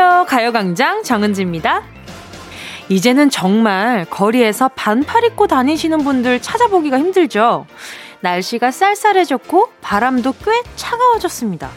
안녕하세요. 0.00 0.26
가요광장 0.26 1.02
정은지입니다. 1.02 1.82
이제는 2.88 3.30
정말 3.30 4.04
거리에서 4.08 4.68
반팔 4.68 5.24
입고 5.24 5.48
다니시는 5.48 6.04
분들 6.04 6.40
찾아보기가 6.40 7.00
힘들죠. 7.00 7.66
날씨가 8.20 8.70
쌀쌀해졌고 8.70 9.72
바람도 9.80 10.34
꽤 10.44 10.62
차가워졌습니다. 10.76 11.70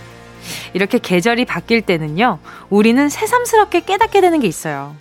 이렇게 0.73 0.99
계절이 0.99 1.45
바뀔 1.45 1.81
때는요, 1.81 2.37
우리는 2.69 3.09
새삼스럽게 3.09 3.81
깨닫게 3.81 4.21
되는 4.21 4.39
게 4.39 4.47
있어요. 4.47 4.95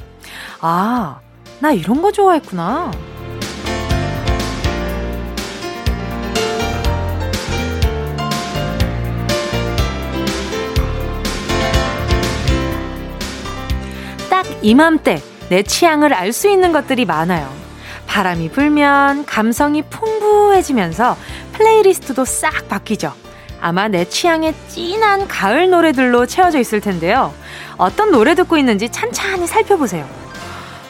아, 0.63 1.21
나 1.59 1.73
이런 1.73 2.01
거 2.01 2.13
좋아했구나. 2.13 2.91
이맘때 14.63 15.23
내 15.49 15.63
취향을 15.63 16.13
알 16.15 16.33
수 16.33 16.49
있는 16.49 16.73
것들이 16.73 17.05
많아요. 17.05 17.51
바람이 18.07 18.51
불면 18.51 19.25
감성이 19.25 19.83
풍부해지면서 19.83 21.17
플레이리스트도 21.53 22.25
싹 22.25 22.69
바뀌죠. 22.69 23.13
아마 23.61 23.89
내 23.89 24.05
취향에 24.09 24.55
진한 24.69 25.29
가을 25.29 25.71
노래들로 25.71 26.27
채워져 26.27 26.59
있을 26.59 26.81
텐데요. 26.81 27.33
어떤 27.77 28.11
노래 28.11 28.35
듣고 28.35 28.57
있는지 28.57 28.89
찬찬히 28.89 29.47
살펴보세요. 29.47 30.09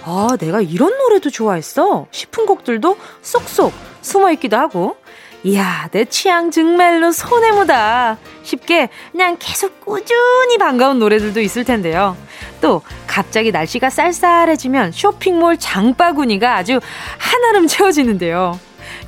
아, 0.05 0.29
내가 0.39 0.61
이런 0.61 0.97
노래도 0.99 1.31
좋아했어? 1.31 2.07
싶은 2.11 2.47
곡들도 2.47 2.97
쏙쏙 3.23 3.73
숨어 4.03 4.31
있기도 4.33 4.57
하고, 4.57 4.97
이야, 5.43 5.89
내 5.91 6.05
취향 6.05 6.51
정말로 6.51 7.13
손에 7.13 7.53
묻다. 7.53 8.19
쉽게 8.43 8.91
그냥 9.11 9.37
계속 9.39 9.81
꾸준히 9.81 10.59
반가운 10.59 10.99
노래들도 10.99 11.41
있을 11.41 11.65
텐데요. 11.65 12.17
또, 12.61 12.83
갑자기 13.07 13.51
날씨가 13.51 13.89
쌀쌀해지면 13.89 14.93
쇼핑몰 14.93 15.57
장바구니가 15.57 16.57
아주 16.57 16.79
한아름 17.19 17.67
채워지는데요. 17.69 18.59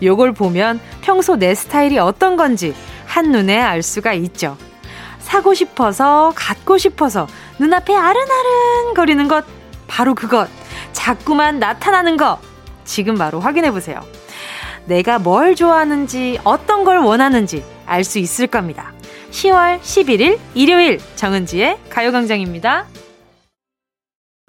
요걸 0.02 0.32
보면 0.32 0.80
평소 1.02 1.36
내 1.36 1.54
스타일이 1.54 1.98
어떤 1.98 2.36
건지 2.36 2.74
한눈에 3.06 3.60
알 3.60 3.82
수가 3.82 4.14
있죠. 4.14 4.56
사고 5.18 5.52
싶어서, 5.52 6.32
갖고 6.34 6.78
싶어서, 6.78 7.26
눈앞에 7.58 7.94
아른아른 7.94 8.94
거리는 8.94 9.28
것, 9.28 9.44
바로 9.86 10.14
그것. 10.14 10.48
자꾸만 10.92 11.58
나타나는 11.58 12.16
것. 12.16 12.38
지금 12.84 13.16
바로 13.16 13.38
확인해 13.38 13.70
보세요. 13.70 14.00
내가 14.86 15.18
뭘 15.18 15.54
좋아하는지 15.54 16.38
어떤 16.44 16.84
걸 16.84 16.98
원하는지 16.98 17.64
알 17.86 18.04
수 18.04 18.18
있을 18.18 18.46
겁니다. 18.46 18.92
10월 19.30 19.80
11일 19.80 20.38
일요일 20.54 20.98
정은지의 21.16 21.78
가요광장입니다. 21.88 22.86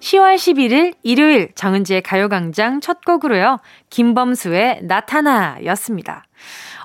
10월 0.00 0.34
11일 0.36 0.94
일요일 1.02 1.50
정은지의 1.54 2.02
가요광장 2.02 2.80
첫 2.80 3.04
곡으로요. 3.04 3.58
김범수의 3.90 4.80
나타나 4.82 5.56
였습니다. 5.64 6.24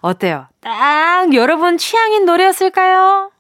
어때요? 0.02 0.48
딱 0.62 1.34
여러분 1.34 1.78
취향인 1.78 2.26
노래였을까요? 2.26 3.32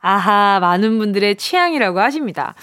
아하, 0.00 0.58
많은 0.60 0.98
분들의 0.98 1.36
취향이라고 1.36 2.00
하십니다. 2.00 2.54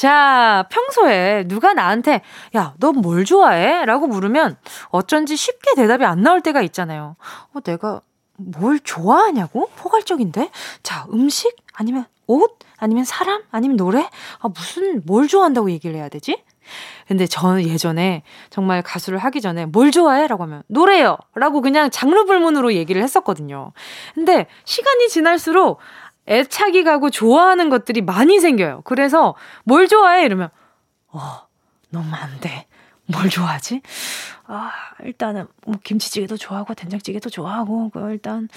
자, 0.00 0.64
평소에 0.70 1.44
누가 1.46 1.74
나한테, 1.74 2.22
야, 2.56 2.72
너 2.78 2.90
뭘 2.92 3.26
좋아해? 3.26 3.84
라고 3.84 4.06
물으면 4.06 4.56
어쩐지 4.88 5.36
쉽게 5.36 5.74
대답이 5.74 6.06
안 6.06 6.22
나올 6.22 6.40
때가 6.40 6.62
있잖아요. 6.62 7.16
어, 7.52 7.60
내가 7.60 8.00
뭘 8.38 8.80
좋아하냐고? 8.80 9.68
포괄적인데? 9.76 10.50
자, 10.82 11.06
음식? 11.12 11.54
아니면 11.74 12.06
옷? 12.26 12.58
아니면 12.78 13.04
사람? 13.04 13.42
아니면 13.50 13.76
노래? 13.76 14.08
아, 14.38 14.48
무슨, 14.48 15.02
뭘 15.04 15.28
좋아한다고 15.28 15.70
얘기를 15.70 15.96
해야 15.96 16.08
되지? 16.08 16.42
근데 17.06 17.26
저는 17.26 17.64
예전에 17.64 18.22
정말 18.48 18.80
가수를 18.82 19.18
하기 19.18 19.40
전에 19.42 19.66
뭘 19.66 19.90
좋아해? 19.90 20.26
라고 20.28 20.44
하면 20.44 20.62
노래요! 20.68 21.18
라고 21.34 21.60
그냥 21.60 21.90
장르 21.90 22.24
불문으로 22.24 22.72
얘기를 22.72 23.02
했었거든요. 23.02 23.72
근데 24.14 24.46
시간이 24.64 25.08
지날수록 25.08 25.78
애착이 26.30 26.84
가고 26.84 27.10
좋아하는 27.10 27.68
것들이 27.70 28.00
많이 28.02 28.38
생겨요. 28.40 28.82
그래서 28.84 29.34
뭘 29.64 29.88
좋아해? 29.88 30.24
이러면, 30.24 30.48
어, 31.08 31.20
너무 31.90 32.14
안 32.14 32.38
돼. 32.40 32.66
뭘 33.06 33.28
좋아하지? 33.28 33.82
아, 34.46 34.70
일단은 35.02 35.46
뭐 35.66 35.76
김치찌개도 35.82 36.36
좋아하고 36.36 36.74
된장찌개도 36.74 37.28
좋아하고 37.30 37.90
그 37.90 38.10
일단 38.12 38.48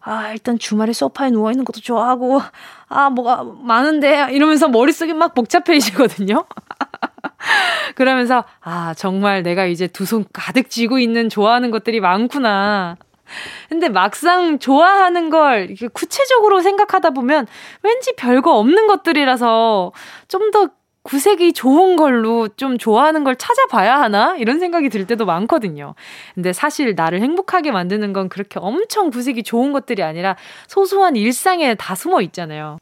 아, 0.00 0.30
일단 0.32 0.58
주말에 0.58 0.92
소파에 0.92 1.30
누워 1.30 1.50
있는 1.50 1.64
것도 1.64 1.80
좋아하고 1.80 2.42
아, 2.88 3.08
뭐가 3.08 3.44
많은데 3.44 4.28
이러면서 4.32 4.68
머릿속이 4.68 5.14
막 5.14 5.34
복잡해지거든요. 5.34 6.44
그러면서 7.94 8.44
아, 8.60 8.92
정말 8.94 9.42
내가 9.42 9.64
이제 9.64 9.86
두 9.86 10.04
손 10.04 10.24
가득 10.32 10.68
쥐고 10.68 10.98
있는 10.98 11.30
좋아하는 11.30 11.70
것들이 11.70 12.00
많구나. 12.00 12.96
근데 13.68 13.88
막상 13.88 14.58
좋아하는 14.58 15.30
걸 15.30 15.74
구체적으로 15.92 16.60
생각하다 16.60 17.10
보면 17.10 17.46
왠지 17.82 18.14
별거 18.16 18.58
없는 18.58 18.86
것들이라서 18.86 19.92
좀 20.28 20.50
더 20.52 20.68
구색이 21.04 21.52
좋은 21.52 21.96
걸로 21.96 22.48
좀 22.48 22.78
좋아하는 22.78 23.24
걸 23.24 23.36
찾아봐야 23.36 24.00
하나? 24.00 24.36
이런 24.36 24.58
생각이 24.58 24.88
들 24.88 25.06
때도 25.06 25.26
많거든요. 25.26 25.94
근데 26.34 26.52
사실 26.54 26.94
나를 26.96 27.20
행복하게 27.20 27.72
만드는 27.72 28.14
건 28.14 28.30
그렇게 28.30 28.58
엄청 28.58 29.10
구색이 29.10 29.42
좋은 29.42 29.72
것들이 29.72 30.02
아니라 30.02 30.36
소소한 30.66 31.14
일상에 31.14 31.74
다 31.74 31.94
숨어 31.94 32.22
있잖아요. 32.22 32.78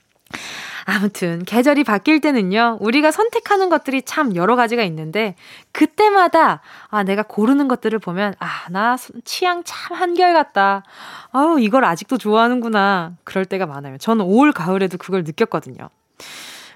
아무튼 0.85 1.45
계절이 1.45 1.85
바뀔 1.85 2.21
때는요. 2.21 2.79
우리가 2.81 3.11
선택하는 3.11 3.69
것들이 3.69 4.03
참 4.03 4.35
여러 4.35 4.57
가지가 4.57 4.83
있는데 4.85 5.35
그때마다 5.73 6.61
아 6.89 7.03
내가 7.03 7.23
고르는 7.23 7.69
것들을 7.69 7.99
보면 7.99 8.35
아 8.39 8.69
나 8.71 8.97
취향 9.25 9.63
참 9.65 9.97
한결같다. 9.97 10.85
아우 11.33 11.61
이걸 11.61 11.85
아직도 11.85 12.19
좋아하는구나. 12.19 13.13
그럴 13.25 13.45
때가 13.45 13.67
많아요. 13.67 13.99
저는 13.99 14.25
올 14.25 14.53
가을에도 14.53 14.99
그걸 14.99 15.25
느꼈거든요. 15.25 15.89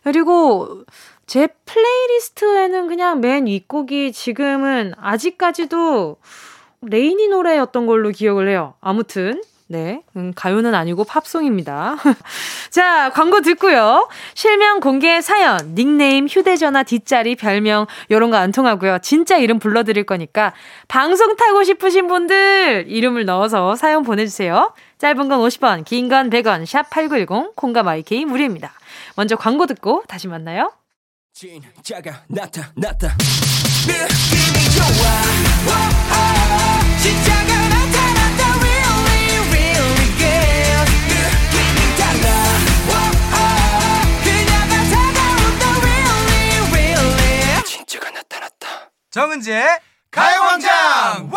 그리고 0.02 0.84
제 1.26 1.48
플레이리스트에는 1.64 2.88
그냥 2.88 3.20
맨 3.20 3.46
윗곡이 3.46 4.12
지금은 4.12 4.94
아직까지도 5.00 6.16
레이니 6.82 7.28
노래였던 7.28 7.86
걸로 7.86 8.10
기억을 8.10 8.48
해요. 8.48 8.74
아무튼 8.80 9.42
네, 9.68 10.02
음, 10.14 10.32
가요는 10.36 10.76
아니고 10.76 11.02
팝송입니다. 11.02 11.96
자, 12.70 13.10
광고 13.10 13.40
듣고요. 13.40 14.08
실명 14.34 14.78
공개 14.78 15.20
사연, 15.20 15.74
닉네임, 15.74 16.28
휴대전화, 16.28 16.84
뒷자리, 16.84 17.34
별명, 17.34 17.86
요런 18.12 18.30
거 18.30 18.36
안 18.36 18.52
통하고요. 18.52 18.98
진짜 19.02 19.36
이름 19.38 19.58
불러드릴 19.58 20.04
거니까, 20.04 20.52
방송 20.86 21.34
타고 21.34 21.64
싶으신 21.64 22.06
분들, 22.06 22.84
이름을 22.88 23.24
넣어서 23.24 23.74
사연 23.74 24.04
보내주세요. 24.04 24.72
짧은 24.98 25.28
건 25.28 25.40
50원, 25.40 25.84
긴 25.84 26.08
건 26.08 26.30
100원, 26.30 26.64
샵 26.64 26.88
8910, 26.88 27.56
콩과 27.56 27.82
마이케이 27.82 28.24
무료입니다. 28.24 28.72
먼저 29.16 29.34
광고 29.34 29.66
듣고 29.66 30.04
다시 30.06 30.28
만나요. 30.28 30.70
진짜가 31.32 32.22
나타났다. 32.28 33.16
느낌이 33.88 34.70
좋아. 34.76 34.86
진짜가 37.02 37.65
정은지의 49.16 49.80
가요광장 50.10 51.30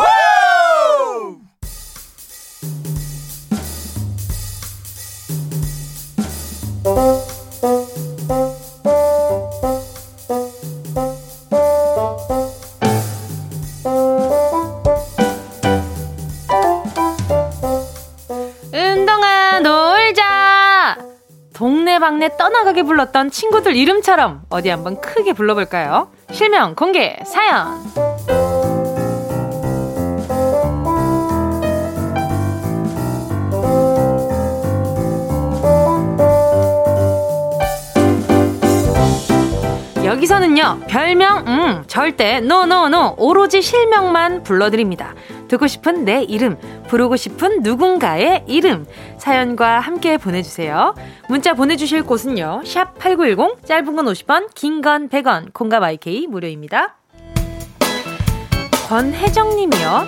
동네방네 22.00 22.36
떠나가게 22.38 22.82
불렀던 22.82 23.30
친구들 23.30 23.76
이름처럼 23.76 24.42
어디 24.48 24.70
한번 24.70 25.00
크게 25.00 25.34
불러볼까요? 25.34 26.10
실명 26.32 26.74
공개 26.74 27.18
사연 27.24 27.78
여기서는요 40.04 40.80
별명 40.88 41.46
음 41.46 41.84
절대 41.86 42.40
노노노 42.40 43.16
오로지 43.18 43.62
실명만 43.62 44.42
불러드립니다 44.42 45.14
듣고 45.50 45.66
싶은 45.66 46.04
내 46.04 46.22
이름, 46.22 46.56
부르고 46.86 47.16
싶은 47.16 47.62
누군가의 47.64 48.44
이름, 48.46 48.86
사연과 49.18 49.80
함께 49.80 50.16
보내주세요. 50.16 50.94
문자 51.28 51.54
보내주실 51.54 52.04
곳은요, 52.04 52.62
샵 52.64 52.96
8910, 53.00 53.66
짧은 53.66 53.96
건 53.96 54.06
50원, 54.06 54.54
긴 54.54 54.80
건 54.80 55.08
100원, 55.08 55.52
콩과 55.52 55.80
마이케이 55.80 56.28
무료입니다. 56.28 56.94
권혜정 58.88 59.56
님이요. 59.56 60.06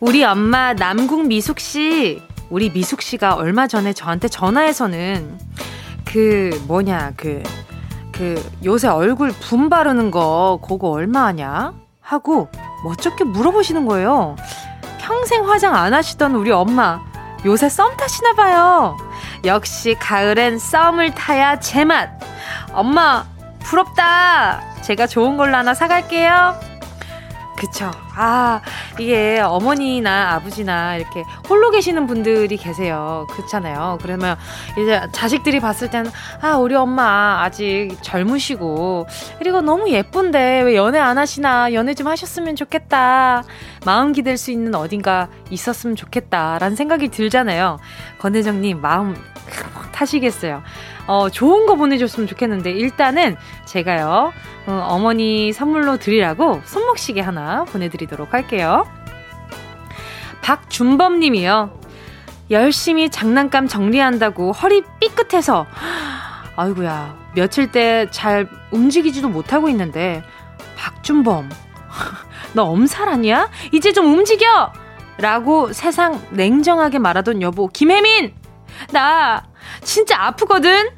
우리 0.00 0.24
엄마 0.24 0.72
남궁 0.72 1.28
미숙 1.28 1.60
씨, 1.60 2.22
우리 2.48 2.70
미숙 2.70 3.02
씨가 3.02 3.34
얼마 3.34 3.66
전에 3.66 3.92
저한테 3.92 4.28
전화해서는 4.28 5.38
그 6.06 6.58
뭐냐, 6.66 7.12
그, 7.18 7.42
그 8.12 8.42
요새 8.64 8.88
얼굴 8.88 9.30
분 9.30 9.68
바르는 9.68 10.10
거 10.10 10.58
그거 10.66 10.88
얼마 10.88 11.26
하냐? 11.26 11.74
하고 12.00 12.48
멋쩍게 12.84 13.24
물어보시는 13.24 13.86
거예요. 13.86 14.36
평생 14.98 15.48
화장 15.48 15.74
안 15.74 15.94
하시던 15.94 16.34
우리 16.34 16.50
엄마. 16.50 17.00
요새 17.44 17.68
썸 17.68 17.96
타시나 17.96 18.34
봐요. 18.34 18.96
역시 19.44 19.96
가을엔 19.98 20.58
썸을 20.58 21.14
타야 21.14 21.58
제맛. 21.58 22.10
엄마, 22.72 23.24
부럽다. 23.60 24.60
제가 24.82 25.06
좋은 25.06 25.36
걸로 25.36 25.56
하나 25.56 25.74
사갈게요. 25.74 26.58
그쵸. 27.56 27.90
아, 28.16 28.60
이게 28.98 29.40
어머니나 29.40 30.32
아버지나 30.34 30.96
이렇게 30.96 31.24
홀로 31.48 31.70
계시는 31.70 32.06
분들이 32.06 32.56
계세요. 32.56 33.26
그렇잖아요. 33.30 33.98
그러면 34.02 34.36
이제 34.72 35.00
자식들이 35.12 35.60
봤을 35.60 35.90
때는, 35.90 36.10
아, 36.40 36.56
우리 36.56 36.74
엄마 36.74 37.42
아직 37.42 37.96
젊으시고, 38.02 39.06
그리고 39.38 39.60
너무 39.60 39.90
예쁜데 39.90 40.62
왜 40.62 40.76
연애 40.76 40.98
안 40.98 41.18
하시나, 41.18 41.72
연애 41.72 41.94
좀 41.94 42.08
하셨으면 42.08 42.56
좋겠다. 42.56 43.44
마음 43.84 44.12
기댈 44.12 44.36
수 44.36 44.50
있는 44.50 44.74
어딘가 44.74 45.28
있었으면 45.50 45.96
좋겠다. 45.96 46.58
라는 46.58 46.76
생각이 46.76 47.08
들잖아요. 47.08 47.78
권혜정 48.18 48.60
님, 48.60 48.80
마음 48.80 49.16
타시겠어요. 49.92 50.62
어, 51.06 51.28
좋은 51.28 51.66
거 51.66 51.74
보내줬으면 51.74 52.26
좋겠는데, 52.28 52.70
일단은 52.70 53.36
제가요, 53.64 54.32
어, 54.66 54.98
머니 55.00 55.52
선물로 55.52 55.96
드리라고 55.96 56.60
손목시계 56.64 57.20
하나 57.20 57.64
보내드리도록 57.64 58.09
할게요. 58.32 58.84
박준범 60.42 61.20
님이요. 61.20 61.78
열심히 62.50 63.10
장난감 63.10 63.68
정리한다고 63.68 64.52
허리 64.52 64.82
삐끗해서, 65.00 65.66
아이구야 66.56 67.16
며칠 67.36 67.70
때 67.70 68.10
잘 68.10 68.48
움직이지도 68.72 69.28
못하고 69.28 69.68
있는데, 69.68 70.22
박준범, 70.76 71.48
너 72.54 72.64
엄살 72.64 73.08
아니야? 73.08 73.48
이제 73.72 73.92
좀 73.92 74.06
움직여! 74.06 74.72
라고 75.18 75.72
세상 75.72 76.20
냉정하게 76.30 76.98
말하던 76.98 77.42
여보, 77.42 77.68
김혜민! 77.68 78.34
나 78.90 79.44
진짜 79.82 80.20
아프거든? 80.20 80.90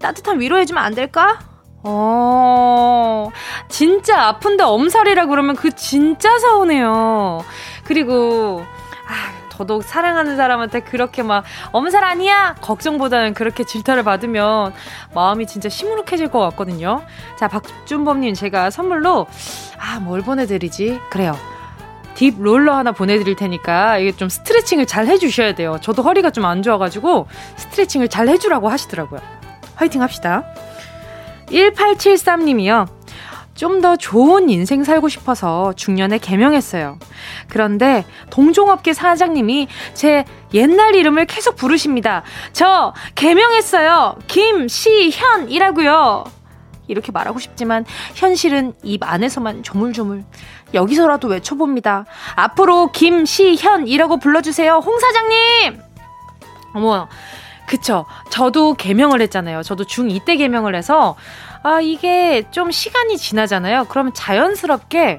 따뜻한 0.00 0.40
위로해주면 0.40 0.82
안 0.82 0.94
될까? 0.94 1.38
어, 1.84 3.28
진짜 3.68 4.22
아픈데 4.28 4.64
엄살이라 4.64 5.26
그러면 5.26 5.54
그 5.54 5.70
진짜 5.72 6.38
서운해요. 6.38 7.44
그리고, 7.84 8.64
아, 9.06 9.44
더더욱 9.50 9.84
사랑하는 9.84 10.36
사람한테 10.36 10.80
그렇게 10.80 11.22
막 11.22 11.44
엄살 11.70 12.02
아니야 12.02 12.56
걱정보다는 12.60 13.34
그렇게 13.34 13.62
질타를 13.62 14.02
받으면 14.02 14.72
마음이 15.14 15.46
진짜 15.46 15.68
시무룩해질 15.68 16.28
것 16.28 16.40
같거든요. 16.40 17.02
자 17.36 17.46
박준범님 17.46 18.34
제가 18.34 18.70
선물로 18.70 19.26
아 19.78 20.00
뭘 20.00 20.22
보내드리지? 20.22 21.00
그래요. 21.08 21.36
딥 22.14 22.34
롤러 22.40 22.74
하나 22.74 22.90
보내드릴 22.90 23.36
테니까 23.36 23.98
이게 23.98 24.10
좀 24.10 24.28
스트레칭을 24.28 24.86
잘 24.86 25.06
해주셔야 25.06 25.54
돼요. 25.54 25.78
저도 25.80 26.02
허리가 26.02 26.30
좀 26.30 26.44
안 26.46 26.62
좋아가지고 26.62 27.28
스트레칭을 27.56 28.08
잘 28.08 28.26
해주라고 28.28 28.68
하시더라고요. 28.68 29.20
화이팅 29.76 30.02
합시다. 30.02 30.42
1873님이요. 31.46 32.88
좀더 33.54 33.96
좋은 33.96 34.50
인생 34.50 34.82
살고 34.84 35.08
싶어서 35.08 35.72
중년에 35.74 36.18
개명했어요. 36.18 36.98
그런데 37.48 38.04
동종업계 38.30 38.92
사장님이 38.92 39.68
제 39.94 40.24
옛날 40.52 40.94
이름을 40.94 41.26
계속 41.26 41.56
부르십니다. 41.56 42.24
저 42.52 42.92
개명했어요. 43.14 44.18
김시현이라고요. 44.26 46.24
이렇게 46.86 47.12
말하고 47.12 47.38
싶지만 47.38 47.84
현실은 48.14 48.74
입 48.82 49.02
안에서만 49.02 49.62
조물조물. 49.62 50.24
여기서라도 50.74 51.28
외쳐봅니다. 51.28 52.04
앞으로 52.34 52.90
김시현이라고 52.92 54.18
불러주세요. 54.18 54.82
홍 54.84 54.98
사장님! 54.98 55.80
어머, 56.74 57.08
그쵸. 57.66 58.04
저도 58.30 58.74
개명을 58.74 59.20
했잖아요. 59.22 59.62
저도 59.62 59.84
중2 59.84 60.24
때 60.24 60.36
개명을 60.36 60.74
해서, 60.74 61.16
아, 61.62 61.80
이게 61.80 62.44
좀 62.50 62.70
시간이 62.70 63.16
지나잖아요. 63.16 63.86
그러면 63.88 64.12
자연스럽게 64.12 65.18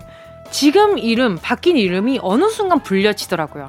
지금 0.52 0.98
이름, 0.98 1.38
바뀐 1.42 1.76
이름이 1.76 2.20
어느 2.22 2.50
순간 2.50 2.82
불려치더라고요. 2.82 3.68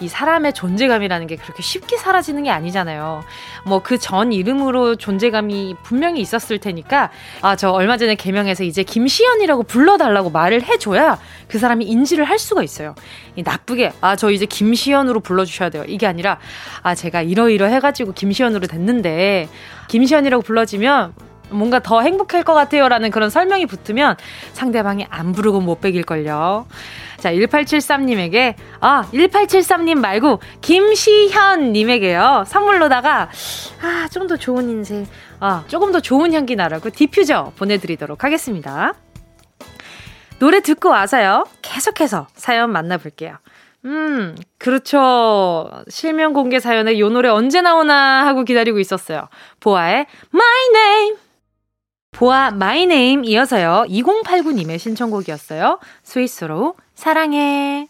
이 0.00 0.06
사람의 0.08 0.52
존재감이라는 0.52 1.26
게 1.26 1.34
그렇게 1.34 1.62
쉽게 1.62 1.96
사라지는 1.96 2.44
게 2.44 2.50
아니잖아요. 2.50 3.24
뭐 3.64 3.80
그 3.80 3.98
전 3.98 4.32
이름으로 4.32 4.94
존재감이 4.96 5.74
분명히 5.82 6.20
있었을 6.20 6.58
테니까, 6.58 7.10
아, 7.42 7.56
저 7.56 7.70
얼마 7.70 7.96
전에 7.96 8.14
개명해서 8.14 8.62
이제 8.62 8.84
김시연이라고 8.84 9.64
불러달라고 9.64 10.30
말을 10.30 10.62
해줘야 10.62 11.18
그 11.48 11.58
사람이 11.58 11.84
인지를 11.86 12.24
할 12.24 12.38
수가 12.38 12.62
있어요. 12.62 12.94
나쁘게, 13.36 13.92
아, 14.00 14.14
저 14.14 14.30
이제 14.30 14.46
김시연으로 14.46 15.20
불러주셔야 15.20 15.70
돼요. 15.70 15.84
이게 15.88 16.06
아니라, 16.06 16.38
아, 16.82 16.94
제가 16.94 17.22
이러이러 17.22 17.66
해가지고 17.66 18.12
김시연으로 18.12 18.68
됐는데, 18.68 19.48
김시연이라고 19.88 20.42
불러지면 20.42 21.14
뭔가 21.50 21.78
더 21.80 22.00
행복할 22.00 22.42
것 22.42 22.54
같아요 22.54 22.88
라는 22.88 23.10
그런 23.10 23.30
설명이 23.30 23.66
붙으면 23.66 24.16
상대방이 24.52 25.06
안 25.10 25.32
부르고 25.32 25.60
못 25.60 25.80
배길걸요. 25.80 26.66
자, 27.18 27.32
1873님에게, 27.32 28.54
아, 28.80 29.02
1873님 29.12 29.98
말고, 29.98 30.38
김시현님에게요, 30.60 32.44
선물로다가, 32.46 33.28
아, 33.82 34.08
좀 34.12 34.28
더 34.28 34.36
좋은 34.36 34.68
인생, 34.68 35.04
아, 35.40 35.64
조금 35.66 35.90
더 35.90 35.98
좋은 36.00 36.32
향기 36.32 36.54
나라고 36.54 36.90
디퓨저 36.90 37.52
보내드리도록 37.56 38.22
하겠습니다. 38.22 38.94
노래 40.38 40.60
듣고 40.60 40.90
와서요, 40.90 41.44
계속해서 41.62 42.28
사연 42.34 42.70
만나볼게요. 42.70 43.36
음, 43.84 44.36
그렇죠. 44.58 45.70
실명 45.88 46.32
공개 46.32 46.60
사연에 46.60 46.98
요 46.98 47.08
노래 47.08 47.28
언제 47.28 47.60
나오나 47.60 48.26
하고 48.26 48.44
기다리고 48.44 48.78
있었어요. 48.78 49.28
보아의 49.60 50.06
My 50.34 50.84
Name. 50.84 51.16
보아 52.18 52.50
My 52.50 52.86
Name 52.86 53.24
이어서요. 53.24 53.84
2089님의 53.88 54.78
신청곡이었어요. 54.78 55.78
스위스로 56.02 56.74
사랑해. 56.94 57.88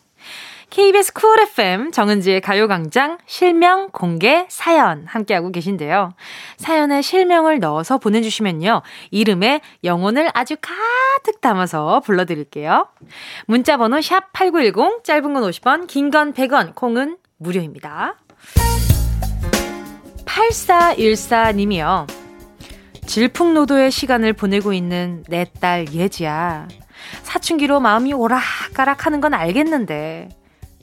KBS 0.68 1.14
Cool 1.14 1.40
FM 1.40 1.92
정은지의 1.92 2.42
가요광장 2.42 3.16
실명 3.24 3.88
공개 3.90 4.44
사연 4.50 5.06
함께하고 5.06 5.50
계신데요. 5.50 6.12
사연에 6.58 7.00
실명을 7.00 7.58
넣어서 7.58 7.96
보내주시면요. 7.96 8.82
이름에 9.10 9.62
영혼을 9.82 10.28
아주 10.34 10.56
가득 10.60 11.40
담아서 11.40 12.00
불러드릴게요. 12.00 12.86
문자번호 13.46 13.96
샵8910 13.96 15.04
짧은 15.04 15.32
건 15.32 15.42
50원 15.42 15.86
긴 15.86 16.10
건 16.10 16.34
100원 16.34 16.74
콩은 16.74 17.16
무료입니다. 17.38 18.16
8414님이요. 20.26 22.27
질풍노도의 23.08 23.90
시간을 23.90 24.34
보내고 24.34 24.72
있는 24.72 25.24
내 25.28 25.46
딸 25.60 25.92
예지야. 25.92 26.68
사춘기로 27.22 27.80
마음이 27.80 28.12
오락가락 28.12 29.06
하는 29.06 29.20
건 29.20 29.32
알겠는데, 29.34 30.28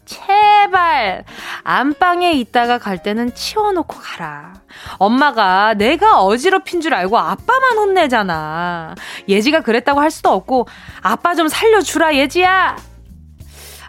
제발, 0.06 1.24
안방에 1.64 2.34
있다가 2.34 2.78
갈 2.78 3.02
때는 3.02 3.34
치워놓고 3.34 3.98
가라. 4.00 4.54
엄마가 4.98 5.74
내가 5.76 6.22
어지럽힌 6.24 6.82
줄 6.82 6.94
알고 6.94 7.18
아빠만 7.18 7.78
혼내잖아. 7.78 8.96
예지가 9.28 9.62
그랬다고 9.62 10.00
할 10.02 10.10
수도 10.12 10.30
없고, 10.30 10.68
아빠 11.02 11.36
좀 11.36 11.48
살려주라, 11.48 12.16
예지야! 12.16 12.76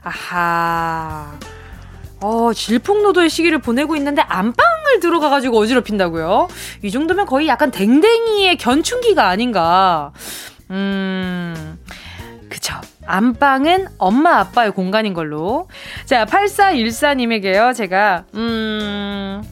아하. 0.02 1.38
어, 2.20 2.52
질풍노도의 2.52 3.28
시기를 3.28 3.58
보내고 3.58 3.96
있는데 3.96 4.22
안방을 4.22 5.00
들어가가지고 5.00 5.58
어지럽힌다고요? 5.58 6.48
이 6.82 6.90
정도면 6.90 7.26
거의 7.26 7.48
약간 7.48 7.70
댕댕이의 7.70 8.56
견춘기가 8.56 9.28
아닌가. 9.28 10.12
음, 10.70 11.78
그쵸. 12.48 12.74
안방은 13.06 13.86
엄마 13.98 14.38
아빠의 14.38 14.72
공간인 14.72 15.14
걸로. 15.14 15.68
자, 16.06 16.24
8414님에게요, 16.24 17.74
제가, 17.74 18.24
음, 18.34 19.42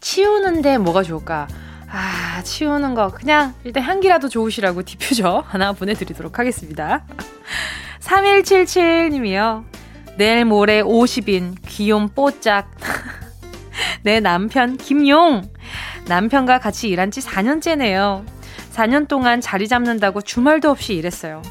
치우는데 0.00 0.78
뭐가 0.78 1.02
좋을까? 1.02 1.48
아, 1.90 2.42
치우는 2.42 2.94
거. 2.94 3.08
그냥 3.08 3.54
일단 3.64 3.82
향기라도 3.82 4.28
좋으시라고 4.28 4.82
디퓨저 4.82 5.44
하나 5.46 5.72
보내드리도록 5.72 6.38
하겠습니다. 6.38 7.04
3177님이요. 8.00 9.64
내일 10.16 10.44
모레 10.44 10.82
50인 10.82 11.56
귀염 11.66 12.08
뽀짝. 12.08 12.70
내 14.02 14.20
남편 14.20 14.76
김용. 14.76 15.42
남편과 16.06 16.58
같이 16.58 16.88
일한 16.88 17.10
지 17.10 17.20
4년째네요. 17.20 18.24
4년 18.72 19.08
동안 19.08 19.40
자리 19.40 19.68
잡는다고 19.68 20.20
주말도 20.22 20.70
없이 20.70 20.94
일했어요. 20.94 21.42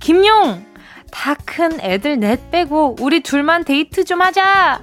김용! 0.00 0.64
다 1.10 1.34
큰 1.46 1.80
애들 1.80 2.18
넷 2.18 2.50
빼고 2.50 2.96
우리 3.00 3.22
둘만 3.22 3.64
데이트 3.64 4.04
좀 4.04 4.20
하자! 4.20 4.82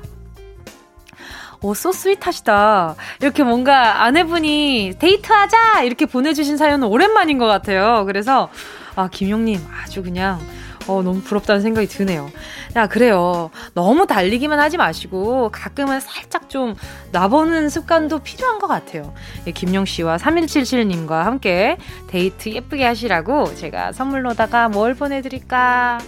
오, 1.62 1.74
so 1.76 1.92
sweet하시다. 1.92 2.96
이렇게 3.22 3.44
뭔가 3.44 4.04
아내분이 4.04 4.96
데이트하자! 4.98 5.84
이렇게 5.84 6.06
보내주신 6.06 6.58
사연은 6.58 6.88
오랜만인 6.88 7.38
것 7.38 7.46
같아요. 7.46 8.06
그래서, 8.06 8.50
아, 8.96 9.10
김용님 9.10 9.60
아주 9.84 10.02
그냥 10.02 10.40
어, 10.88 11.02
너무 11.02 11.22
부럽다는 11.22 11.62
생각이 11.62 11.88
드네요. 11.88 12.30
야, 12.76 12.88
그래요. 12.88 13.50
너무 13.74 14.08
달리기만 14.08 14.60
하지 14.60 14.78
마시고 14.78 15.50
가끔은 15.52 16.00
살짝 16.00 16.50
좀 16.50 16.76
놔보는 17.12 17.70
습관도 17.70 18.20
필요한 18.20 18.60
것 18.60 18.68
같아요. 18.68 19.14
예, 19.48 19.52
김용 19.52 19.86
씨와 19.86 20.18
3177님과 20.18 21.24
함께 21.24 21.78
데이트 22.08 22.50
예쁘게 22.50 22.86
하시라고 22.86 23.56
제가 23.56 23.92
선물로다가 23.92 24.70
뭘 24.70 24.94
보내드릴까? 24.94 26.00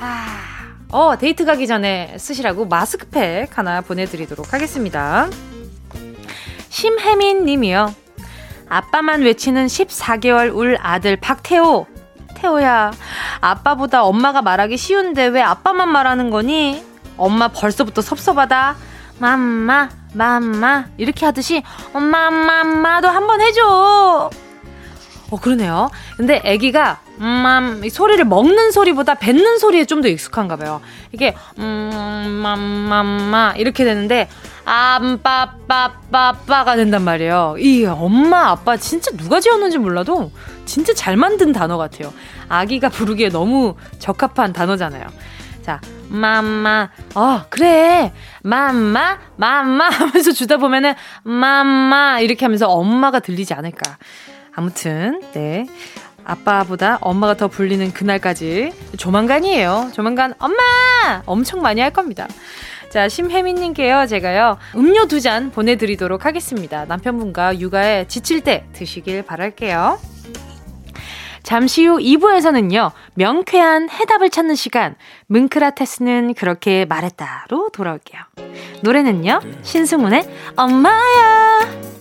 아, 0.00 0.52
어, 0.90 1.16
데이트 1.16 1.44
가기 1.44 1.66
전에 1.66 2.16
쓰시라고 2.18 2.66
마스크팩 2.66 3.56
하나 3.56 3.80
보내드리도록 3.80 4.52
하겠습니다. 4.52 5.28
심혜민 6.68 7.44
님이요. 7.44 7.94
아빠만 8.68 9.20
외치는 9.22 9.66
14개월 9.66 10.54
울 10.54 10.78
아들 10.80 11.16
박태호. 11.16 11.86
태호야, 12.42 12.90
아빠보다 13.40 14.02
엄마가 14.02 14.42
말하기 14.42 14.76
쉬운데 14.76 15.26
왜 15.26 15.40
아빠만 15.40 15.88
말하는 15.88 16.28
거니? 16.30 16.84
엄마 17.16 17.46
벌써부터 17.46 18.02
섭섭하다. 18.02 18.74
맘마, 19.20 19.88
맘마. 20.14 20.86
이렇게 20.96 21.24
하듯이 21.24 21.62
엄마, 21.92 22.30
맘마도 22.32 23.06
한번 23.08 23.40
해줘. 23.40 24.28
어, 25.30 25.36
그러네요. 25.40 25.88
근데 26.16 26.42
아기가 26.44 26.98
음, 27.20 27.80
소리를 27.88 28.22
먹는 28.24 28.72
소리보다 28.72 29.14
뱉는 29.14 29.58
소리에 29.58 29.84
좀 29.84 30.02
더 30.02 30.08
익숙한가 30.08 30.56
봐요. 30.56 30.80
이게 31.12 31.36
음, 31.58 32.40
맘맘마 32.42 33.54
이렇게 33.56 33.84
되는데 33.84 34.28
암빠빠빠빠가 34.74 36.76
된단 36.76 37.02
말이에요. 37.02 37.56
이 37.58 37.84
엄마 37.84 38.48
아빠 38.48 38.78
진짜 38.78 39.10
누가 39.18 39.38
지었는지 39.38 39.76
몰라도 39.76 40.32
진짜 40.64 40.94
잘 40.94 41.18
만든 41.18 41.52
단어 41.52 41.76
같아요. 41.76 42.10
아기가 42.48 42.88
부르기에 42.88 43.28
너무 43.28 43.74
적합한 43.98 44.54
단어잖아요. 44.54 45.04
자, 45.60 45.78
맘마, 46.08 46.88
어, 47.14 47.42
그래. 47.50 48.14
맘마, 48.42 49.18
맘마 49.36 49.90
하면서 49.90 50.32
주다 50.32 50.56
보면은, 50.56 50.94
맘마, 51.22 52.20
이렇게 52.20 52.46
하면서 52.46 52.66
엄마가 52.68 53.20
들리지 53.20 53.52
않을까. 53.54 53.98
아무튼, 54.54 55.20
네. 55.34 55.66
아빠보다 56.24 56.98
엄마가 57.00 57.34
더 57.34 57.48
불리는 57.48 57.92
그날까지 57.92 58.72
조만간이에요. 58.96 59.90
조만간 59.92 60.34
엄마! 60.38 60.56
엄청 61.26 61.62
많이 61.62 61.80
할 61.80 61.92
겁니다. 61.92 62.28
자, 62.92 63.08
심혜민님께요, 63.08 64.06
제가요, 64.06 64.58
음료 64.76 65.06
두 65.06 65.20
잔 65.22 65.50
보내드리도록 65.50 66.26
하겠습니다. 66.26 66.84
남편분과 66.84 67.58
육아에 67.60 68.06
지칠 68.08 68.40
때 68.42 68.66
드시길 68.72 69.22
바랄게요. 69.22 69.98
잠시 71.42 71.86
후 71.86 71.98
2부에서는요, 71.98 72.90
명쾌한 73.14 73.88
해답을 73.88 74.30
찾는 74.30 74.56
시간, 74.56 74.96
뭉크라테스는 75.28 76.34
그렇게 76.34 76.84
말했다로 76.84 77.70
돌아올게요. 77.72 78.20
노래는요, 78.82 79.40
신승훈의 79.62 80.28
엄마야! 80.56 81.91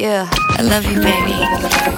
Yeah, 0.00 0.30
I 0.56 0.62
love 0.62 0.86
you, 0.86 1.00
baby. 1.02 1.32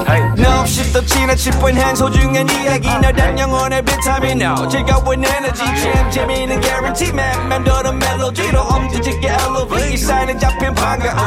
Hey. 0.09 0.23
No, 0.39 0.61
없이 0.61 0.91
또 0.91 1.05
지나칠 1.05 1.53
뻔한 1.61 1.95
소중한 1.95 2.49
이야기. 2.49 2.89
너란 2.89 3.39
영혼의 3.39 3.83
비타민 3.85 4.41
O 4.41 4.67
즐거운 4.67 5.23
에너지. 5.23 5.63
참 5.63 6.11
재미있는 6.11 6.63
guarantee 6.63 7.13
man. 7.13 7.49
만들어 7.49 7.93
멜로디로 7.93 8.59
엄지짓게 8.59 9.29
elevate 9.29 9.97
사인은 9.99 10.39
잡힌 10.39 10.73
반가움 10.73 11.19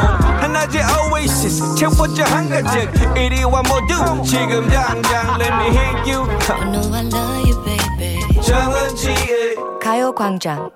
하나의 0.42 0.82
oasis. 1.12 1.76
채워져 1.76 2.24
한가득 2.24 2.90
이리와 3.16 3.62
모두 3.62 4.22
지금 4.24 4.68
당장 4.68 5.38
let 5.40 5.54
me 5.54 5.66
hit 5.68 6.10
you. 6.10 6.26
I 6.50 6.70
know 6.72 6.92
I 6.92 7.04
love 7.06 7.48
you, 7.48 7.64
baby. 7.64 8.42
정은지의 8.42 9.54
가요광장 9.80 10.70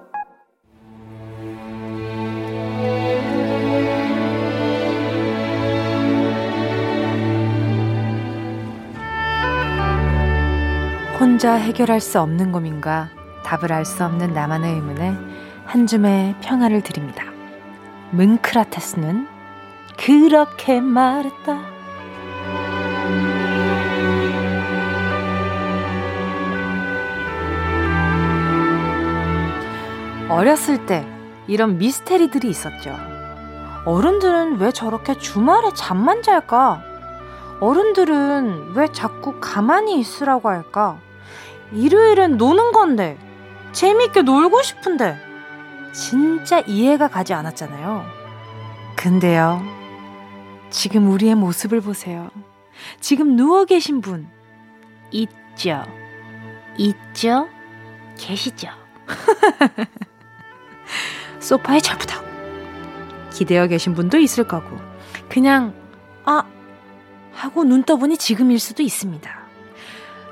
혼자 11.21 11.55
해결할 11.55 12.01
수 12.01 12.21
없는 12.21 12.53
고민과 12.53 13.11
답을 13.43 13.73
알 13.73 13.85
수 13.85 14.05
없는 14.05 14.35
나만의 14.35 14.75
의문에 14.75 15.17
한 15.65 15.87
줌의 15.87 16.37
평화를 16.41 16.81
드립니다. 16.83 17.25
뭉크라테스는 18.13 19.27
그렇게 19.97 20.81
말했다. 20.81 21.59
어렸을 30.29 30.87
때 30.87 31.05
이런 31.47 31.79
미스테리들이 31.79 32.49
있었죠. 32.49 32.95
어른들은 33.87 34.59
왜 34.59 34.71
저렇게 34.71 35.15
주말에 35.19 35.71
잠만 35.75 36.23
잘까? 36.23 36.83
어른들은 37.61 38.75
왜 38.75 38.87
자꾸 38.93 39.41
가만히 39.41 39.99
있으라고 39.99 40.49
할까? 40.49 40.99
일요일은 41.73 42.37
노는 42.37 42.73
건데, 42.73 43.19
재밌게 43.73 44.23
놀고 44.23 44.63
싶은데, 44.63 45.19
진짜 45.93 46.61
이해가 46.61 47.09
가지 47.09 47.35
않았잖아요. 47.35 48.05
근데요, 48.97 49.63
지금 50.71 51.11
우리의 51.11 51.35
모습을 51.35 51.81
보세요. 51.81 52.31
지금 53.01 53.37
누워 53.37 53.65
계신 53.65 54.01
분, 54.01 54.29
있죠? 55.11 55.83
있죠? 56.77 57.49
계시죠? 58.19 58.69
소파에 61.41 61.81
절부덕. 61.81 62.25
기대어 63.33 63.67
계신 63.67 63.95
분도 63.95 64.19
있을 64.19 64.45
거고, 64.45 64.77
그냥, 65.29 65.75
아, 66.25 66.45
하고 67.33 67.65
눈 67.65 67.85
떠보니 67.85 68.19
지금일 68.19 68.59
수도 68.59 68.83
있습니다. 68.83 69.38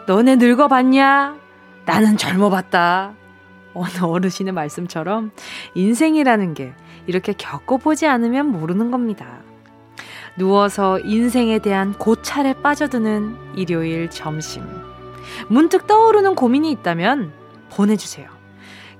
너네 0.07 0.37
늙어봤냐? 0.37 1.37
나는 1.85 2.17
젊어봤다. 2.17 3.15
어느 3.75 4.05
어르신의 4.05 4.53
말씀처럼 4.53 5.33
인생이라는 5.75 6.55
게 6.55 6.73
이렇게 7.07 7.33
겪어보지 7.33 8.07
않으면 8.07 8.47
모르는 8.47 8.91
겁니다. 8.91 9.41
누워서 10.39 11.01
인생에 11.01 11.59
대한 11.59 11.93
고찰에 11.93 12.55
빠져드는 12.63 13.57
일요일 13.57 14.09
점심. 14.09 14.65
문득 15.49 15.87
떠오르는 15.87 16.37
고민이 16.37 16.71
있다면 16.71 17.33
보내주세요. 17.71 18.31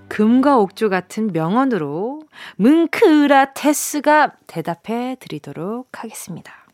금과 0.09 0.59
옥조 0.59 0.89
같은 0.89 1.31
명언으로 1.33 2.23
뭉크라테스가 2.57 4.33
대답해 4.47 5.17
드리도록 5.21 5.89
하겠습니다. 5.93 6.66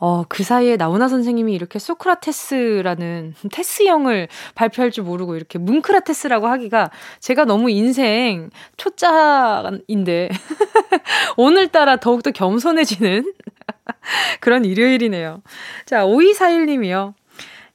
어, 0.00 0.24
그 0.28 0.42
사이에 0.42 0.76
나훈아 0.76 1.08
선생님이 1.08 1.54
이렇게 1.54 1.78
소크라테스라는 1.78 3.34
테스형을 3.52 4.28
발표할 4.54 4.90
줄 4.90 5.04
모르고 5.04 5.36
이렇게 5.36 5.58
뭉크라테스라고 5.58 6.46
하기가 6.46 6.90
제가 7.20 7.44
너무 7.44 7.70
인생 7.70 8.50
초짜인데 8.76 10.28
오늘따라 11.36 11.96
더욱더 11.96 12.30
겸손해지는 12.30 13.32
그런 14.40 14.64
일요일이네요. 14.64 15.42
자, 15.86 16.04
5241님이요. 16.04 17.14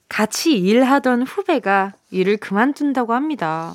같이 0.09 0.53
일하던 0.53 1.23
후배가 1.23 1.93
일을 2.11 2.37
그만둔다고 2.37 3.13
합니다. 3.13 3.73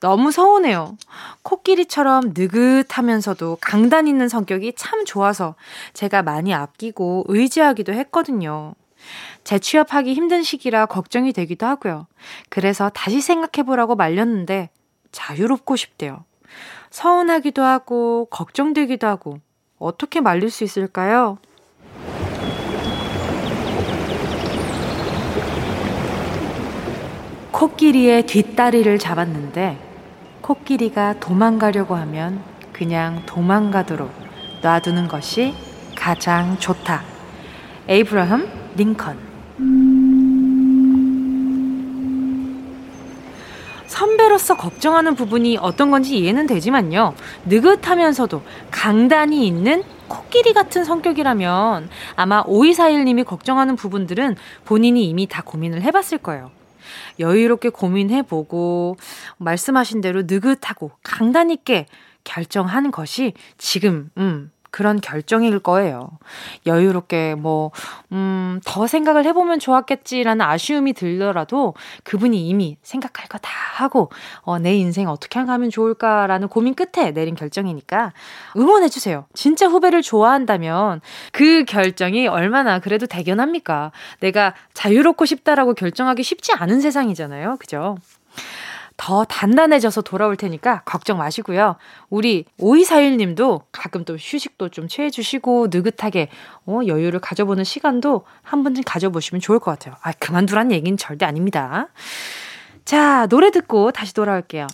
너무 0.00 0.30
서운해요. 0.30 0.96
코끼리처럼 1.42 2.32
느긋하면서도 2.36 3.58
강단 3.60 4.06
있는 4.08 4.28
성격이 4.28 4.74
참 4.76 5.04
좋아서 5.04 5.54
제가 5.92 6.22
많이 6.22 6.54
아끼고 6.54 7.24
의지하기도 7.28 7.92
했거든요. 7.92 8.74
재취업하기 9.44 10.14
힘든 10.14 10.42
시기라 10.42 10.86
걱정이 10.86 11.32
되기도 11.32 11.66
하고요. 11.66 12.06
그래서 12.48 12.90
다시 12.90 13.20
생각해보라고 13.20 13.94
말렸는데 13.94 14.70
자유롭고 15.12 15.76
싶대요. 15.76 16.24
서운하기도 16.90 17.62
하고 17.62 18.26
걱정되기도 18.30 19.06
하고 19.06 19.38
어떻게 19.78 20.20
말릴 20.20 20.50
수 20.50 20.64
있을까요? 20.64 21.38
코끼리의 27.56 28.26
뒷다리를 28.26 28.98
잡았는데 28.98 29.78
코끼리가 30.42 31.18
도망가려고 31.20 31.94
하면 31.94 32.42
그냥 32.70 33.22
도망가도록 33.24 34.10
놔두는 34.60 35.08
것이 35.08 35.54
가장 35.96 36.58
좋다. 36.58 37.02
에이브라함 37.88 38.74
링컨. 38.76 39.16
선배로서 43.86 44.58
걱정하는 44.58 45.14
부분이 45.14 45.56
어떤 45.56 45.90
건지 45.90 46.18
이해는 46.18 46.46
되지만요. 46.46 47.14
느긋하면서도 47.46 48.42
강단이 48.70 49.46
있는 49.46 49.82
코끼리 50.08 50.52
같은 50.52 50.84
성격이라면 50.84 51.88
아마 52.16 52.42
오이사일님이 52.46 53.24
걱정하는 53.24 53.76
부분들은 53.76 54.36
본인이 54.66 55.08
이미 55.08 55.26
다 55.26 55.40
고민을 55.42 55.80
해봤을 55.80 56.18
거예요. 56.22 56.50
여유롭게 57.18 57.70
고민해보고 57.70 58.96
말씀하신 59.38 60.00
대로 60.00 60.22
느긋하고 60.22 60.90
강단 61.02 61.50
있게 61.50 61.86
결정한 62.24 62.90
것이 62.90 63.32
지금 63.56 64.10
음 64.18 64.50
그런 64.76 65.00
결정일 65.00 65.58
거예요. 65.58 66.10
여유롭게 66.66 67.34
뭐, 67.34 67.70
음, 68.12 68.60
더 68.66 68.86
생각을 68.86 69.24
해보면 69.24 69.58
좋았겠지라는 69.58 70.44
아쉬움이 70.44 70.92
들더라도 70.92 71.72
그분이 72.04 72.46
이미 72.46 72.76
생각할 72.82 73.26
거 73.28 73.38
다 73.38 73.50
하고, 73.76 74.10
어, 74.42 74.58
내 74.58 74.74
인생 74.74 75.08
어떻게 75.08 75.38
하면 75.38 75.70
좋을까라는 75.70 76.48
고민 76.48 76.74
끝에 76.74 77.12
내린 77.12 77.34
결정이니까 77.34 78.12
응원해주세요. 78.56 79.24
진짜 79.32 79.66
후배를 79.66 80.02
좋아한다면 80.02 81.00
그 81.32 81.64
결정이 81.64 82.26
얼마나 82.28 82.78
그래도 82.78 83.06
대견합니까? 83.06 83.92
내가 84.20 84.54
자유롭고 84.74 85.24
싶다라고 85.24 85.72
결정하기 85.72 86.22
쉽지 86.22 86.52
않은 86.52 86.82
세상이잖아요. 86.82 87.56
그죠? 87.60 87.96
더 88.96 89.24
단단해져서 89.24 90.02
돌아올 90.02 90.36
테니까 90.36 90.82
걱정 90.84 91.18
마시고요. 91.18 91.76
우리 92.08 92.44
5241님도 92.58 93.62
가끔 93.72 94.04
또 94.04 94.16
휴식도 94.16 94.70
좀 94.70 94.88
취해 94.88 95.10
주시고 95.10 95.68
느긋하게 95.70 96.28
어, 96.66 96.80
여유를 96.86 97.20
가져보는 97.20 97.64
시간도 97.64 98.24
한 98.42 98.62
번쯤 98.62 98.84
가져보시면 98.84 99.40
좋을 99.40 99.58
것 99.58 99.70
같아요. 99.70 99.94
아, 100.02 100.12
그만두란 100.12 100.72
얘기는 100.72 100.96
절대 100.96 101.26
아닙니다. 101.26 101.88
자, 102.84 103.26
노래 103.26 103.50
듣고 103.50 103.92
다시 103.92 104.14
돌아올게요. 104.14 104.66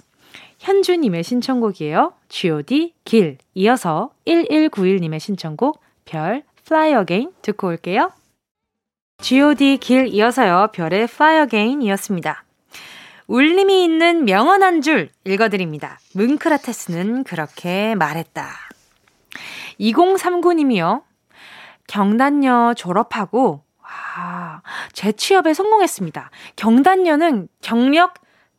현주님의 0.58 1.24
신청곡이에요. 1.24 2.12
G.O.D. 2.28 2.94
길. 3.04 3.38
이어서 3.54 4.10
1191님의 4.26 5.18
신청곡 5.18 5.80
별, 6.04 6.44
Fly 6.64 6.92
Again 7.00 7.32
듣고 7.42 7.68
올게요. 7.68 8.12
G.O.D. 9.20 9.78
길 9.78 10.06
이어서요. 10.08 10.68
별의 10.72 11.02
Fly 11.04 11.42
Again 11.42 11.82
이었습니다. 11.82 12.44
울림이 13.28 13.84
있는 13.84 14.24
명언 14.24 14.62
한 14.62 14.82
줄 14.82 15.10
읽어드립니다. 15.24 15.98
뭉크라테스는 16.14 17.24
그렇게 17.24 17.94
말했다. 17.94 18.48
2039님이요. 19.80 21.02
경단녀 21.86 22.74
졸업하고, 22.74 23.64
와, 23.82 24.62
재취업에 24.92 25.54
성공했습니다. 25.54 26.30
경단녀는 26.56 27.48
경력 27.60 28.14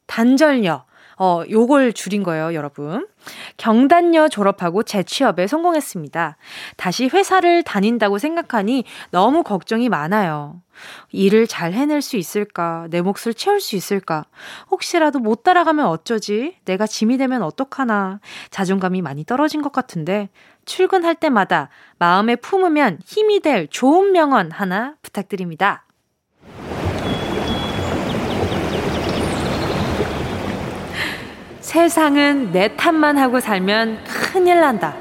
단절녀. 0.05 0.85
어, 1.25 1.41
요걸 1.49 1.93
줄인 1.93 2.21
거예요, 2.21 2.53
여러분. 2.53 3.07
경단녀 3.55 4.27
졸업하고 4.27 4.83
재취업에 4.83 5.47
성공했습니다. 5.47 6.35
다시 6.75 7.07
회사를 7.07 7.63
다닌다고 7.63 8.17
생각하니 8.17 8.83
너무 9.09 9.41
걱정이 9.41 9.87
많아요. 9.87 10.61
일을 11.13 11.47
잘 11.47 11.71
해낼 11.71 12.01
수 12.01 12.17
있을까? 12.17 12.87
내 12.89 12.99
몫을 12.99 13.33
채울 13.37 13.61
수 13.61 13.77
있을까? 13.77 14.25
혹시라도 14.69 15.19
못 15.19 15.43
따라가면 15.43 15.85
어쩌지? 15.85 16.57
내가 16.65 16.85
짐이 16.85 17.17
되면 17.17 17.41
어떡하나? 17.41 18.19
자존감이 18.49 19.01
많이 19.01 19.23
떨어진 19.23 19.61
것 19.61 19.71
같은데 19.71 20.27
출근할 20.65 21.15
때마다 21.15 21.69
마음에 21.99 22.35
품으면 22.35 22.99
힘이 23.05 23.39
될 23.39 23.69
좋은 23.69 24.11
명언 24.11 24.51
하나 24.51 24.95
부탁드립니다. 25.01 25.85
세상은 31.63 32.51
내 32.51 32.75
탓만 32.75 33.17
하고 33.17 33.39
살면 33.39 34.03
큰일 34.03 34.59
난다. 34.59 34.93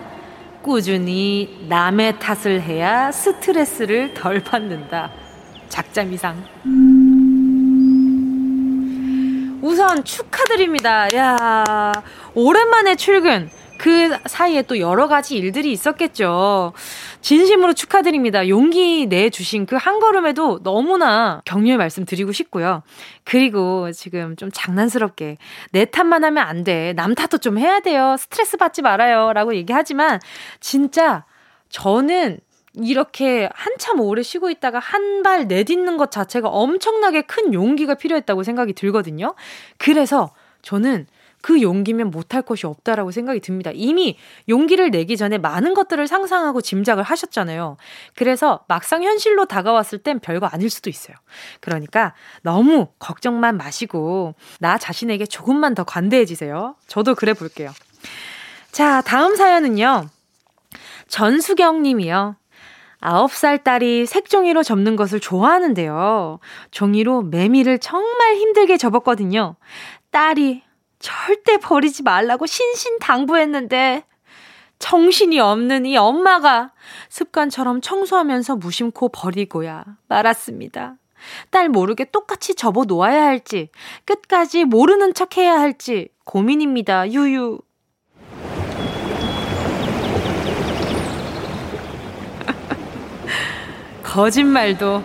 꾸준히 0.63 1.67
남의 1.69 2.21
탓을 2.21 2.63
해야 2.63 3.11
스트레스를 3.11 4.15
덜 4.15 4.39
받는다. 4.39 5.11
작자미상. 5.69 6.37
우선 9.61 10.05
축하드립니다. 10.05 11.09
야, 11.17 11.93
오랜만에 12.35 12.95
출근. 12.95 13.51
그 13.77 14.17
사이에 14.27 14.63
또 14.63 14.79
여러 14.79 15.09
가지 15.09 15.35
일들이 15.35 15.73
있었겠죠. 15.73 16.75
진심으로 17.23 17.73
축하드립니다. 17.73 18.49
용기 18.49 19.07
내주신 19.07 19.67
그 19.67 19.77
한 19.77 19.99
걸음에도 19.99 20.61
너무나 20.63 21.43
격려의 21.45 21.77
말씀 21.77 22.05
드리고 22.05 22.31
싶고요. 22.33 22.83
그리고 23.25 23.91
지금 23.93 24.37
좀 24.37 24.51
장난스럽게 24.53 25.39
내 25.73 25.85
탓만 25.87 26.23
하면 26.25 26.47
안 26.47 26.63
돼. 26.63 26.93
남 26.95 27.15
탓도 27.15 27.39
좀 27.39 27.59
해야 27.59 27.81
돼요. 27.81 28.17
스트레스 28.19 28.57
받지 28.57 28.83
말아요. 28.83 29.33
라고 29.33 29.55
얘기하지만 29.57 30.21
진짜 30.61 31.25
저는 31.69 32.39
이렇게 32.75 33.49
한참 33.55 34.01
오래 34.01 34.23
쉬고 34.23 34.51
있다가 34.51 34.79
한 34.79 35.23
발 35.23 35.47
내딛는 35.47 35.97
것 35.99 36.11
자체가 36.11 36.49
엄청나게 36.49 37.23
큰 37.23 37.55
용기가 37.55 37.95
필요했다고 37.95 38.43
생각이 38.43 38.73
들거든요. 38.73 39.35
그래서 39.79 40.33
저는 40.63 41.07
그 41.43 41.61
용기면 41.61 42.11
못할 42.11 42.41
것이 42.41 42.67
없다라고 42.67 43.11
생각이 43.11 43.41
듭니다. 43.41 43.71
이미 43.75 44.17
용기를 44.49 44.91
내기 44.91 45.17
전에 45.17 45.39
많은 45.39 45.75
것들을 45.75 46.07
상상하고 46.07 46.61
짐작을 46.61 47.03
하셨잖아요. 47.03 47.77
그래서 48.15 48.65
막상 48.69 49.03
현실로 49.03 49.45
다가왔을 49.45 49.99
땐 49.99 50.21
별거 50.21 50.47
아닐 50.47 50.71
수도 50.71 50.89
있어요. 50.89 51.17
그러니까 51.61 52.15
너무 52.43 52.89
걱정만 52.99 53.57
마시고 53.57 54.35
나 54.61 54.79
자신에게 54.79 55.27
조금만 55.27 55.75
더 55.75 55.85
관대해지세요. 55.85 56.77
저도 56.87 57.15
그래 57.15 57.35
볼게요. 57.35 57.71
자, 58.71 59.03
다음 59.03 59.37
사연은요. 59.37 60.09
전수경 61.09 61.83
님이요. 61.83 62.37
9살 63.03 63.65
딸이 63.65 64.07
색종이로 64.07 64.63
접는 64.63 64.95
것을 64.95 65.19
좋아하는데요. 65.19 66.39
종이로 66.71 67.23
매미를 67.23 67.81
정말 67.81 68.37
힘들게 68.37 68.77
접었거든요. 68.77 69.57
딸이 70.13 70.63
절대 71.03 71.59
버리지 71.59 72.03
말라고 72.05 72.47
신신당부했는데 72.47 74.05
정신이 74.79 75.39
없는 75.39 75.85
이 75.85 75.97
엄마가 75.97 76.73
습관처럼 77.11 77.81
청소하면서 77.83 78.57
무심코 78.57 79.11
버리고야 79.11 79.85
말았습니다. 80.09 80.97
딸 81.51 81.69
모르게 81.69 82.05
똑같이 82.07 82.55
접어 82.55 82.85
놓아야 82.85 83.25
할지, 83.25 83.69
끝까지 84.05 84.65
모르는 84.65 85.15
척 85.15 85.37
해야 85.37 85.61
할지 85.61 86.09
고민입니다. 86.25 87.13
유유. 87.13 87.61
거짓말도 94.03 95.03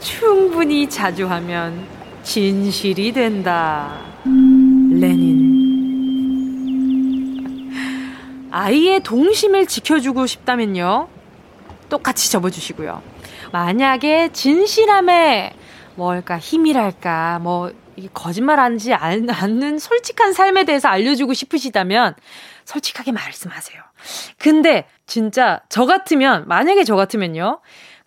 충분히 0.00 0.88
자주 0.88 1.26
하면 1.26 1.86
진실이 2.22 3.12
된다. 3.12 4.09
레닌. 5.00 5.60
아이의 8.50 9.02
동심을 9.02 9.66
지켜주고 9.66 10.26
싶다면요. 10.26 11.08
똑같이 11.88 12.30
접어주시고요. 12.30 13.02
만약에 13.52 14.30
진실함에 14.32 15.54
뭘까 15.94 16.38
힘이랄까 16.38 17.38
뭐 17.40 17.72
거짓말하지 18.14 18.94
않는 18.94 19.78
솔직한 19.78 20.32
삶에 20.32 20.64
대해서 20.64 20.88
알려주고 20.88 21.34
싶으시다면 21.34 22.14
솔직하게 22.64 23.12
말씀하세요. 23.12 23.82
근데 24.38 24.86
진짜 25.06 25.60
저 25.68 25.86
같으면 25.86 26.46
만약에 26.46 26.84
저 26.84 26.96
같으면요. 26.96 27.60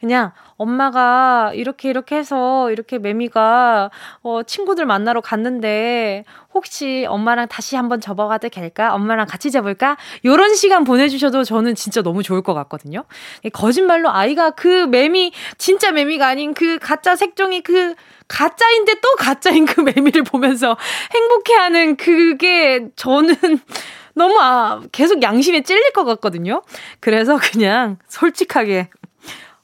그냥 0.04 0.34
엄마가 0.58 1.54
이렇게 1.56 1.90
이렇게 1.90 2.18
해서 2.18 2.70
이렇게 2.72 2.98
매미가 2.98 3.90
어 4.22 4.44
친구들 4.44 4.86
만나러 4.86 5.22
갔는데 5.22 6.26
혹시 6.54 7.06
엄마랑 7.08 7.48
다시 7.48 7.78
한번 7.78 8.02
접어가도 8.02 8.50
될까? 8.50 8.94
엄마랑 8.96 9.28
같이 9.28 9.50
접을까? 9.50 9.96
요런 10.26 10.56
시간 10.56 10.84
보내주셔도 10.84 11.46
저는 11.46 11.76
진짜 11.76 12.02
너무 12.02 12.22
좋을 12.22 12.42
것 12.42 12.54
같거든요. 12.54 13.06
거짓말로 13.54 14.12
아이가 14.12 14.50
그 14.50 14.88
매미, 14.88 15.32
진짜 15.58 15.94
매미가 15.94 16.28
아닌 16.28 16.54
그 16.54 16.80
가짜 16.80 17.16
색종이 17.16 17.62
그 17.62 17.96
가짜인데 18.28 18.96
또 18.96 19.16
가짜인 19.18 19.64
그 19.64 19.80
매미를 19.80 20.24
보면서 20.24 20.76
행복해하는 21.16 21.96
그게 21.96 22.90
저는 22.98 23.36
너무 24.16 24.38
아, 24.42 24.82
계속 24.92 25.24
양심에 25.24 25.62
찔릴 25.64 25.94
것 25.94 26.04
같거든요. 26.04 26.62
그래서 27.00 27.40
그냥 27.42 27.98
솔직하게 28.10 28.90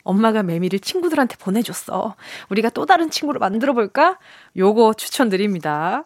엄마가 0.09 0.43
매미를 0.43 0.79
친구들한테 0.79 1.35
보내줬어. 1.37 2.15
우리가 2.49 2.69
또 2.69 2.85
다른 2.85 3.09
친구를 3.09 3.39
만들어 3.39 3.73
볼까? 3.73 4.17
요거 4.57 4.93
추천드립니다. 4.95 6.03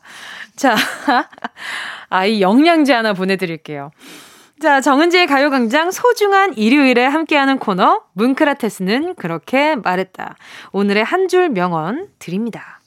자, 0.55 0.75
아이 2.09 2.41
영양제 2.41 2.93
하나 2.93 3.13
보내드릴게요. 3.13 3.91
자, 4.61 4.79
정은지의 4.81 5.27
가요광장 5.27 5.91
소중한 5.91 6.53
일요일에 6.57 7.05
함께하는 7.05 7.59
코너, 7.59 8.01
뭉크라테스는 8.13 9.15
그렇게 9.15 9.75
말했다. 9.75 10.35
오늘의 10.71 11.03
한 11.03 11.27
줄 11.27 11.49
명언 11.49 12.09
드립니다. 12.19 12.79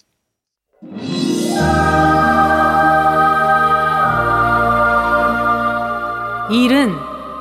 일은 6.50 6.94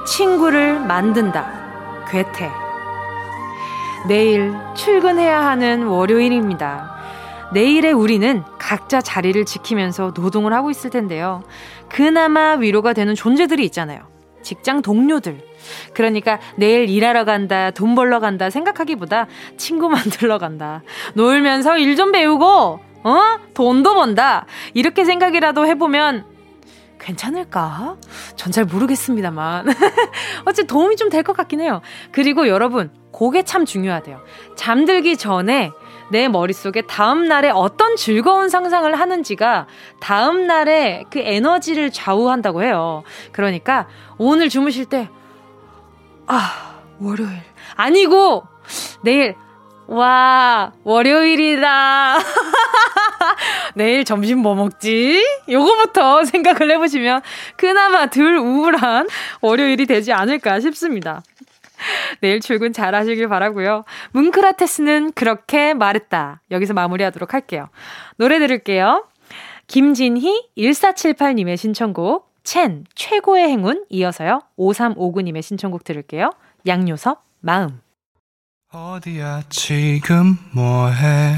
친구를 0.05 0.79
만든다. 0.79 2.05
괴테. 2.09 2.64
내일 4.07 4.53
출근해야 4.75 5.45
하는 5.45 5.87
월요일입니다. 5.87 6.93
내일의 7.53 7.93
우리는 7.93 8.43
각자 8.59 9.01
자리를 9.01 9.43
지키면서 9.45 10.13
노동을 10.15 10.53
하고 10.53 10.69
있을 10.69 10.89
텐데요. 10.89 11.43
그나마 11.89 12.53
위로가 12.53 12.93
되는 12.93 13.15
존재들이 13.15 13.63
있잖아요. 13.65 14.01
직장 14.41 14.81
동료들. 14.83 15.39
그러니까 15.93 16.39
내일 16.55 16.87
일하러 16.89 17.25
간다, 17.25 17.71
돈 17.71 17.95
벌러 17.95 18.19
간다 18.19 18.49
생각하기보다 18.51 19.25
친구 19.57 19.89
만들러 19.89 20.37
간다. 20.37 20.83
놀면서 21.15 21.77
일 21.79 21.95
좀 21.95 22.11
배우고, 22.11 22.79
어? 23.03 23.19
돈도 23.53 23.95
번다. 23.95 24.45
이렇게 24.73 25.05
생각이라도 25.05 25.65
해보면 25.65 26.25
괜찮을까? 27.05 27.95
전 28.35 28.51
잘 28.51 28.65
모르겠습니다만. 28.65 29.67
어째 30.45 30.63
도움이 30.65 30.95
좀 30.97 31.09
될 31.09 31.23
것 31.23 31.35
같긴 31.37 31.61
해요. 31.61 31.81
그리고 32.11 32.47
여러분, 32.47 32.91
그게 33.13 33.43
참 33.43 33.65
중요하대요. 33.65 34.19
잠들기 34.55 35.15
전에 35.17 35.71
내 36.11 36.27
머릿속에 36.27 36.81
다음날에 36.81 37.49
어떤 37.49 37.95
즐거운 37.95 38.49
상상을 38.49 38.93
하는지가 38.99 39.67
다음날에 39.99 41.03
그 41.09 41.19
에너지를 41.19 41.91
좌우한다고 41.91 42.63
해요. 42.63 43.03
그러니까 43.31 43.87
오늘 44.17 44.49
주무실 44.49 44.85
때, 44.85 45.09
아, 46.27 46.79
월요일. 46.99 47.41
아니고, 47.75 48.43
내일, 49.03 49.35
와, 49.87 50.71
월요일이다. 50.83 52.17
내일 53.75 54.05
점심 54.05 54.39
뭐 54.39 54.55
먹지? 54.55 55.23
요거부터 55.49 56.25
생각을 56.25 56.71
해보시면 56.71 57.21
그나마 57.55 58.09
덜 58.09 58.37
우울한 58.37 59.07
월요일이 59.41 59.85
되지 59.85 60.13
않을까 60.13 60.59
싶습니다. 60.59 61.23
내일 62.21 62.39
출근 62.39 62.73
잘 62.73 62.95
하시길 62.95 63.27
바라고요. 63.27 63.83
뭉크라테스는 64.11 65.13
그렇게 65.13 65.73
말했다. 65.73 66.41
여기서 66.51 66.73
마무리하도록 66.73 67.33
할게요. 67.33 67.69
노래 68.17 68.39
들을게요. 68.39 69.07
김진희 69.67 70.49
1478님의 70.57 71.57
신청곡 71.57 72.31
첸 72.43 72.85
최고의 72.93 73.49
행운 73.49 73.85
이어서요. 73.89 74.41
5359님의 74.57 75.41
신청곡 75.41 75.83
들을게요. 75.83 76.31
양요섭 76.67 77.23
마음 77.41 77.81
어디야 78.71 79.43
지금 79.49 80.37
뭐해 80.51 81.37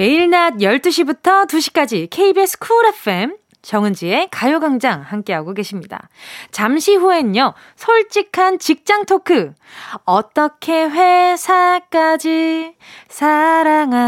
매일 0.00 0.30
낮 0.30 0.54
12시부터 0.54 1.46
2시까지 1.46 2.08
KBS 2.08 2.58
Cool 2.58 2.86
FM 2.86 3.36
정은지의 3.60 4.28
가요광장 4.30 5.02
함께하고 5.02 5.52
계십니다. 5.52 6.08
잠시 6.50 6.94
후엔요, 6.94 7.52
솔직한 7.76 8.58
직장 8.58 9.04
토크. 9.04 9.52
어떻게 10.06 10.84
회사까지 10.84 12.76
사랑하겠어? 13.08 14.06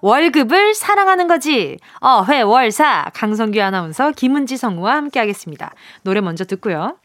월급을 0.00 0.74
사랑하는 0.74 1.28
거지. 1.28 1.78
어, 2.00 2.24
회, 2.24 2.40
월, 2.40 2.72
사. 2.72 3.12
강성규 3.14 3.62
아나운서, 3.62 4.10
김은지 4.10 4.56
성우와 4.56 4.96
함께하겠습니다. 4.96 5.72
노래 6.02 6.20
먼저 6.20 6.44
듣고요. 6.44 6.96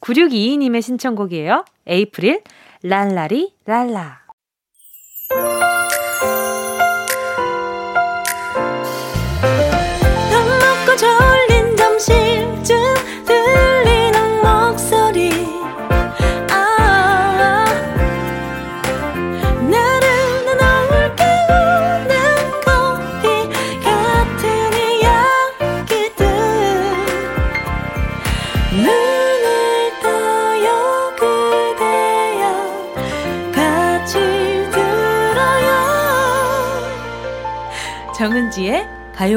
9622님의 0.00 0.80
신청곡이에요. 0.80 1.66
에이프릴, 1.86 2.42
랄라리, 2.82 3.52
랄라. 3.66 4.19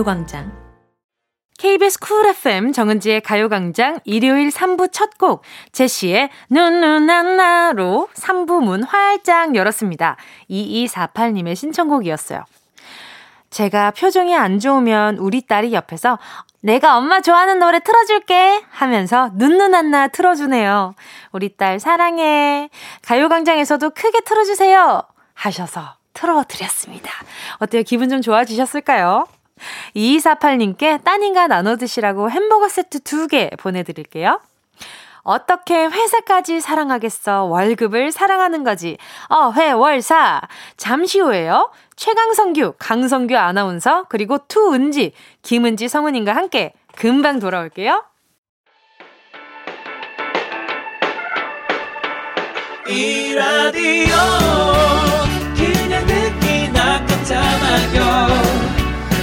가요광장. 0.04 0.52
KBS 1.58 2.00
쿨 2.00 2.26
FM 2.28 2.74
정은지의 2.74 3.22
가요광장 3.22 4.00
일요일 4.04 4.50
3부 4.50 4.92
첫 4.92 5.18
곡, 5.18 5.44
제시의 5.72 6.30
눈눈안나로 6.50 8.10
3부 8.14 8.64
문 8.64 8.84
활짝 8.84 9.56
열었습니다. 9.56 10.18
2248님의 10.50 11.56
신청곡이었어요. 11.56 12.44
제가 13.50 13.92
표정이 13.92 14.36
안 14.36 14.60
좋으면 14.60 15.18
우리 15.18 15.42
딸이 15.42 15.74
옆에서 15.74 16.20
내가 16.62 16.98
엄마 16.98 17.22
좋아하는 17.22 17.60
노래 17.60 17.80
틀어줄게 17.80 18.64
하면서 18.70 19.32
눈눈안나 19.36 20.10
틀어주네요. 20.10 20.96
우리 21.32 21.56
딸 21.56 21.80
사랑해. 21.80 22.70
가요광장에서도 23.04 23.90
크게 23.92 24.22
틀어주세요. 24.22 25.04
하셔서 25.34 25.96
틀어드렸습니다. 26.14 27.10
어때요? 27.60 27.84
기분 27.84 28.10
좀 28.10 28.22
좋아지셨을까요? 28.22 29.28
2248님께 29.96 31.04
따님과 31.04 31.48
나눠 31.48 31.76
드시라고 31.76 32.30
햄버거 32.30 32.68
세트 32.70 33.00
2개 33.00 33.58
보내드릴게요. 33.58 34.40
어떻게 35.24 35.86
회사까지 35.86 36.60
사랑하겠어? 36.60 37.46
월급을 37.46 38.12
사랑하는 38.12 38.64
거지. 38.64 38.98
어, 39.30 39.52
회, 39.52 39.72
월, 39.72 40.02
사. 40.02 40.42
잠시 40.76 41.20
후에요. 41.20 41.72
최강성규, 41.96 42.74
강성규 42.78 43.36
아나운서, 43.38 44.06
그리고 44.10 44.38
투은지, 44.48 45.14
김은지 45.42 45.88
성우님과 45.88 46.36
함께 46.36 46.74
금방 46.96 47.40
돌아올게요. 47.40 48.04
이 52.90 53.34
라디오 53.34 54.16
그냥 55.56 56.06
듣기 56.06 56.70
나 56.74 57.06
깜짝마요 57.06 58.73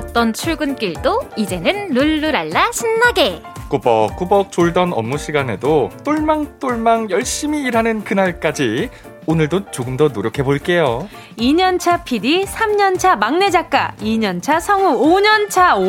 걷던 0.00 0.32
출근길도 0.32 1.28
이제는 1.36 1.90
룰루랄라 1.92 2.72
신나게 2.72 3.42
꾸벅꾸벅 3.68 4.50
졸던 4.50 4.94
업무 4.94 5.18
시간에도 5.18 5.90
똘망똘망 6.04 7.10
열심히 7.10 7.62
일하는 7.64 8.02
그날까지 8.02 8.88
오늘도 9.26 9.70
조금 9.70 9.98
더 9.98 10.08
노력해 10.08 10.42
볼게요. 10.42 11.06
2년차 11.38 12.02
PD, 12.04 12.46
3년차 12.46 13.18
막내 13.18 13.50
작가, 13.50 13.92
2년차 14.00 14.58
성우, 14.60 14.98
5년차, 15.04 15.76
오, 15.76 15.82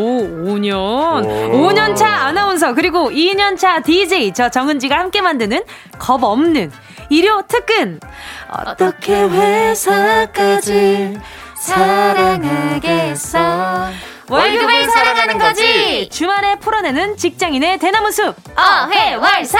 5년. 0.45 0.75
오. 0.75 1.69
5년차 1.69 2.03
아나운서, 2.03 2.75
그리고 2.75 3.09
2년차 3.09 3.83
DJ, 3.83 4.33
저 4.33 4.49
정은지가 4.49 4.95
함께 4.99 5.21
만드는 5.21 5.63
겁 5.97 6.23
없는 6.23 6.71
일요 7.09 7.41
특근. 7.47 7.99
어떻게 8.49 9.23
회사까지 9.23 11.17
사랑하겠어. 11.61 13.39
월급을 14.29 14.89
사랑하는 14.89 15.37
거지! 15.37 16.09
주말에 16.09 16.55
풀어내는 16.55 17.17
직장인의 17.17 17.77
대나무 17.77 18.11
숲. 18.11 18.35
어해월사 18.57 19.59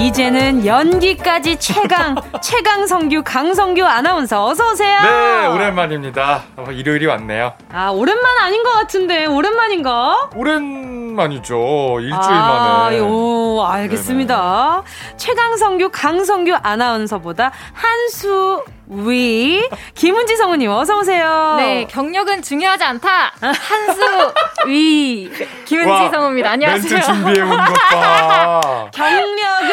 이제는 0.00 0.64
연기까지 0.64 1.58
최강, 1.58 2.14
최강 2.42 2.86
성규, 2.86 3.22
강성규 3.22 3.84
아나운서 3.84 4.46
어서 4.46 4.70
오세요. 4.72 4.98
네, 5.02 5.46
오랜만입니다. 5.48 6.42
어, 6.56 6.64
일요일이 6.70 7.04
왔네요. 7.04 7.52
아, 7.70 7.90
오랜만 7.90 8.38
아닌 8.40 8.62
것 8.62 8.70
같은데, 8.72 9.26
오랜만인가? 9.26 10.30
오랜만이죠. 10.34 11.98
일주일 12.00 12.14
아, 12.18 12.84
만에. 12.84 12.98
요, 12.98 13.62
알겠습니다. 13.62 14.84
최강 15.18 15.58
성규, 15.58 15.90
강성규 15.92 16.54
아나운서보다 16.62 17.52
한수 17.74 18.64
위. 18.90 19.68
김은지 19.94 20.36
성우님, 20.36 20.68
어서오세요. 20.70 21.54
네 21.58 21.86
경력은 21.88 22.42
중요하지 22.42 22.82
않다 22.84 23.32
한수 23.40 24.32
위 24.66 25.30
김은지 25.64 25.90
와, 25.90 26.10
성우입니다 26.10 26.50
안녕하세요 26.50 26.92
멘트 26.92 27.06
준비해 27.06 27.40
온 27.40 27.50
것 27.50 27.72
봐. 27.72 28.90
경력은 28.92 29.70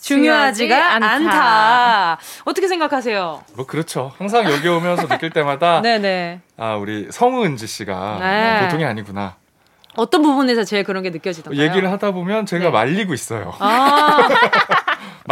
중요하지가 0.00 0.74
중요하지 0.74 1.04
않다. 1.04 1.14
않다. 1.30 2.18
어떻게 2.44 2.68
생각하세요? 2.68 3.42
뭐 3.54 3.66
그렇죠. 3.66 4.12
항상 4.18 4.44
여기 4.50 4.66
오면서 4.68 5.06
느낄 5.08 5.30
때마다 5.30 5.82
네네. 5.82 6.40
아 6.56 6.76
우리 6.76 7.08
성우 7.10 7.44
은지 7.44 7.66
씨가 7.66 8.18
네. 8.20 8.60
보통이 8.62 8.84
아니구나. 8.84 9.34
어떤 9.96 10.22
부분에서 10.22 10.62
제일 10.62 10.84
그런 10.84 11.02
게 11.02 11.10
느껴지던가요? 11.10 11.60
얘기를 11.68 11.90
하다 11.90 12.12
보면 12.12 12.46
제가 12.46 12.66
네. 12.66 12.70
말리고 12.70 13.12
있어요. 13.12 13.52
아, 13.58 14.28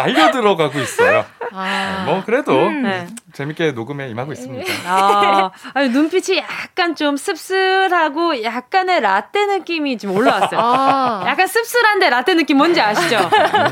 말려 0.02 0.30
들어가고 0.30 0.78
있어요. 0.78 1.24
아, 1.52 2.02
뭐 2.06 2.22
그래도 2.24 2.70
네. 2.70 3.06
재밌게 3.32 3.72
녹음에 3.72 4.08
임하고 4.10 4.32
있습니다. 4.32 4.70
아, 4.86 5.50
아니, 5.74 5.88
눈빛이 5.88 6.38
약간 6.38 6.94
좀 6.94 7.16
씁쓸하고 7.16 8.42
약간의 8.42 9.00
라떼 9.00 9.46
느낌이 9.46 9.98
좀 9.98 10.14
올라왔어요. 10.16 10.60
아. 10.62 11.24
약간 11.26 11.46
씁쓸한데 11.46 12.10
라떼 12.10 12.34
느낌 12.34 12.58
뭔지 12.58 12.80
아시죠? 12.80 13.16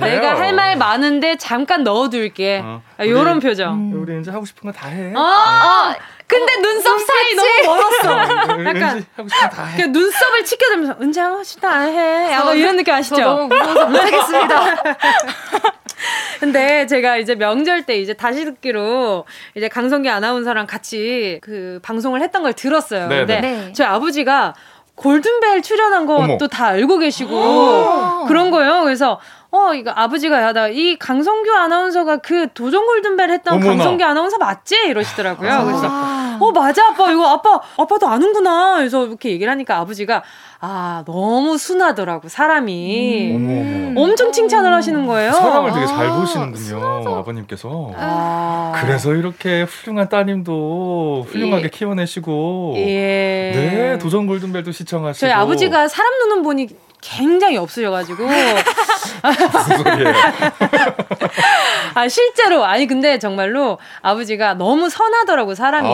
내가 0.01 0.39
할 0.39 0.53
말 0.57 0.77
많은데 0.77 1.37
잠깐 1.37 1.85
넣어둘게. 1.85 2.63
어, 2.65 2.83
아, 2.99 3.07
요런 3.07 3.37
우리- 3.37 3.47
표정. 3.47 3.93
우리 3.95 4.21
이제 4.21 4.31
하고 4.31 4.47
싶은 4.47 4.73
거 4.73 4.77
다 4.79 4.89
해. 4.89 5.13
어, 5.15 5.21
어, 5.21 5.95
근데 6.27 6.57
눈썹 6.61 6.99
사이 7.01 7.35
너무 7.35 7.77
멀었어. 7.77 8.55
은- 8.55 8.67
약간 8.67 8.97
은지 8.97 9.07
하고 9.17 9.29
싶은 9.29 9.49
거다 9.51 9.65
해. 9.65 9.77
그 9.83 9.89
눈썹을 9.89 10.45
치켜들면서 10.45 10.97
은지 11.03 11.21
하고 11.21 11.43
싶다 11.45 11.71
안 11.71 11.89
해. 11.93 12.33
약간 12.33 12.57
이런 12.57 12.77
느낌 12.77 12.95
아시죠? 12.95 13.17
저 13.17 13.23
너무 13.23 13.49
무서워서 13.49 13.87
못하겠습니다 13.87 14.77
근데 16.41 16.87
제가 16.87 17.17
이제 17.17 17.35
명절 17.35 17.85
때 17.85 17.99
이제 17.99 18.13
다시 18.13 18.45
듣기로 18.45 19.25
이제 19.55 19.69
강성기 19.69 20.09
아나운서랑 20.09 20.67
같이 20.67 21.39
그 21.43 21.81
방송을 21.83 22.23
했던 22.23 22.43
걸 22.43 22.53
들었어요. 22.53 23.09
네네. 23.09 23.27
근데 23.27 23.41
네. 23.41 23.73
저희 23.73 23.87
아버지가 23.87 24.55
골든벨 24.95 25.63
출연한. 25.63 26.07
것도 26.07 26.49
다 26.49 26.67
알고 26.67 26.99
계시고 26.99 28.27
그런 28.29 28.51
거예요. 28.51 28.83
그래서 28.85 29.21
어 29.51 29.75
이거 29.75 29.91
아버지가 29.91 30.43
야다 30.43 30.69
이 30.69 30.97
강성규 30.99 31.53
아나운서가 31.53 32.19
그 32.19 32.49
도전 32.55 32.87
골든벨 32.87 33.31
했던 33.31 33.55
어머나. 33.55 33.71
강성규 33.71 34.05
아나운서 34.05 34.39
맞지 34.39 34.77
이러시더라고요. 34.89 35.65
그래서 35.65 35.87
아. 35.89 36.16
어 36.41 36.51
맞아 36.53 36.89
아빠 36.89 37.11
이거 37.11 37.27
아빠 37.29 37.61
아빠도 37.79 38.09
아는구나. 38.09 38.77
그래서 38.77 39.07
이렇게 39.07 39.31
얘기를 39.31 39.51
하니까 39.51 39.79
아버지가 39.79 40.23
아 40.61 41.03
너무 41.07 41.59
순하더라고 41.59 42.29
사람이 42.29 43.33
어머, 43.35 43.53
어머. 43.91 44.01
엄청 44.01 44.33
칭찬을 44.33 44.73
하시는 44.73 45.07
거예요. 45.07 45.33
사람을 45.33 45.73
되게 45.73 45.87
잘 45.87 46.07
아, 46.07 46.17
보시는군요, 46.19 47.17
아버님께서. 47.17 47.93
아. 47.97 48.73
그래서 48.77 49.15
이렇게 49.15 49.63
훌륭한 49.63 50.09
따님도 50.09 51.27
훌륭하게 51.29 51.65
예. 51.65 51.69
키워내시고, 51.69 52.75
예. 52.77 52.83
네 53.55 53.99
도전 53.99 54.27
골든벨도 54.27 54.73
시청하시고. 54.73 55.21
저희 55.27 55.33
아버지가 55.33 55.89
사람 55.89 56.19
눈은 56.19 56.43
보니 56.43 56.69
굉장히 57.17 57.57
없으셔가지고 57.57 58.27
무슨 58.27 59.79
소리예요? 59.79 60.13
아 61.95 62.09
실제로 62.09 62.65
아니 62.65 62.87
근데 62.87 63.19
정말로 63.19 63.79
아버지가 64.03 64.55
너무 64.55 64.91
선하더라고 64.91 65.55
사람이 65.55 65.89
아, 65.89 65.93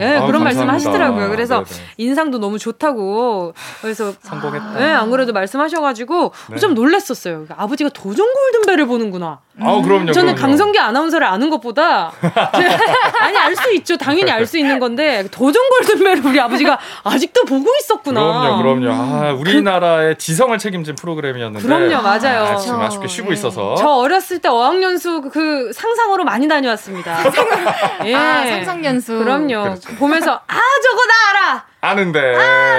예, 0.00 0.16
아, 0.18 0.26
그런 0.26 0.44
말씀. 0.44 0.68
하시더라고요. 0.68 1.28
그래서 1.30 1.64
네네. 1.64 1.80
인상도 1.98 2.38
너무 2.38 2.58
좋다고 2.58 3.52
그래서 3.82 4.12
성공했다. 4.22 4.80
예, 4.80 4.84
안 4.92 5.10
그래도 5.10 5.32
말씀하셔가지고 5.32 6.32
네. 6.50 6.56
좀 6.58 6.74
놀랬었어요. 6.74 7.46
아버지가 7.56 7.90
도전 7.90 8.26
골든벨을 8.32 8.86
보는구나. 8.86 9.40
아, 9.60 9.80
그럼요. 9.82 10.12
저는 10.12 10.34
그럼요. 10.34 10.34
강성기 10.36 10.78
아나운서를 10.78 11.26
아는 11.26 11.50
것보다 11.50 12.12
아니 13.20 13.36
알 13.36 13.52
수 13.56 13.70
있죠. 13.74 13.96
당연히 13.98 14.30
알 14.30 14.46
수 14.46 14.58
있는 14.58 14.78
건데 14.78 15.24
도전 15.30 15.62
골든벨을 15.68 16.24
우리 16.26 16.40
아버지가 16.40 16.78
아직도 17.04 17.44
보고 17.44 17.68
있었구나. 17.80 18.20
그럼요, 18.62 18.80
그럼요. 18.80 18.92
아, 18.92 19.32
우리나라의 19.32 20.16
지성 20.18 20.51
을 20.52 20.58
책임진 20.58 20.94
프로그램이었는데. 20.96 21.66
그럼요, 21.66 22.02
맞아요. 22.02 22.44
아, 22.44 22.56
지금 22.56 22.76
저, 22.76 22.82
아쉽게 22.82 23.08
쉬고 23.08 23.28
네. 23.28 23.34
있어서. 23.34 23.74
저 23.76 23.88
어렸을 23.88 24.38
때 24.40 24.48
어학연수 24.48 25.22
그 25.32 25.72
상상으로 25.72 26.24
많이 26.24 26.48
다녀왔습니다. 26.48 27.18
예. 28.06 28.14
아 28.14 28.46
상상연수 28.46 29.18
그럼요. 29.18 29.62
그렇죠. 29.62 29.94
보면서 29.96 30.32
아 30.32 30.58
저거 30.82 31.06
나 31.06 31.30
알아. 31.30 31.71
아는데. 31.84 32.20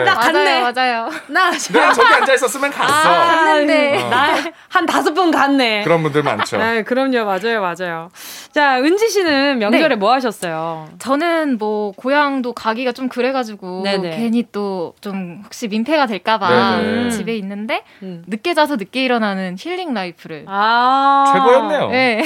나 0.05 0.15
갔네. 0.15 0.61
맞아요 0.61 0.73
맞아요 0.73 1.09
나 1.27 1.51
내가 1.51 1.91
저기 1.93 2.13
앉아 2.13 2.33
있었으면 2.35 2.71
갔어. 2.71 2.93
아, 2.93 3.25
갔는데. 3.35 4.01
어. 4.01 4.09
나한 4.09 4.85
다섯 4.87 5.13
번 5.13 5.29
갔네. 5.29 5.83
그런 5.83 6.01
분들 6.03 6.23
많죠. 6.23 6.57
네, 6.57 6.83
그럼요. 6.83 7.25
맞아요. 7.25 7.61
맞아요. 7.61 8.09
자, 8.53 8.79
은지 8.79 9.09
씨는 9.09 9.59
명절에 9.59 9.89
네. 9.89 9.95
뭐 9.95 10.13
하셨어요? 10.13 10.87
저는 10.99 11.57
뭐 11.57 11.91
고향도 11.97 12.53
가기가 12.53 12.93
좀 12.93 13.09
그래가지고 13.09 13.81
네네. 13.83 14.15
괜히 14.17 14.47
또 14.51 14.93
좀 15.01 15.41
혹시 15.43 15.67
민폐가 15.67 16.05
될까봐 16.05 16.77
네네. 16.77 17.09
집에 17.09 17.35
있는데 17.37 17.83
음. 18.03 18.23
늦게 18.27 18.53
자서 18.53 18.77
늦게 18.77 19.03
일어나는 19.03 19.57
힐링 19.59 19.93
라이프를 19.93 20.45
아. 20.47 21.25
최고였네요. 21.33 21.89
네 21.89 22.23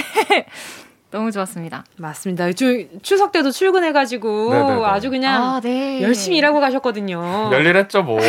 너무 1.09 1.31
좋았습니다. 1.31 1.85
맞습니다. 1.95 2.51
추, 2.51 2.87
추석 3.01 3.31
때도 3.31 3.51
출근해가지고 3.51 4.53
네네네. 4.53 4.85
아주 4.85 5.09
그냥 5.09 5.41
아, 5.55 5.59
네. 5.61 6.01
열심히 6.01 6.37
일하고 6.37 6.59
가셨거든요. 6.59 7.49
열일했죠, 7.53 8.03
뭐. 8.03 8.19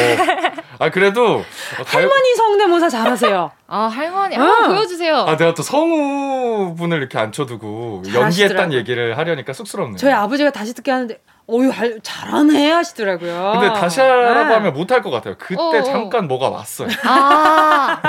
아, 0.79 0.89
그래도. 0.91 1.43
가요- 1.87 2.03
할머니 2.03 2.35
성대모사 2.37 2.89
잘하세요. 2.89 3.51
아 3.67 3.81
할머니 3.87 4.37
한번 4.37 4.71
응. 4.71 4.77
보여주세요. 4.77 5.17
아, 5.17 5.37
내가 5.37 5.55
또 5.55 5.63
성우분을 5.65 6.99
이렇게 6.99 7.19
앉혀두고. 7.19 8.05
연기했다는 8.15 8.73
얘기를 8.73 9.19
하려니까 9.19 9.53
쑥스럽네요. 9.53 9.97
저희 9.97 10.13
아버지가 10.13 10.51
다시 10.51 10.73
듣게 10.73 10.93
하는데, 10.93 11.19
어유 11.51 11.73
잘하네 12.03 12.71
하시더라고요. 12.73 13.53
근데 13.59 13.73
다시 13.81 14.01
하라고 14.01 14.49
네. 14.49 14.55
하면 14.55 14.75
못할 14.75 15.01
것 15.03 15.11
같아요. 15.11 15.35
그때 15.39 15.59
어어. 15.59 15.83
잠깐 15.83 16.29
뭐가 16.29 16.51
왔어요. 16.51 16.89
아, 17.05 18.03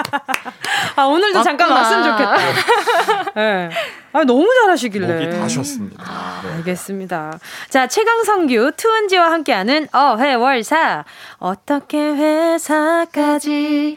아, 0.97 1.03
오늘도 1.03 1.41
잠깐 1.43 1.69
맞구나. 1.69 1.81
왔으면 1.81 2.17
좋겠다. 2.17 3.31
네. 3.35 3.69
아, 4.11 4.23
너무 4.25 4.45
잘하시길래. 4.61 5.07
목이 5.07 5.29
다 5.39 5.47
쉬었습니다. 5.47 6.03
네. 6.43 6.51
알겠습니다. 6.57 7.39
자, 7.69 7.87
최강성규, 7.87 8.73
투은지와 8.75 9.31
함께하는 9.31 9.87
어회월사. 9.93 11.05
어떻게 11.37 11.97
회사까지 11.97 13.95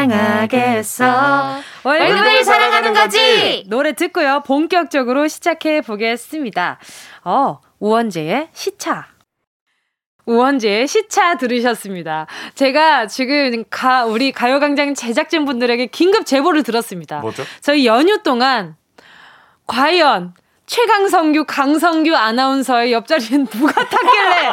사랑하겠어. 0.00 1.04
월급을 1.82 2.44
사랑하는 2.44 2.94
거지. 2.94 3.64
노래 3.66 3.92
듣고요. 3.94 4.44
본격적으로 4.46 5.26
시작해 5.26 5.80
보겠습니다. 5.80 6.78
어, 7.24 7.58
우원재의 7.80 8.48
시차. 8.52 9.08
우원재의 10.26 10.86
시차 10.86 11.36
들으셨습니다. 11.36 12.26
제가 12.54 13.06
지금 13.06 13.64
가, 13.68 14.04
우리 14.04 14.30
가요광장 14.30 14.94
제작진 14.94 15.44
분들에게 15.44 15.86
긴급 15.86 16.26
제보를 16.26 16.62
들었습니다. 16.62 17.20
뭐죠? 17.20 17.42
저희 17.60 17.86
연휴 17.86 18.22
동안 18.22 18.76
과연 19.66 20.34
최강성규, 20.66 21.46
강성규 21.48 22.14
아나운서의 22.14 22.92
옆자리는 22.92 23.46
누가 23.46 23.72
탔길래 23.72 24.50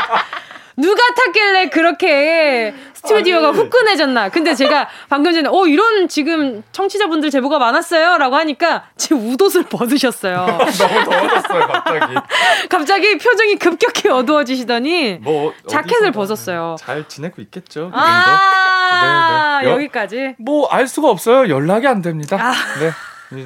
누가 0.79 1.01
탔길래 1.15 1.69
그렇게 1.69 2.73
스튜디오가 2.93 3.49
아니. 3.49 3.57
후끈해졌나. 3.57 4.29
근데 4.29 4.53
제가 4.53 4.87
방금 5.09 5.33
전에, 5.33 5.49
어, 5.51 5.65
이런 5.65 6.07
지금 6.07 6.61
청취자분들 6.71 7.31
제보가 7.31 7.57
많았어요. 7.57 8.17
라고 8.19 8.35
하니까 8.35 8.83
제 8.95 9.15
웃옷을 9.15 9.63
벗으셨어요. 9.63 10.45
너무 10.45 11.03
더워졌어요, 11.03 11.67
갑자기. 11.67 12.13
갑자기 12.69 13.17
표정이 13.17 13.55
급격히 13.55 14.09
어두워지시더니 14.09 15.15
뭐 15.21 15.51
자켓을 15.67 16.11
벗었어요. 16.11 16.75
잘 16.79 17.07
지내고 17.07 17.41
있겠죠. 17.41 17.89
아, 17.93 19.59
네, 19.61 19.67
네. 19.67 19.71
여- 19.71 19.75
여기까지. 19.75 20.35
뭐 20.37 20.67
알 20.69 20.87
수가 20.87 21.09
없어요. 21.09 21.49
연락이 21.49 21.87
안 21.87 22.01
됩니다. 22.03 22.37
아. 22.39 22.51
네. 22.79 22.91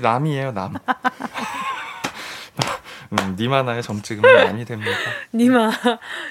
남이에요, 0.02 0.52
남. 0.52 0.74
음, 3.12 3.36
님 3.38 3.52
하나에 3.52 3.82
점 3.82 4.02
찍으면 4.02 4.46
남이 4.46 4.64
됩니다. 4.64 4.92
니마, 5.34 5.70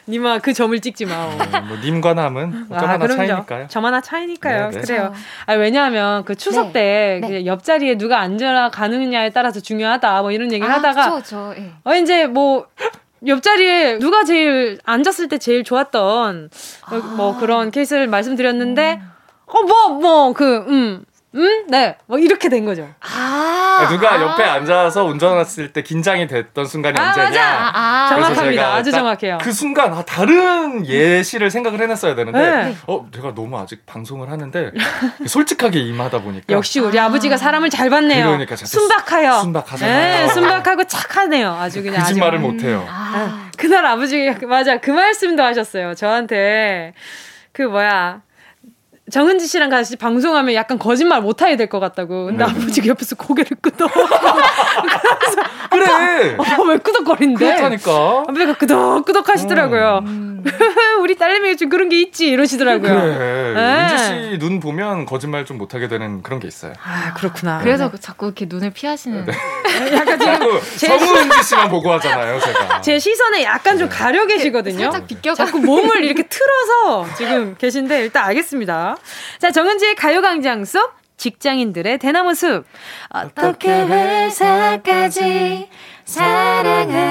니마 0.09 0.39
그 0.39 0.55
점을 0.55 0.79
찍지 0.81 1.05
마. 1.05 1.27
네, 1.37 1.61
뭐 1.61 1.77
님과 1.77 2.15
남은 2.15 2.69
뭐점 2.69 2.89
하나 2.89 3.07
차이니까요. 3.07 3.69
점 3.69 3.85
하나 3.85 4.01
차이니까요. 4.01 4.71
네, 4.71 4.77
네. 4.77 4.81
그래요. 4.81 5.13
아 5.47 5.53
왜냐하면 5.55 6.25
그 6.25 6.35
추석 6.35 6.69
네. 6.69 6.73
때 6.73 7.21
네. 7.21 7.29
그 7.29 7.47
옆자리에 7.47 7.99
누가 7.99 8.21
앉아 8.21 8.71
가느냐에 8.71 9.31
따라서 9.31 9.61
중요하다. 9.61 10.23
뭐 10.23 10.33
이런 10.33 10.53
얘기를 10.53 10.73
하다가 10.73 11.17
그쵸, 11.17 11.53
예. 11.59 11.73
어 11.85 11.95
이제 11.95 12.27
뭐 12.27 12.67
옆자리에 13.27 13.99
누가 13.99 14.25
제일 14.25 14.79
앉았을 14.85 15.29
때 15.29 15.37
제일 15.37 15.65
좋았던 15.65 16.49
어, 16.91 16.97
뭐 17.17 17.39
그런 17.39 17.71
케이스를 17.71 18.07
말씀드렸는데 18.07 19.03
어뭐 19.47 20.01
뭐 20.01 20.33
그 20.33 20.65
음. 20.69 21.05
음? 21.33 21.67
네. 21.69 21.97
뭐 22.07 22.19
이렇게 22.19 22.49
된 22.49 22.65
거죠. 22.65 22.89
아, 23.01 23.87
누가 23.89 24.15
아. 24.15 24.21
옆에 24.21 24.43
앉아서 24.43 25.05
운전했을 25.05 25.73
때 25.73 25.83
긴장이 25.83 26.27
됐던 26.27 26.65
순간이 26.67 26.99
아, 26.99 27.09
언제냐? 27.09 27.29
맞아. 27.29 27.43
아, 27.43 27.71
아. 27.75 28.09
정확합니다. 28.09 28.75
아주 28.75 28.91
딱 28.91 28.99
정확해요. 28.99 29.39
그 29.41 29.53
순간 29.53 29.93
아, 29.93 30.03
다른 30.03 30.85
예시를 30.85 31.51
생각을 31.51 31.81
해냈어야 31.81 32.17
되는데 32.17 32.39
네. 32.39 32.77
어 32.89 33.07
내가 33.15 33.33
너무 33.35 33.57
아직 33.59 33.87
방송을 33.87 34.29
하는데 34.31 34.73
솔직하게 35.27 35.79
임하다 35.79 36.23
보니까 36.23 36.47
역시 36.51 36.81
우리 36.81 36.99
아. 36.99 37.09
버지가 37.09 37.37
사람을 37.37 37.71
잘 37.71 37.91
봤네요. 37.91 38.27
그러니까 38.27 38.57
순박하여. 38.57 39.39
순박하잖아요. 39.41 40.27
네, 40.27 40.33
순박하고 40.33 40.85
착하네요. 40.85 41.53
아주 41.53 41.83
그냥 41.83 42.01
거짓말을 42.03 42.39
아주. 42.39 42.47
못해요. 42.47 42.85
아. 42.89 43.51
그날 43.57 43.87
아버지가 43.87 44.47
맞아 44.49 44.79
그 44.79 44.91
말씀도 44.91 45.43
하셨어요. 45.45 45.95
저한테 45.95 46.93
그 47.53 47.63
뭐야 47.63 48.23
정은지 49.11 49.47
씨랑 49.47 49.71
같이 49.71 49.97
방송하면 49.97 50.55
약간 50.55 50.79
거짓말 50.79 51.21
못하게 51.23 51.57
될 51.57 51.69
것 51.71 51.79
같다고. 51.81 52.27
근데 52.27 52.45
네. 52.45 52.51
아버지가 52.51 52.87
옆에서 52.89 53.15
고개를 53.17 53.57
끄덕. 53.61 53.91
그래 55.71 56.37
어, 56.37 56.63
왜 56.65 56.79
끄덕거린대? 56.79 57.45
그렇다니까. 57.45 58.25
아버지가 58.29 58.55
끄덕끄덕 58.55 59.29
하시더라고요. 59.29 60.01
음. 60.05 60.45
우리 61.01 61.17
딸내미가 61.17 61.57
좀 61.57 61.69
그런 61.69 61.89
게 61.89 62.01
있지 62.01 62.29
이러시더라고요. 62.29 62.93
그래. 63.01 63.53
네. 63.55 63.83
은지 63.91 64.05
씨 64.05 64.39
눈 64.41 64.59
보면 64.61 65.07
거짓말 65.07 65.45
좀 65.45 65.59
못하게 65.59 65.87
되는 65.89 66.23
그런 66.23 66.41
게 66.41 66.49
있어요. 66.49 66.73
아 66.85 67.13
그렇구나. 67.15 67.59
그래서 67.63 67.91
자꾸 68.01 68.27
이렇게 68.27 68.47
눈을 68.49 68.71
피하시는. 68.71 69.27
약간 69.93 70.19
지금 70.19 70.35
자꾸 70.35 70.61
성우 70.77 71.17
은지 71.19 71.43
씨만 71.43 71.69
보고 71.69 71.93
하잖아요, 71.93 72.41
제가. 72.41 72.81
제 72.81 72.99
시선에 72.99 73.43
약간 73.45 73.77
좀 73.79 73.89
네. 73.89 73.95
가려 73.97 74.27
계시거든요. 74.27 74.91
살짝 74.91 75.07
비껴가. 75.07 75.35
자꾸 75.45 75.59
몸을 75.61 76.05
이렇게 76.05 76.23
틀어서 76.25 77.07
지금 77.17 77.55
계신데 77.59 78.01
일단 78.03 78.25
알겠습니다. 78.25 78.97
자, 79.39 79.51
정은지의 79.51 79.95
가요광장 79.95 80.65
속 80.65 80.93
직장인들의 81.17 81.99
대나무 81.99 82.35
숲. 82.35 82.65
어떻게 83.11 83.69
회사까지 83.85 85.69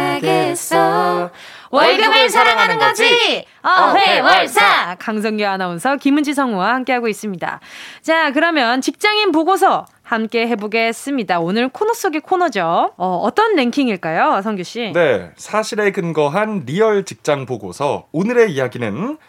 사랑하겠어. 0.09 1.29
월급을 1.71 2.29
사랑하는 2.29 2.79
거지. 2.79 3.45
어회월사. 3.61 4.95
강성규 4.99 5.45
아나운서 5.45 5.97
김은지 5.97 6.33
성우와 6.33 6.73
함께하고 6.73 7.07
있습니다. 7.07 7.59
자, 8.01 8.31
그러면 8.31 8.81
직장인 8.81 9.31
보고서 9.31 9.85
함께 10.01 10.47
해보겠습니다. 10.47 11.39
오늘 11.39 11.69
코너 11.69 11.93
속의 11.93 12.21
코너죠. 12.21 12.93
어, 12.97 13.21
어떤 13.23 13.55
랭킹일까요, 13.55 14.41
성규 14.41 14.63
씨? 14.63 14.91
네, 14.91 15.29
사실에 15.37 15.91
근거한 15.91 16.63
리얼 16.65 17.05
직장 17.05 17.45
보고서 17.45 18.07
오늘의 18.11 18.51
이야기는 18.53 19.19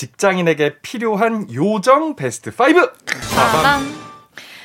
직장인에게 0.00 0.78
필요한 0.80 1.52
요정 1.52 2.16
베스트 2.16 2.48
5. 2.48 2.54
빠밤. 3.36 4.00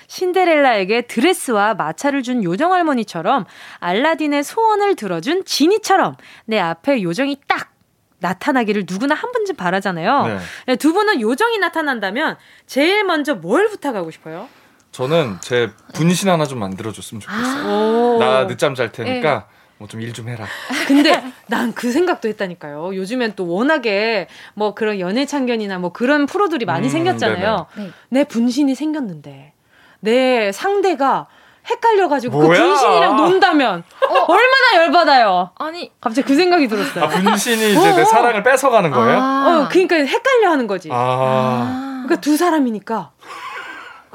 신데렐라에게 0.08 1.02
드레스와 1.08 1.74
마차를 1.74 2.24
준 2.24 2.42
요정 2.42 2.72
할머니처럼 2.72 3.44
알라딘의 3.80 4.46
소원을 4.46 4.96
들어준 4.96 5.44
지니처럼 5.44 6.16
내 6.46 6.58
앞에 6.58 7.02
요정이 7.02 7.42
딱 7.50 7.74
나타나기를 8.20 8.86
누구나 8.90 9.14
한 9.14 9.34
번쯤 9.34 9.58
바라잖아요. 9.58 10.28
네. 10.28 10.38
네, 10.68 10.76
두 10.78 10.94
분은 10.94 11.20
요정이 11.20 11.58
나타난다면 11.58 12.38
제일 12.66 13.04
먼저 13.04 13.36
뭘 13.36 13.68
부탁하고 13.68 14.12
싶어요? 14.12 14.48
저는 14.94 15.40
제 15.42 15.70
분신 15.96 16.30
하나 16.30 16.46
좀 16.46 16.60
만들어줬으면 16.60 17.20
좋겠어요. 17.20 17.66
오. 17.68 18.20
나 18.20 18.48
늦잠 18.48 18.74
잘 18.74 18.94
테니까 18.94 19.50
뭐 19.78 19.88
좀일좀 19.88 20.30
해라. 20.30 20.46
근데 20.88 21.22
난 21.48 21.74
그 21.76 21.92
생각도 21.92 22.28
했다니까요. 22.30 22.96
요즘엔 22.96 23.34
또 23.36 23.48
워낙에 23.48 24.28
뭐 24.54 24.74
그런 24.74 25.00
연애 25.00 25.26
참견이나 25.26 25.80
뭐 25.80 25.92
그런 25.92 26.26
프로들이 26.26 26.66
많이 26.66 26.88
음, 26.88 26.90
생겼잖아요. 26.92 27.68
네네. 27.76 27.88
네. 27.88 27.94
내 28.10 28.24
분신이 28.24 28.74
생겼는데 28.76 29.54
내 30.00 30.52
상대가 30.52 31.28
헷갈려가지고 31.70 32.38
그 32.38 32.46
뭐야? 32.46 32.60
분신이랑 32.62 33.16
논다면 33.18 33.84
얼마나 34.28 34.84
열받아요. 34.86 35.50
아니, 35.58 35.92
갑자기 36.00 36.28
그 36.28 36.36
생각이 36.36 36.68
들었어요. 36.68 37.04
아, 37.06 37.08
분신이 37.08 37.72
이제 37.72 37.92
내 37.96 38.02
어. 38.02 38.06
사랑을 38.06 38.44
뺏어가는 38.44 38.92
거예요? 38.92 39.18
아. 39.20 39.64
어, 39.66 39.68
그러니까 39.70 39.96
헷갈려 39.96 40.52
하는 40.52 40.68
거지. 40.68 40.90
아, 40.92 40.96
아. 40.96 42.04
그러니까 42.06 42.22
두 42.22 42.38
사람이니까. 42.38 43.12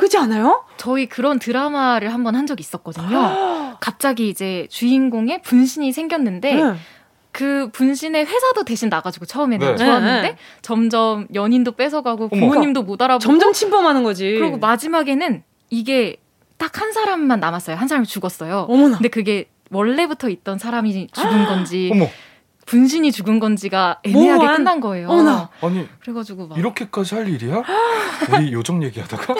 그렇지 0.00 0.18
않아요? 0.18 0.64
저희 0.76 1.06
그런 1.06 1.38
드라마를 1.38 2.12
한번 2.12 2.34
한 2.34 2.46
적이 2.46 2.62
있었거든요. 2.62 3.76
갑자기 3.80 4.28
이제 4.28 4.66
주인공의 4.70 5.42
분신이 5.42 5.92
생겼는데 5.92 6.60
응. 6.60 6.76
그 7.32 7.70
분신의 7.72 8.24
회사도 8.26 8.64
대신 8.64 8.88
나가지고 8.88 9.24
처음에는 9.26 9.76
네. 9.76 9.76
좋았는데 9.76 10.28
네. 10.30 10.36
점점 10.62 11.28
연인도 11.34 11.72
뺏어가고 11.72 12.28
어머. 12.32 12.40
부모님도 12.48 12.82
못 12.82 13.00
알아보고 13.00 13.22
점점 13.22 13.52
침범하는 13.52 14.02
거지. 14.02 14.34
그리고 14.38 14.58
마지막에는 14.58 15.42
이게 15.70 16.16
딱 16.56 16.80
한 16.80 16.92
사람만 16.92 17.40
남았어요. 17.40 17.76
한 17.76 17.88
사람이 17.88 18.06
죽었어요. 18.06 18.66
어머나. 18.68 18.96
근데 18.98 19.08
그게 19.08 19.48
원래부터 19.70 20.28
있던 20.30 20.58
사람이 20.58 21.08
죽은 21.12 21.44
건지 21.46 21.90
어머, 21.92 22.08
분신이 22.70 23.10
죽은 23.10 23.40
건지가 23.40 23.98
애매하게 24.04 24.34
모호한? 24.36 24.56
끝난 24.58 24.80
거예요. 24.80 25.08
어머나. 25.08 25.48
아니 25.60 25.88
그래가지고 25.98 26.46
막 26.46 26.56
이렇게까지 26.56 27.16
할 27.16 27.28
일이야? 27.28 27.64
우리 28.32 28.52
요정 28.52 28.84
얘기하다가 28.84 29.34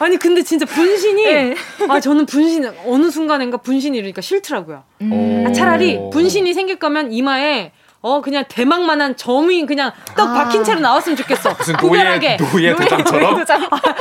아니 0.00 0.18
근데 0.18 0.42
진짜 0.42 0.66
분신이 0.66 1.24
네. 1.24 1.54
아 1.88 1.98
저는 1.98 2.26
분신 2.26 2.70
어느 2.86 3.10
순간인가 3.10 3.56
분신이 3.56 3.96
이러니까 3.96 4.20
싫더라고요. 4.20 4.82
음. 5.00 5.44
아, 5.46 5.52
차라리 5.52 5.96
오. 5.96 6.10
분신이 6.10 6.52
생길 6.52 6.78
거면 6.78 7.10
이마에 7.14 7.72
어 8.04 8.20
그냥 8.20 8.44
대망만한 8.48 9.16
점이 9.16 9.64
그냥 9.64 9.92
떡 10.16 10.30
아. 10.30 10.34
박힌 10.34 10.64
채로 10.64 10.80
나왔으면 10.80 11.16
좋겠어. 11.16 11.54
무슨. 11.56 11.76
노예 11.76 12.36
노예 12.36 12.74
도장처럼 12.74 13.44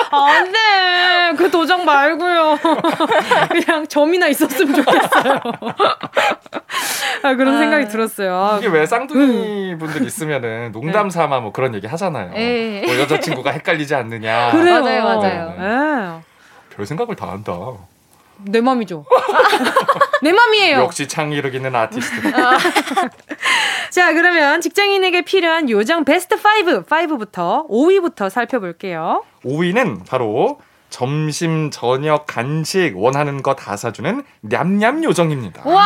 아, 0.09 0.25
안돼 0.25 1.37
그 1.37 1.51
도장 1.51 1.85
말고요. 1.85 2.57
그냥 3.49 3.87
점이나 3.87 4.27
있었으면 4.27 4.73
좋겠어요. 4.73 5.41
아 7.23 7.35
그런 7.35 7.55
아. 7.55 7.59
생각이 7.59 7.87
들었어요. 7.89 8.35
아, 8.35 8.57
이게 8.57 8.67
왜 8.69 8.87
쌍둥이 8.87 9.77
분들 9.77 10.07
있으면은 10.07 10.71
농담 10.71 11.09
네. 11.09 11.13
삼아 11.13 11.39
뭐 11.39 11.51
그런 11.51 11.75
얘기 11.75 11.85
하잖아요. 11.85 12.31
예. 12.35 12.81
뭐 12.83 12.97
여자친구가 12.97 13.51
헷갈리지 13.51 13.93
않느냐. 13.93 14.49
그래요. 14.51 14.81
맞아요, 14.81 15.03
맞아요. 15.03 15.55
예. 15.59 16.75
별 16.75 16.85
생각을 16.87 17.15
다 17.15 17.29
한다. 17.29 17.53
내 18.45 18.61
맘이죠. 18.61 19.05
내 20.21 20.31
맘이에요. 20.31 20.77
역시 20.77 21.07
창의력 21.07 21.55
있는 21.55 21.75
아티스트. 21.75 22.31
자, 23.91 24.13
그러면 24.13 24.61
직장인에게 24.61 25.23
필요한 25.23 25.69
요정 25.69 26.05
베스트 26.05 26.35
5, 26.35 26.37
5부터 26.83 27.67
5위부터 27.69 28.29
살펴볼게요. 28.29 29.23
5위는 29.43 30.05
바로 30.07 30.59
점심, 30.91 31.71
저녁, 31.71 32.25
간식 32.27 32.93
원하는 32.95 33.41
거 33.41 33.55
다 33.55 33.75
사주는 33.77 34.23
냠냠 34.41 35.03
요정입니다. 35.03 35.63
와, 35.69 35.81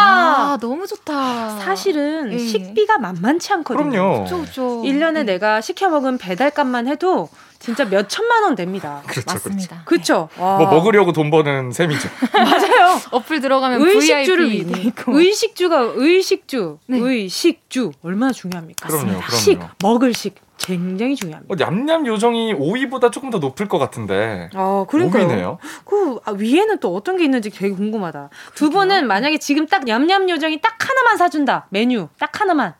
아, 0.54 0.58
너무 0.62 0.86
좋다. 0.88 1.58
사실은 1.60 2.30
네. 2.30 2.38
식비가 2.38 2.98
만만치 3.00 3.52
않거든요. 3.54 3.90
그럼요. 3.90 4.24
그쵸, 4.24 4.42
그쵸. 4.42 4.62
1년에 4.84 5.14
네. 5.14 5.24
내가 5.24 5.62
시켜 5.62 5.90
먹은 5.90 6.18
배달값만 6.18 6.88
해도 6.88 7.30
진짜 7.60 7.84
몇 7.86 8.08
천만 8.08 8.44
원 8.44 8.56
됩니다. 8.56 9.02
그렇죠, 9.08 9.26
맞습니다. 9.34 9.82
그렇죠. 9.86 10.30
네. 10.36 10.42
뭐 10.42 10.70
먹으려고 10.70 11.12
돈 11.12 11.32
버는 11.32 11.72
셈이죠. 11.72 12.08
맞아요. 12.34 13.00
어플 13.12 13.42
들어가면 13.42 13.82
의식주를 13.82 14.52
위해 14.52 14.92
의식주가 15.08 15.92
의식주, 15.96 16.78
네. 16.88 17.00
의식주 17.00 17.92
얼마나 18.04 18.32
중요합니까? 18.32 18.88
그럼요, 18.88 19.06
그럼요. 19.20 19.36
식 19.36 19.60
먹을 19.82 20.14
식 20.14 20.36
굉장히 20.58 21.16
중요합니다. 21.16 21.54
어, 21.54 21.56
냠냠 21.56 22.08
요정이 22.08 22.54
5위보다 22.56 23.12
조금 23.12 23.30
더 23.30 23.40
높을 23.40 23.68
것 23.68 23.78
같은데. 23.78 24.50
어, 24.56 24.86
그러니까요. 24.90 25.28
5위네요. 25.28 25.58
그 25.86 26.20
아, 26.26 26.32
위에는 26.32 26.80
또 26.80 26.96
어떤 26.96 27.18
게 27.18 27.24
있는지 27.26 27.50
되게 27.50 27.74
궁금하다. 27.74 28.30
두 28.56 28.70
분은 28.70 29.08
만약에 29.08 29.38
지금 29.38 29.68
딱 29.68 29.84
냠냠 29.84 30.30
요정이 30.30 30.62
딱 30.62 30.76
하나만 30.80 31.18
사준다. 31.18 31.68
메뉴 31.70 32.08
딱 32.20 32.40
하나만. 32.40 32.74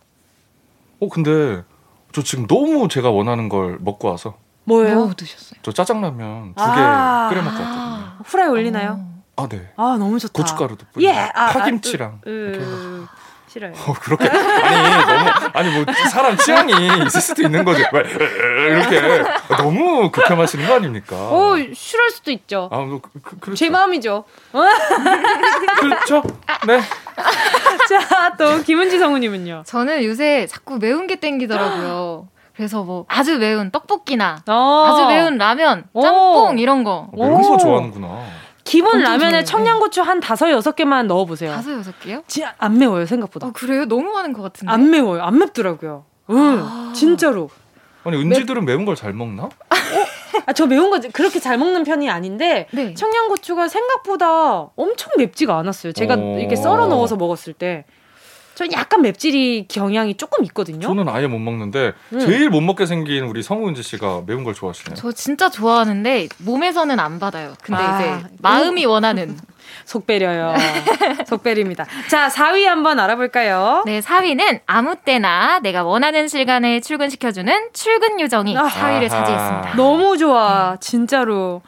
어, 1.02 1.10
근데 1.10 1.64
저 2.14 2.24
지금 2.24 2.48
너무 2.48 2.88
제가 2.88 3.12
원하는 3.12 3.50
걸 3.50 3.78
먹고 3.82 4.08
와서. 4.08 4.38
뭐예요? 4.64 4.96
뭐 4.96 5.14
드셨어요? 5.14 5.60
저 5.62 5.72
짜장라면 5.72 6.56
두개 6.56 6.62
아~ 6.66 7.28
끓여 7.30 7.44
먹고 7.44 7.62
왔거든요. 7.62 8.18
후라이 8.26 8.48
올리나요? 8.48 9.00
어. 9.00 9.16
아, 9.44 9.48
네. 9.48 9.72
아, 9.76 9.98
너무 10.00 10.18
좋다. 10.18 10.32
고춧가루도 10.34 10.86
뿌리고 10.94 11.12
예, 11.12 11.16
아, 11.34 11.48
파김치랑 11.52 12.22
아, 12.26 12.30
으, 12.30 12.32
으, 12.32 13.08
싫어요. 13.56 13.72
어, 13.88 13.94
그렇게 14.02 14.28
아니 14.28 15.06
너무 15.06 15.30
아니 15.54 15.70
뭐 15.72 15.86
사람 16.12 16.36
취향이 16.36 16.74
있을 17.08 17.22
수도 17.22 17.42
있는 17.42 17.64
거지. 17.64 17.84
이렇게 17.90 19.24
너무 19.58 20.12
극혐하시는 20.12 20.68
거 20.68 20.74
아닙니까? 20.76 21.16
오, 21.16 21.56
싫을 21.58 22.10
수도 22.12 22.32
있죠. 22.32 22.70
아, 22.72 22.80
뭐, 22.80 23.00
그, 23.02 23.10
그, 23.22 23.40
그렇죠. 23.40 23.58
제 23.58 23.70
마음이죠. 23.70 24.26
그렇죠. 25.80 26.22
네. 26.68 26.82
자, 27.88 28.36
또 28.38 28.62
김은지 28.64 29.00
성우님은요? 29.00 29.64
저는 29.66 30.04
요새 30.04 30.48
자꾸 30.48 30.78
매운 30.78 31.08
게 31.08 31.16
땡기더라고요. 31.16 32.28
그래서 32.58 32.84
뭐 32.84 33.06
아주 33.08 33.38
매운 33.38 33.72
떡볶이나 33.72 34.42
어. 34.48 34.86
아주 34.88 35.08
매운 35.08 35.38
라면, 35.38 35.86
짬뽕 35.94 36.60
이런 36.60 36.84
거. 36.84 37.10
어, 37.14 37.26
매운 37.26 37.42
거 37.42 37.58
좋아하는구나. 37.58 38.08
기본 38.66 39.00
라면에 39.02 39.44
청양고추 39.46 40.02
한 40.02 40.20
다섯 40.20 40.50
여섯 40.50 40.76
개만 40.76 41.08
넣어보세요. 41.08 41.52
다섯 41.52 41.72
여섯 41.72 41.98
개요? 42.02 42.24
진짜 42.28 42.54
안 42.58 42.78
매워요 42.78 43.06
생각보다. 43.06 43.48
어, 43.48 43.52
그래요? 43.54 43.86
너무 43.86 44.12
많은 44.12 44.34
것 44.34 44.42
같은데. 44.42 44.72
안 44.74 44.90
매워요. 44.90 45.22
안 45.24 45.38
맵더라고요. 45.38 46.04
응, 46.32 46.36
아. 46.64 46.92
진짜로. 46.94 47.50
아니 48.04 48.18
은지들은 48.18 48.66
매... 48.66 48.74
운 48.74 48.86
걸 48.86 48.96
잘 48.96 49.14
먹나? 49.14 49.50
아, 50.46 50.54
저 50.54 50.66
매운 50.68 50.90
거 50.90 51.00
그렇게 51.14 51.40
잘 51.40 51.58
먹는 51.58 51.84
편이 51.86 52.10
아닌데 52.10 52.68
네. 52.72 52.94
청양고추가 52.94 53.68
생각보다 53.68 54.70
엄청 54.76 55.12
맵지가 55.18 55.58
않았어요. 55.58 55.94
제가 55.94 56.16
오. 56.16 56.38
이렇게 56.40 56.56
썰어 56.56 56.88
넣어서 56.88 57.16
먹었을 57.16 57.54
때. 57.54 57.86
전 58.56 58.72
약간 58.72 59.02
맵찔이 59.02 59.68
경향이 59.68 60.16
조금 60.16 60.46
있거든요. 60.46 60.80
저는 60.80 61.10
아예 61.10 61.28
못 61.28 61.40
먹는데 61.40 61.92
음. 62.14 62.20
제일 62.20 62.50
못 62.50 62.62
먹게 62.62 62.86
생긴 62.86 63.26
우리 63.26 63.44
성우 63.44 63.68
은지 63.68 63.84
씨가 63.84 64.24
매운 64.26 64.44
걸 64.46 64.54
좋아하시네요. 64.54 64.96
저 64.96 65.12
진짜 65.12 65.50
좋아하는데 65.50 66.30
몸에서는 66.40 66.98
안 67.00 67.20
받아요. 67.20 67.54
근데 67.62 67.84
아, 67.84 68.00
이제 68.00 68.28
마음이 68.40 68.86
오. 68.86 68.92
원하는 68.92 69.38
속 69.84 70.08
배려요. 70.08 70.54
속 71.28 71.44
배립니다. 71.44 71.86
자, 72.08 72.30
4위 72.30 72.64
한번 72.64 72.98
알아볼까요? 73.00 73.84
네, 73.86 74.00
4위는 74.00 74.62
아무 74.66 74.96
때나 74.96 75.60
내가 75.60 75.84
원하는 75.84 76.28
시간에 76.30 76.80
출근시켜주는 76.80 77.70
출근 77.74 78.20
요정이 78.22 78.58
아, 78.58 78.68
4위를 78.68 79.10
차지했습니다. 79.10 79.74
너무 79.76 80.18
좋아, 80.18 80.78
진짜로. 80.80 81.62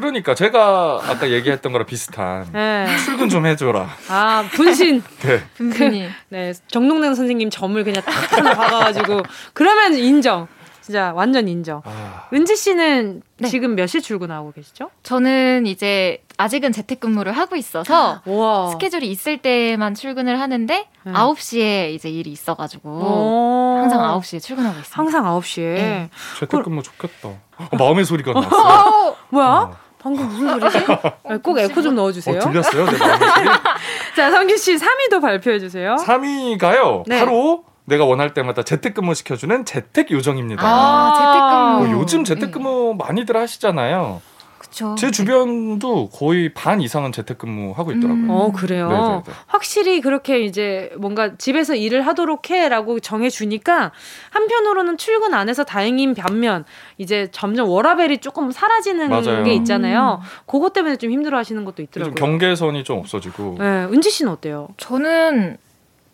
그러니까 0.00 0.34
제가 0.34 1.00
아까 1.06 1.30
얘기했던 1.30 1.72
거랑 1.72 1.86
비슷한 1.86 2.46
네. 2.52 2.86
출근 3.04 3.28
좀 3.28 3.44
해줘라. 3.46 3.86
아 4.08 4.44
분신. 4.52 5.02
네. 5.20 5.42
분신이. 5.54 6.08
네 6.30 6.52
정동래 6.68 7.14
선생님 7.14 7.50
점을 7.50 7.82
그냥 7.84 8.02
딱 8.02 8.32
하나 8.32 8.54
박아가지고 8.54 9.22
그러면 9.52 9.94
인정. 9.94 10.48
진짜 10.80 11.12
완전 11.14 11.46
인정. 11.46 11.82
아... 11.84 12.26
은지 12.32 12.56
씨는 12.56 13.22
네. 13.36 13.48
지금 13.48 13.76
몇 13.76 13.86
시 13.86 14.00
출근하고 14.00 14.50
계시죠? 14.52 14.90
저는 15.04 15.66
이제 15.66 16.22
아직은 16.38 16.72
재택근무를 16.72 17.30
하고 17.32 17.54
있어서 17.54 18.22
우와. 18.26 18.70
스케줄이 18.70 19.08
있을 19.10 19.36
때만 19.38 19.94
출근을 19.94 20.40
하는데 20.40 20.88
네. 21.04 21.12
9시에 21.12 21.90
이제 21.92 22.08
일이 22.08 22.30
있어가지고 22.32 23.78
항상 23.82 24.00
9시에 24.00 24.42
출근하고 24.42 24.78
있습니다. 24.80 24.98
항상 24.98 25.24
9시에. 25.26 25.74
네. 25.74 26.10
재택근무 26.40 26.82
좋겠다. 26.82 27.28
어, 27.28 27.68
마음의 27.78 28.04
소리가 28.06 28.32
났어요. 28.40 29.14
뭐야? 29.28 29.46
어. 29.46 29.76
방금 30.02 30.26
무슨 30.28 30.58
소리지? 30.58 30.78
꼭 31.42 31.58
에코 31.58 31.82
좀 31.82 31.94
넣어주세요. 31.94 32.38
어, 32.38 32.40
들렸어요? 32.40 32.86
자, 34.16 34.30
성규 34.30 34.56
씨 34.56 34.76
3위도 34.76 35.20
발표해 35.20 35.58
주세요. 35.58 35.96
3위가요. 35.96 37.04
네. 37.06 37.18
바로 37.20 37.64
내가 37.84 38.04
원할 38.04 38.32
때마다 38.32 38.62
재택근무 38.62 39.14
시켜주는 39.14 39.64
재택 39.64 40.10
요정입니다. 40.10 40.62
아, 40.64 41.78
재택근무. 41.80 41.98
어, 41.98 42.00
요즘 42.00 42.24
재택근무 42.24 42.96
네. 42.98 43.04
많이들 43.04 43.36
하시잖아요. 43.36 44.22
그쵸. 44.70 44.94
제 44.96 45.10
주변도 45.10 46.10
거의 46.10 46.54
반 46.54 46.80
이상은 46.80 47.10
재택근무 47.12 47.72
하고 47.76 47.90
있더라고요. 47.92 48.22
음. 48.24 48.30
어 48.30 48.52
그래요. 48.52 48.88
네네네. 48.88 49.08
네, 49.08 49.22
네. 49.26 49.32
확실히 49.48 50.00
그렇게 50.00 50.40
이제 50.40 50.90
뭔가 50.96 51.36
집에서 51.36 51.74
일을 51.74 52.06
하도록 52.06 52.48
해라고 52.48 53.00
정해주니까 53.00 53.90
한편으로는 54.30 54.96
출근 54.96 55.34
안 55.34 55.48
해서 55.48 55.64
다행인 55.64 56.14
반면 56.14 56.64
이제 56.98 57.28
점점 57.32 57.68
워라벨이 57.68 58.18
조금 58.18 58.52
사라지는 58.52 59.08
맞아요. 59.10 59.44
게 59.44 59.52
있잖아요. 59.54 60.20
음. 60.22 60.26
그것 60.46 60.72
때문에 60.72 60.96
좀 60.96 61.10
힘들어하시는 61.10 61.64
것도 61.64 61.82
있더라고요. 61.82 62.14
경계선이 62.14 62.84
좀 62.84 62.98
없어지고. 62.98 63.56
네, 63.58 63.64
은지 63.84 64.10
씨는 64.10 64.30
어때요? 64.32 64.68
저는 64.76 65.58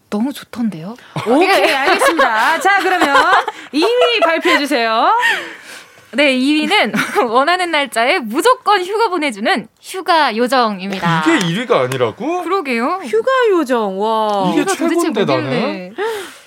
너무 0.08 0.32
좋던데요? 0.32 0.96
오케이, 1.28 1.72
알겠습니다. 1.74 2.60
자, 2.60 2.78
그러면 2.80 3.14
2위 3.74 4.22
발표해 4.24 4.58
주세요. 4.58 5.10
네, 6.16 6.34
2위는 6.38 6.94
원하는 7.30 7.70
날짜에 7.70 8.20
무조건 8.20 8.82
휴가 8.82 9.08
보내주는 9.10 9.68
휴가 9.82 10.34
요정입니다. 10.34 11.24
이게 11.26 11.38
1위가 11.46 11.72
아니라고? 11.84 12.42
그러게요. 12.42 13.00
휴가 13.04 13.30
요정, 13.50 14.00
와. 14.00 14.50
이게 14.50 14.64
최고인데 14.64 15.24
나는. 15.26 15.94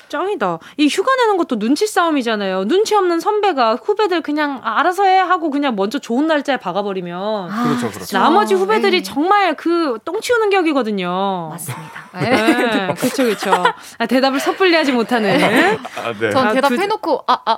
짱이다. 0.09 0.59
이 0.77 0.87
휴가 0.87 1.15
내는 1.15 1.37
것도 1.37 1.57
눈치 1.59 1.87
싸움이잖아요. 1.87 2.65
눈치 2.67 2.95
없는 2.95 3.19
선배가 3.19 3.75
후배들 3.83 4.21
그냥 4.21 4.59
알아서 4.63 5.03
해 5.05 5.17
하고 5.17 5.49
그냥 5.51 5.75
먼저 5.75 5.99
좋은 5.99 6.27
날짜에 6.27 6.57
박아버리면 6.57 7.51
아, 7.51 7.63
그렇죠, 7.63 7.89
그렇죠. 7.91 8.17
나머지 8.17 8.53
후배들이 8.55 9.01
네. 9.01 9.03
정말 9.03 9.55
그 9.55 9.97
똥 10.05 10.19
치우는 10.21 10.49
격이거든요. 10.49 11.49
맞습니다. 11.51 12.09
네, 12.19 12.93
그렇죠, 12.97 13.23
그렇죠. 13.23 13.51
아, 13.97 14.05
대답을 14.05 14.39
섣불리 14.39 14.75
하지 14.75 14.91
못하는. 14.91 15.29
아, 15.43 16.13
네. 16.19 16.31
전 16.31 16.53
대답해놓고 16.53 17.23
아, 17.27 17.37
아, 17.45 17.57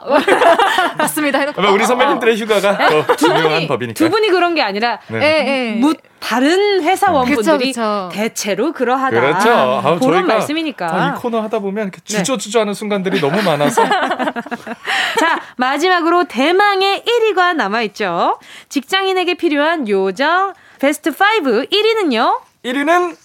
맞습니다. 0.97 1.39
해놓고. 1.39 1.61
우리 1.73 1.85
선배님들의 1.85 2.37
휴가가 2.37 2.77
네. 2.89 3.05
더 3.05 3.15
중요한 3.15 3.67
법이니까. 3.67 3.97
두 3.97 4.09
분이 4.09 4.29
그런 4.29 4.55
게 4.55 4.61
아니라 4.61 4.99
네. 5.07 5.19
네. 5.19 5.75
무, 5.79 5.93
다른 6.21 6.81
회사원분들이 6.83 7.73
그쵸. 7.73 8.09
대체로 8.13 8.71
그러하다. 8.71 9.19
그렇죠. 9.19 9.49
아, 9.49 9.99
그런 9.99 10.27
말씀이니까. 10.27 10.85
아, 10.85 11.09
이 11.09 11.19
코너 11.19 11.41
하다 11.41 11.59
보면 11.59 11.91
주저주저하는 12.05 12.73
순간들이 12.73 13.19
너무 13.19 13.41
많아서. 13.41 13.83
자 15.19 15.41
마지막으로 15.57 16.25
대망의 16.25 17.03
1위가 17.03 17.55
남아 17.55 17.81
있죠. 17.83 18.39
직장인에게 18.69 19.33
필요한 19.33 19.89
요정 19.89 20.53
베스트 20.79 21.09
5 21.09 21.13
1위는요. 21.13 22.39
1위는 22.63 23.17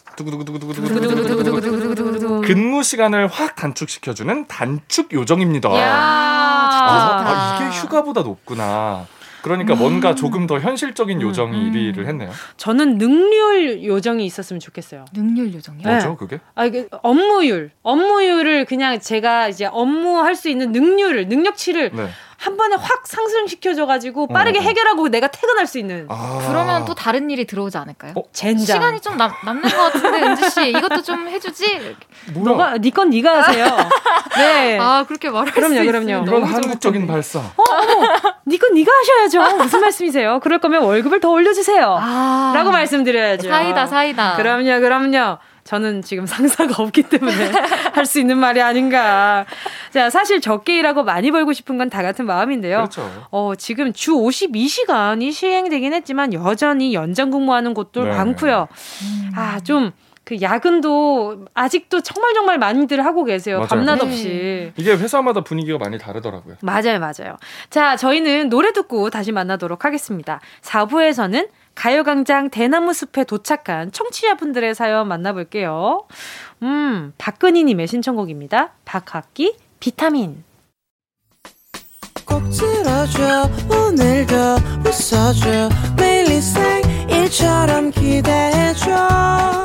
근무 2.42 2.82
시간을 2.82 3.28
확 3.28 3.54
단축시켜주는 3.56 4.46
단축 4.46 5.12
요정입니다. 5.12 5.68
아, 5.68 7.22
아, 7.22 7.58
이게 7.60 7.76
휴가보다 7.76 8.22
높구나. 8.22 9.06
그러니까 9.46 9.74
음. 9.74 9.78
뭔가 9.78 10.16
조금 10.16 10.48
더 10.48 10.58
현실적인 10.58 11.22
요정이 11.22 11.56
음. 11.56 11.72
1위를 11.72 11.98
음. 11.98 12.06
했네요. 12.06 12.30
저는 12.56 12.98
능률 12.98 13.84
요정이 13.84 14.26
있었으면 14.26 14.58
좋겠어요. 14.58 15.04
능률 15.14 15.54
요정이요? 15.54 15.88
뭐죠, 15.88 16.08
네. 16.08 16.16
그게? 16.18 16.40
아, 16.56 16.64
이게 16.64 16.88
업무율. 17.02 17.70
업무율을 17.82 18.64
그냥 18.64 18.98
제가 18.98 19.48
이제 19.48 19.66
업무할 19.66 20.34
수 20.34 20.48
있는 20.48 20.72
능률을, 20.72 21.28
능력치를 21.28 21.92
네. 21.94 22.08
한 22.38 22.56
번에 22.56 22.76
확 22.76 23.06
상승시켜줘가지고 23.06 24.28
빠르게 24.28 24.58
어, 24.58 24.62
어. 24.62 24.64
해결하고 24.64 25.08
내가 25.08 25.28
퇴근할 25.28 25.66
수 25.66 25.78
있는. 25.78 26.06
아. 26.08 26.44
그러면 26.48 26.84
또 26.84 26.94
다른 26.94 27.30
일이 27.30 27.46
들어오지 27.46 27.78
않을까요? 27.78 28.12
어? 28.14 28.22
젠장. 28.32 28.76
시간이 28.76 29.00
좀 29.00 29.16
남, 29.16 29.32
남는 29.44 29.62
것 29.68 29.76
같은데 29.92 30.22
은지 30.22 30.50
씨 30.50 30.68
이것도 30.70 31.02
좀 31.02 31.28
해주지. 31.28 31.96
뭐야? 32.34 32.44
너가 32.44 32.78
니건 32.78 33.10
네가 33.10 33.38
하세요. 33.42 33.66
네. 34.36 34.78
아 34.78 35.04
그렇게 35.06 35.30
말할 35.30 35.52
그럼요, 35.52 35.74
수 35.76 35.84
그럼요. 35.86 36.24
이건 36.26 36.44
한국적인 36.44 37.06
발사. 37.06 37.38
어, 37.38 37.52
니건 38.46 38.74
네가 38.74 38.92
하셔야죠. 38.92 39.56
무슨 39.56 39.80
말씀이세요? 39.80 40.40
그럴 40.40 40.58
거면 40.58 40.82
월급을 40.82 41.20
더 41.20 41.30
올려주세요. 41.30 41.98
아. 42.00 42.52
라고 42.54 42.70
말씀드려야죠. 42.70 43.48
사이다, 43.48 43.86
사이다. 43.86 44.36
그럼요, 44.36 44.80
그럼요. 44.80 45.38
저는 45.66 46.00
지금 46.02 46.24
상사가 46.26 46.82
없기 46.82 47.02
때문에 47.04 47.50
할 47.92 48.06
수 48.06 48.20
있는 48.20 48.38
말이 48.38 48.62
아닌가. 48.62 49.44
자, 49.92 50.08
사실 50.10 50.40
적게 50.40 50.78
일하고 50.78 51.02
많이 51.02 51.30
벌고 51.30 51.52
싶은 51.52 51.76
건 51.76 51.90
다 51.90 52.02
같은 52.02 52.24
마음인데요. 52.26 52.76
그렇죠. 52.78 53.28
어, 53.30 53.52
지금 53.56 53.92
주 53.92 54.12
52시간이 54.12 55.32
시행되긴 55.32 55.92
했지만 55.92 56.32
여전히 56.32 56.94
연장 56.94 57.30
근무하는 57.30 57.74
곳도 57.74 58.04
네. 58.04 58.10
많고요. 58.10 58.68
음. 59.02 59.30
아, 59.36 59.60
좀. 59.60 59.92
그 60.24 60.40
야근도 60.42 61.44
아직도 61.54 62.00
정말 62.00 62.34
정말 62.34 62.58
많이들 62.58 63.04
하고 63.04 63.22
계세요. 63.22 63.58
맞아요. 63.58 63.68
밤낮 63.68 64.02
없이. 64.02 64.28
네. 64.28 64.72
이게 64.76 64.90
회사마다 64.96 65.42
분위기가 65.42 65.78
많이 65.78 65.98
다르더라고요. 65.98 66.56
맞아요, 66.62 66.98
맞아요. 66.98 67.36
자, 67.70 67.94
저희는 67.94 68.48
노래 68.48 68.72
듣고 68.72 69.08
다시 69.10 69.30
만나도록 69.30 69.84
하겠습니다. 69.84 70.40
4부에서는 70.62 71.48
가요광장 71.76 72.50
대나무 72.50 72.92
숲에 72.92 73.24
도착한 73.24 73.92
청취자분들의 73.92 74.74
사연 74.74 75.06
만나볼게요. 75.06 76.06
음, 76.62 77.12
박근희님의 77.18 77.86
신청곡입니다. 77.86 78.72
박학기, 78.84 79.56
비타민. 79.78 80.42
꼭 82.24 82.42
들어줘, 82.50 83.48
오늘도 83.70 84.34
웃어줘, 84.84 85.68
매일 85.96 86.26
일처럼 87.08 87.90
기대해줘. 87.90 89.64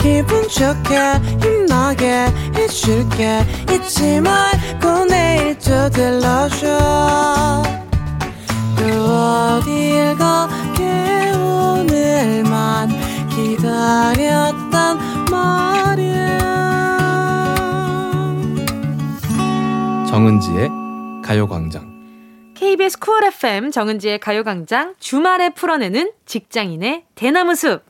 기분 0.00 0.48
좋게, 0.48 0.96
힘나게 1.42 2.26
해줄게, 2.56 3.44
잊지 3.70 4.20
말고 4.20 5.04
내일 5.04 5.58
또 5.58 5.90
들러줘. 5.90 7.62
또 8.80 8.86
어딜 8.86 10.16
가게 10.16 11.32
오늘만 11.36 12.88
기다렸단 13.28 14.98
말이야. 15.30 16.38
정은지의 20.08 20.70
가요광장. 21.22 21.90
KBS 22.54 22.98
쿨 22.98 23.22
FM 23.24 23.70
정은지의 23.70 24.18
가요광장 24.18 24.94
주말에 24.98 25.50
풀어내는 25.50 26.12
직장인의 26.24 27.04
대나무 27.14 27.54
숲. 27.54 27.84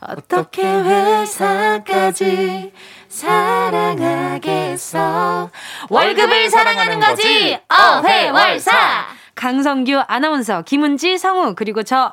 어떻게 0.00 0.64
회사까지 0.64 2.72
사랑하겠어? 3.08 4.90
월급을 5.88 6.50
사랑하는 6.50 6.98
거지? 6.98 7.56
어회월사 7.68 9.21
강성규 9.34 10.02
아나운서, 10.06 10.62
김은지 10.62 11.18
성우, 11.18 11.54
그리고 11.54 11.82
저 11.82 12.12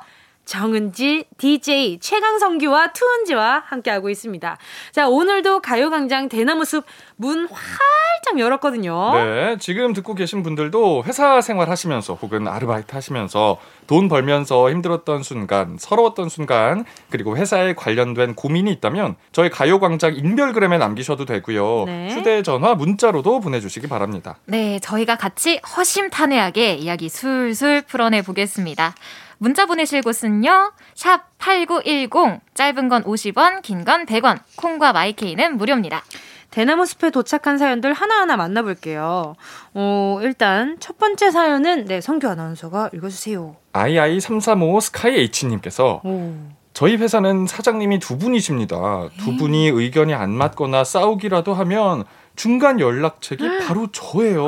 정은지, 0.50 1.26
DJ 1.38 2.00
최강성규와 2.00 2.94
투은지와 2.94 3.66
함께하고 3.68 4.10
있습니다. 4.10 4.58
자, 4.92 5.08
오늘도 5.08 5.62
가요광장 5.62 6.28
대나무숲 6.28 6.86
문 7.18 7.48
활짝 7.48 8.40
열었거든요. 8.40 9.14
네, 9.14 9.58
지금 9.60 9.94
듣고 9.94 10.16
계신 10.16 10.42
분들도 10.42 11.04
회사 11.06 11.40
생활 11.42 11.70
하시면서 11.70 12.16
혹은 12.16 12.48
아르바이트 12.48 12.96
하시면서 12.96 13.60
돈 13.86 14.10
벌면서 14.10 14.72
힘들었던 14.72 15.22
순간, 15.22 15.78
서러웠던 15.78 16.30
순간, 16.30 16.84
그리고 17.12 17.38
회사에 17.38 17.76
관련된 17.76 18.34
고민이 18.34 18.72
있다면 18.72 19.18
저희 19.32 19.52
가요광장 19.52 20.16
인별그램에 20.16 20.80
남기셔도 20.80 21.26
되고요. 21.26 21.84
네. 21.86 22.10
휴대전화, 22.10 22.74
문자로도 22.74 23.40
보내주시기 23.40 23.88
바랍니다. 23.88 24.38
네, 24.46 24.80
저희가 24.80 25.16
같이 25.16 25.62
허심탄회하게 25.78 26.74
이야기 26.74 27.08
술술 27.08 27.84
풀어내 27.84 28.24
보겠습니다. 28.24 28.96
문자 29.40 29.66
보내실 29.66 30.02
곳은요. 30.02 30.74
샵 30.96 31.22
8910 31.40 32.42
짧은 32.54 32.90
건 32.90 33.04
50원, 33.04 33.62
긴 33.62 33.86
건 33.86 34.06
100원. 34.06 34.38
콩과 34.58 34.92
마이케이는 34.94 35.58
무료입니다. 35.58 36.04
대나무 36.52 36.86
숲에 36.86 37.10
도착한 37.12 37.58
사연들 37.58 37.94
하나하나 37.94 38.36
만나볼게요. 38.36 39.36
어, 39.74 40.20
일단 40.22 40.78
첫 40.80 40.98
번째 40.98 41.32
사연은 41.32 41.86
네, 41.86 42.02
성규 42.02 42.28
아나운서가 42.28 42.90
읽어주세요. 42.94 43.56
아이아이335 43.74 44.82
스카이 44.82 45.30
H님께서 45.42 46.02
오. 46.04 46.34
저희 46.74 46.96
회사는 46.98 47.46
사장님이 47.48 48.00
두 48.00 48.18
분이십니다. 48.18 49.10
두 49.20 49.36
분이 49.38 49.68
의견이 49.68 50.14
안 50.14 50.32
맞거나 50.32 50.84
싸우기라도 50.84 51.54
하면 51.54 52.04
중간 52.40 52.80
연락책이 52.80 53.68
바로 53.68 53.88
저예요. 53.92 54.48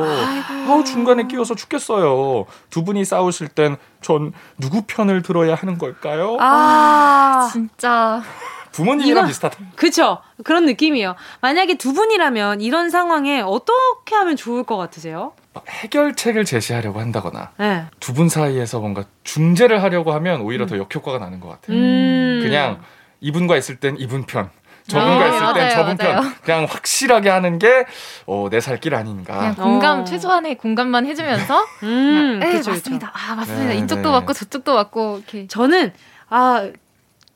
아우 0.65 0.81
중간에 0.85 1.27
끼어서 1.27 1.55
죽겠어요. 1.55 2.45
두 2.69 2.85
분이 2.85 3.03
싸우실 3.03 3.49
땐 3.49 3.75
전 3.99 4.31
누구 4.57 4.83
편을 4.87 5.21
들어야 5.23 5.55
하는 5.55 5.77
걸까요? 5.77 6.37
아, 6.39 7.49
진짜. 7.51 8.21
부모님이랑 8.71 9.27
비슷하다. 9.27 9.57
그쵸. 9.75 10.19
그런 10.45 10.65
느낌이에요. 10.65 11.15
만약에 11.41 11.75
두 11.75 11.91
분이라면 11.91 12.61
이런 12.61 12.89
상황에 12.89 13.41
어떻게 13.41 14.15
하면 14.15 14.37
좋을 14.37 14.63
것 14.63 14.77
같으세요? 14.77 15.33
해결책을 15.67 16.45
제시하려고 16.45 17.01
한다거나 17.01 17.51
네. 17.57 17.83
두분 17.99 18.29
사이에서 18.29 18.79
뭔가 18.79 19.03
중재를 19.25 19.83
하려고 19.83 20.13
하면 20.13 20.39
오히려 20.41 20.63
음. 20.63 20.69
더 20.69 20.77
역효과가 20.77 21.19
나는 21.19 21.41
것 21.41 21.49
같아요. 21.49 21.75
음. 21.75 22.39
그냥 22.41 22.81
이분과 23.19 23.57
있을 23.57 23.75
땐 23.75 23.97
이분 23.99 24.25
편, 24.25 24.49
저분과 24.91 25.23
아, 25.23 25.27
있을 25.27 25.53
땐 25.53 25.69
저분 25.71 25.97
편 25.97 26.35
그냥 26.43 26.65
확실하게 26.69 27.29
하는 27.29 27.59
게 27.59 27.85
어, 28.25 28.47
내살길 28.51 28.93
아닌가. 28.95 29.37
그냥 29.37 29.55
공감 29.55 30.01
어. 30.01 30.03
최소한의 30.03 30.55
공감만 30.57 31.05
해주면서 31.05 31.65
음, 31.83 32.39
네, 32.41 32.51
그쵸, 32.53 32.71
맞습니다. 32.71 33.11
그쵸. 33.11 33.25
아 33.31 33.35
맞습니다. 33.35 33.67
네, 33.69 33.75
이쪽도 33.77 34.01
네. 34.09 34.11
맞고 34.11 34.33
저쪽도 34.33 34.75
맞고 34.75 35.17
이렇게. 35.17 35.47
저는 35.47 35.93
아 36.29 36.69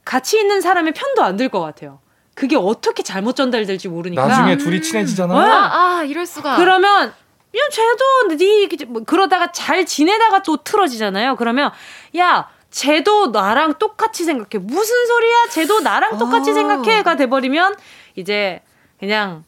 같이 0.04 0.38
있는 0.40 0.62
사람의 0.62 0.94
편도 0.94 1.24
안 1.24 1.38
들 1.38 1.50
것 1.50 1.62
같아요. 1.62 2.00
그게 2.36 2.56
어떻게 2.58 3.02
잘못 3.02 3.36
전달될지 3.36 3.88
모르니까. 3.88 4.28
나중에 4.28 4.58
둘이 4.58 4.82
친해지잖아. 4.82 5.34
아, 5.34 6.00
아 6.00 6.04
이럴 6.04 6.26
수가. 6.26 6.58
그러면 6.58 7.14
그냥 7.52 7.70
쟤도 7.72 8.38
네 8.38 8.86
뭐 8.88 9.04
그러다가 9.06 9.52
잘 9.54 9.86
지내다가 9.86 10.44
또 10.44 10.58
틀어지잖아요. 10.58 11.38
그러면 11.38 11.72
야 12.18 12.50
쟤도 12.86 13.28
나랑 13.28 13.76
똑같이 13.76 14.26
생각해. 14.26 14.62
무슨 14.62 15.06
소리야? 15.08 15.48
쟤도 15.50 15.80
나랑 15.80 16.18
똑같이 16.18 16.52
아. 16.52 16.54
생각해가 16.54 17.16
돼버리면 17.16 17.74
이제 18.16 18.60
그냥 19.00 19.46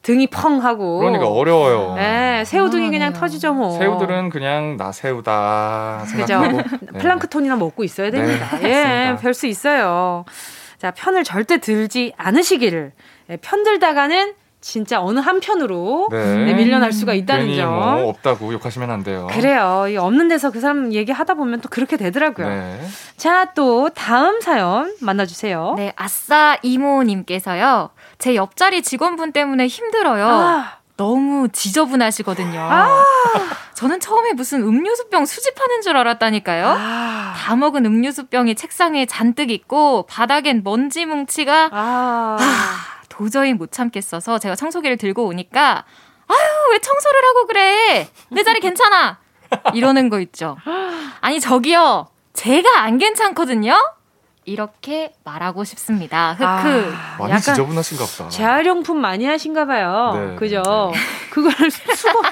등이 0.00 0.28
펑 0.28 0.64
하고. 0.64 0.98
그러니까 1.00 1.28
어려워요. 1.28 1.94
네, 1.96 2.42
새우등이 2.46 2.86
아, 2.86 2.90
그냥 2.90 3.12
터지죠 3.12 3.52
뭐. 3.52 3.76
새우들은 3.78 4.30
그냥 4.30 4.78
나 4.78 4.92
새우다 4.92 6.06
생각하고. 6.06 6.56
네. 6.92 6.98
플랑크톤이나 7.00 7.56
먹고 7.56 7.84
있어야 7.84 8.10
됩니다. 8.10 8.48
네, 8.62 9.10
예, 9.10 9.16
별 9.20 9.34
수 9.34 9.46
있어요. 9.46 10.24
자, 10.78 10.90
편을 10.90 11.22
절대 11.24 11.58
들지 11.58 12.14
않으시기를. 12.16 12.92
예, 13.28 13.36
편 13.42 13.62
들다가는 13.62 14.32
진짜 14.60 15.00
어느 15.00 15.20
한편으로 15.20 16.08
네. 16.10 16.44
네, 16.44 16.54
밀려날 16.54 16.92
수가 16.92 17.14
있다는 17.14 17.56
점. 17.56 17.74
뭐 17.74 18.08
없다고 18.08 18.52
욕하시면 18.52 18.90
안 18.90 19.02
돼요. 19.02 19.26
그래요. 19.30 19.86
없는 19.98 20.28
데서 20.28 20.50
그 20.50 20.60
사람 20.60 20.92
얘기하다 20.92 21.34
보면 21.34 21.60
또 21.60 21.68
그렇게 21.68 21.96
되더라고요. 21.96 22.48
네. 22.48 22.80
자, 23.16 23.52
또 23.54 23.88
다음 23.88 24.40
사연 24.40 24.94
만나주세요. 25.00 25.74
네, 25.76 25.92
아싸 25.96 26.58
이모님께서요. 26.62 27.90
제 28.18 28.34
옆자리 28.34 28.82
직원분 28.82 29.32
때문에 29.32 29.66
힘들어요. 29.66 30.26
아. 30.26 30.80
너무 31.00 31.48
지저분하시거든요. 31.48 32.60
아~ 32.60 33.02
저는 33.72 34.00
처음에 34.00 34.34
무슨 34.34 34.60
음료수병 34.60 35.24
수집하는 35.24 35.80
줄 35.80 35.96
알았다니까요. 35.96 36.74
아~ 36.78 37.32
다 37.34 37.56
먹은 37.56 37.86
음료수병이 37.86 38.54
책상에 38.54 39.06
잔뜩 39.06 39.50
있고 39.50 40.04
바닥엔 40.10 40.60
먼지 40.62 41.06
뭉치가 41.06 41.70
아~ 41.72 42.36
아 42.38 42.99
도저히 43.20 43.52
못 43.52 43.70
참겠어서 43.70 44.38
제가 44.38 44.56
청소기를 44.56 44.96
들고 44.96 45.26
오니까 45.26 45.84
아유 46.26 46.72
왜 46.72 46.78
청소를 46.78 47.24
하고 47.26 47.46
그래 47.46 48.08
내 48.30 48.42
자리 48.42 48.60
괜찮아 48.60 49.18
이러는 49.74 50.08
거 50.08 50.20
있죠 50.20 50.56
아니 51.20 51.38
저기요 51.38 52.08
제가 52.32 52.80
안 52.80 52.96
괜찮거든요 52.96 53.74
이렇게 54.46 55.12
말하고 55.22 55.62
싶습니다. 55.64 56.32
흑흑. 56.32 56.46
아, 56.46 57.16
많이 57.20 57.40
지저분하신가 57.40 58.04
보다. 58.04 58.28
재활용품 58.30 58.96
많이 58.96 59.26
하신가 59.26 59.66
봐요. 59.66 60.12
네, 60.14 60.34
그죠? 60.36 60.62
네. 60.92 60.98
그걸 61.30 61.52
수거, 61.70 62.22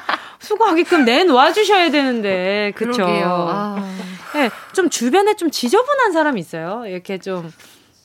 수거하게끔 0.41 1.05
내놔 1.05 1.53
주셔야 1.53 1.91
되는데. 1.91 2.72
그쵸? 2.74 3.05
아. 3.07 3.76
네, 4.34 4.51
좀 4.72 4.89
주변에 4.89 5.36
좀 5.36 5.51
지저분한 5.51 6.12
사람 6.12 6.39
있어요. 6.39 6.84
이렇게 6.86 7.18
좀 7.18 7.53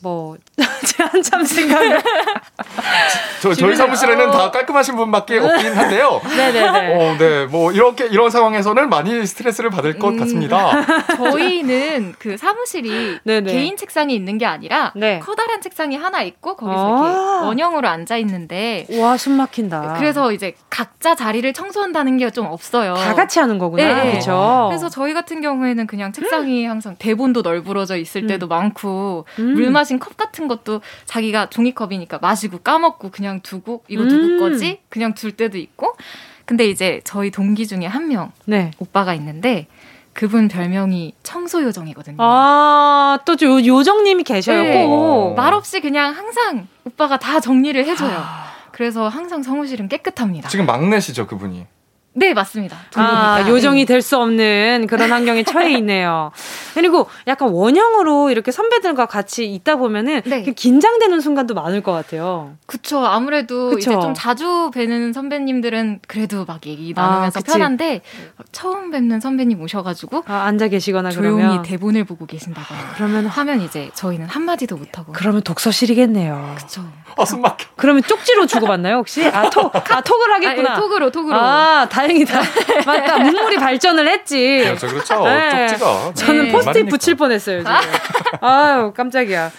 뭐, 0.03 0.35
제 0.85 1.03
한참 1.03 1.43
생각을. 1.45 2.01
저, 3.41 3.53
저희 3.53 3.75
사무실에는 3.75 4.29
어. 4.29 4.31
다 4.31 4.51
깔끔하신 4.51 4.95
분밖에 4.97 5.39
없긴 5.39 5.73
한데요. 5.73 6.21
네네네. 6.35 6.95
어, 6.95 7.17
네. 7.17 7.45
뭐, 7.45 7.71
이렇게, 7.71 8.05
이런 8.07 8.29
상황에서는 8.29 8.89
많이 8.89 9.25
스트레스를 9.25 9.69
받을 9.69 9.97
것 9.97 10.09
음. 10.09 10.19
같습니다. 10.19 10.85
저희는 11.15 12.15
그 12.19 12.35
사무실이 12.37 13.19
네네. 13.23 13.51
개인 13.51 13.77
책상이 13.77 14.13
있는 14.13 14.37
게 14.37 14.45
아니라 14.45 14.91
네. 14.95 15.19
커다란 15.19 15.61
책상이 15.61 15.95
하나 15.95 16.21
있고 16.23 16.55
거기서 16.55 16.77
아~ 16.77 16.99
이렇게 17.05 17.45
원형으로 17.47 17.87
앉아 17.87 18.17
있는데. 18.17 18.85
와, 18.99 19.15
숨 19.17 19.33
막힌다. 19.33 19.95
그래서 19.97 20.31
이제 20.31 20.55
각자 20.69 21.15
자리를 21.15 21.51
청소한다는 21.53 22.17
게 22.17 22.33
좀 22.33 22.47
없어요. 22.47 22.95
다 22.95 23.13
같이 23.13 23.39
하는 23.39 23.57
거구나. 23.57 24.03
네. 24.03 24.11
그렇죠. 24.11 24.65
그래서 24.69 24.89
저희 24.89 25.13
같은 25.13 25.39
경우에는 25.41 25.87
그냥 25.87 26.11
책상이 26.11 26.65
항상 26.65 26.95
대본도 26.97 27.41
널브러져 27.43 27.95
있을 27.97 28.27
때도 28.27 28.47
음. 28.47 28.49
많고 28.49 29.25
음. 29.39 29.53
물 29.53 29.69
마신 29.69 29.92
컵 29.99 30.17
같은 30.17 30.47
것도 30.47 30.81
자기가 31.05 31.49
종이컵이니까 31.49 32.19
마시고 32.19 32.59
까먹고 32.59 33.11
그냥 33.11 33.41
두고 33.41 33.83
이거 33.87 34.03
누구 34.03 34.25
음. 34.25 34.39
거지? 34.39 34.79
그냥 34.89 35.13
둘 35.13 35.31
때도 35.31 35.57
있고. 35.57 35.95
근데 36.45 36.67
이제 36.67 37.01
저희 37.05 37.31
동기 37.31 37.67
중에 37.67 37.85
한 37.85 38.09
명, 38.09 38.31
네. 38.45 38.71
오빠가 38.77 39.13
있는데 39.13 39.67
그분 40.11 40.47
별명이 40.47 41.13
청소 41.23 41.63
요정이거든요. 41.63 42.17
아, 42.19 43.19
또 43.25 43.33
요, 43.41 43.65
요정님이 43.65 44.23
계셔요. 44.23 44.61
네. 44.61 45.33
말없이 45.35 45.81
그냥 45.81 46.13
항상 46.13 46.67
오빠가 46.83 47.17
다 47.17 47.39
정리를 47.39 47.83
해줘요. 47.85 48.17
아... 48.17 48.53
그래서 48.71 49.07
항상 49.07 49.43
성우실은 49.43 49.87
깨끗합니다. 49.87 50.49
지금 50.49 50.65
막내시죠, 50.65 51.27
그분이? 51.27 51.65
네, 52.15 52.33
맞습니다. 52.33 52.77
아, 52.95 53.43
요정이 53.47 53.85
될 53.85 54.03
수 54.03 54.17
없는 54.17 54.85
그런 54.89 55.11
환경에 55.11 55.43
처해 55.43 55.71
있네요. 55.77 56.31
그리고 56.73 57.07
약간 57.25 57.49
원형으로 57.49 58.29
이렇게 58.31 58.51
선배들과 58.51 59.05
같이 59.05 59.45
있다 59.45 59.77
보면은 59.77 60.21
네. 60.25 60.43
긴장되는 60.43 61.21
순간도 61.21 61.53
많을 61.53 61.81
것 61.81 61.93
같아요. 61.93 62.53
그쵸. 62.65 62.99
아무래도 63.05 63.69
그쵸? 63.69 63.91
이제 63.91 64.01
좀 64.01 64.13
자주 64.13 64.69
뵈는 64.73 65.13
선배님들은 65.13 66.01
그래도 66.07 66.43
막 66.45 66.65
얘기 66.67 66.91
나누면서 66.93 67.39
아, 67.39 67.43
편한데 67.43 68.01
처음 68.51 68.91
뵙는 68.91 69.21
선배님 69.21 69.61
오셔가지고 69.61 70.23
아, 70.27 70.43
앉아 70.47 70.67
계시거나 70.67 71.09
조용히 71.11 71.41
그러면 71.43 71.61
대본을 71.63 72.03
보고 72.03 72.25
계신다거나 72.25 72.79
그러면 72.95 73.25
하면 73.27 73.61
이제 73.61 73.89
저희는 73.93 74.27
한마디도 74.27 74.75
못하고 74.75 75.13
그러면 75.13 75.41
독서실이겠네요. 75.43 76.55
그쵸. 76.57 76.83
아, 77.15 77.23
숨 77.25 77.41
막혀. 77.41 77.67
그러면 77.77 78.01
쪽지로 78.03 78.47
주고받나요, 78.47 78.95
혹시? 78.95 79.23
아, 79.27 79.49
톡, 79.49 79.73
아, 79.75 80.01
톡을 80.01 80.33
하겠구나. 80.33 80.71
아, 80.71 80.73
예, 80.75 80.79
톡으로, 80.79 81.11
톡으로. 81.11 81.35
아, 81.37 81.87
다 81.87 82.02
행이다. 82.09 82.41
맞다. 82.85 83.17
문물이 83.19 83.57
발전을 83.57 84.07
했지. 84.07 84.61
그렇죠, 84.63 84.87
그렇죠. 84.87 85.23
네. 85.25 85.67
쪽지가. 85.67 86.13
저는 86.15 86.45
네. 86.45 86.51
포스트잇 86.51 86.89
붙일 86.89 87.15
뻔했어요, 87.15 87.59
지금. 87.59 87.71
아유, 88.41 88.93
깜짝이야. 88.95 89.51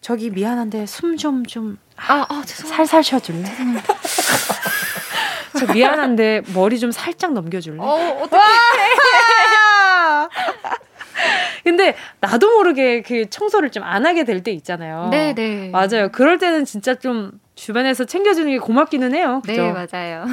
저기 0.00 0.30
미안한데 0.30 0.86
숨 0.86 1.16
좀 1.16 1.44
좀. 1.44 1.78
아, 1.96 2.26
아, 2.28 2.42
죄송 2.44 2.70
살살 2.70 3.02
쉬어줄래? 3.02 3.44
저 5.58 5.72
미안한데 5.72 6.42
머리 6.54 6.78
좀 6.78 6.92
살짝 6.92 7.32
넘겨줄래? 7.32 7.78
어, 7.80 8.20
어떡해. 8.22 8.42
근데 11.64 11.96
나도 12.20 12.56
모르게 12.56 13.02
그 13.02 13.28
청소를 13.28 13.70
좀 13.70 13.86
안 13.86 14.04
하게 14.04 14.24
될 14.24 14.42
때 14.42 14.50
있잖아요. 14.52 15.08
네, 15.10 15.32
네. 15.34 15.70
맞아요. 15.70 16.10
그럴 16.12 16.38
때는 16.38 16.64
진짜 16.64 16.94
좀 16.94 17.32
주변에서 17.56 18.04
챙겨주는 18.04 18.52
게 18.52 18.58
고맙기는 18.58 19.14
해요. 19.14 19.40
그죠? 19.44 19.62
네, 19.62 19.72
맞아요. 19.72 20.26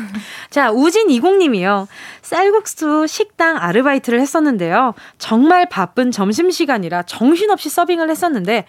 자, 0.52 0.72
우진20님이요. 0.72 1.88
쌀국수 2.22 3.08
식당 3.08 3.58
아르바이트를 3.58 4.20
했었는데요. 4.20 4.94
정말 5.18 5.68
바쁜 5.68 6.12
점심시간이라 6.12 7.04
정신없이 7.04 7.70
서빙을 7.70 8.10
했었는데, 8.10 8.66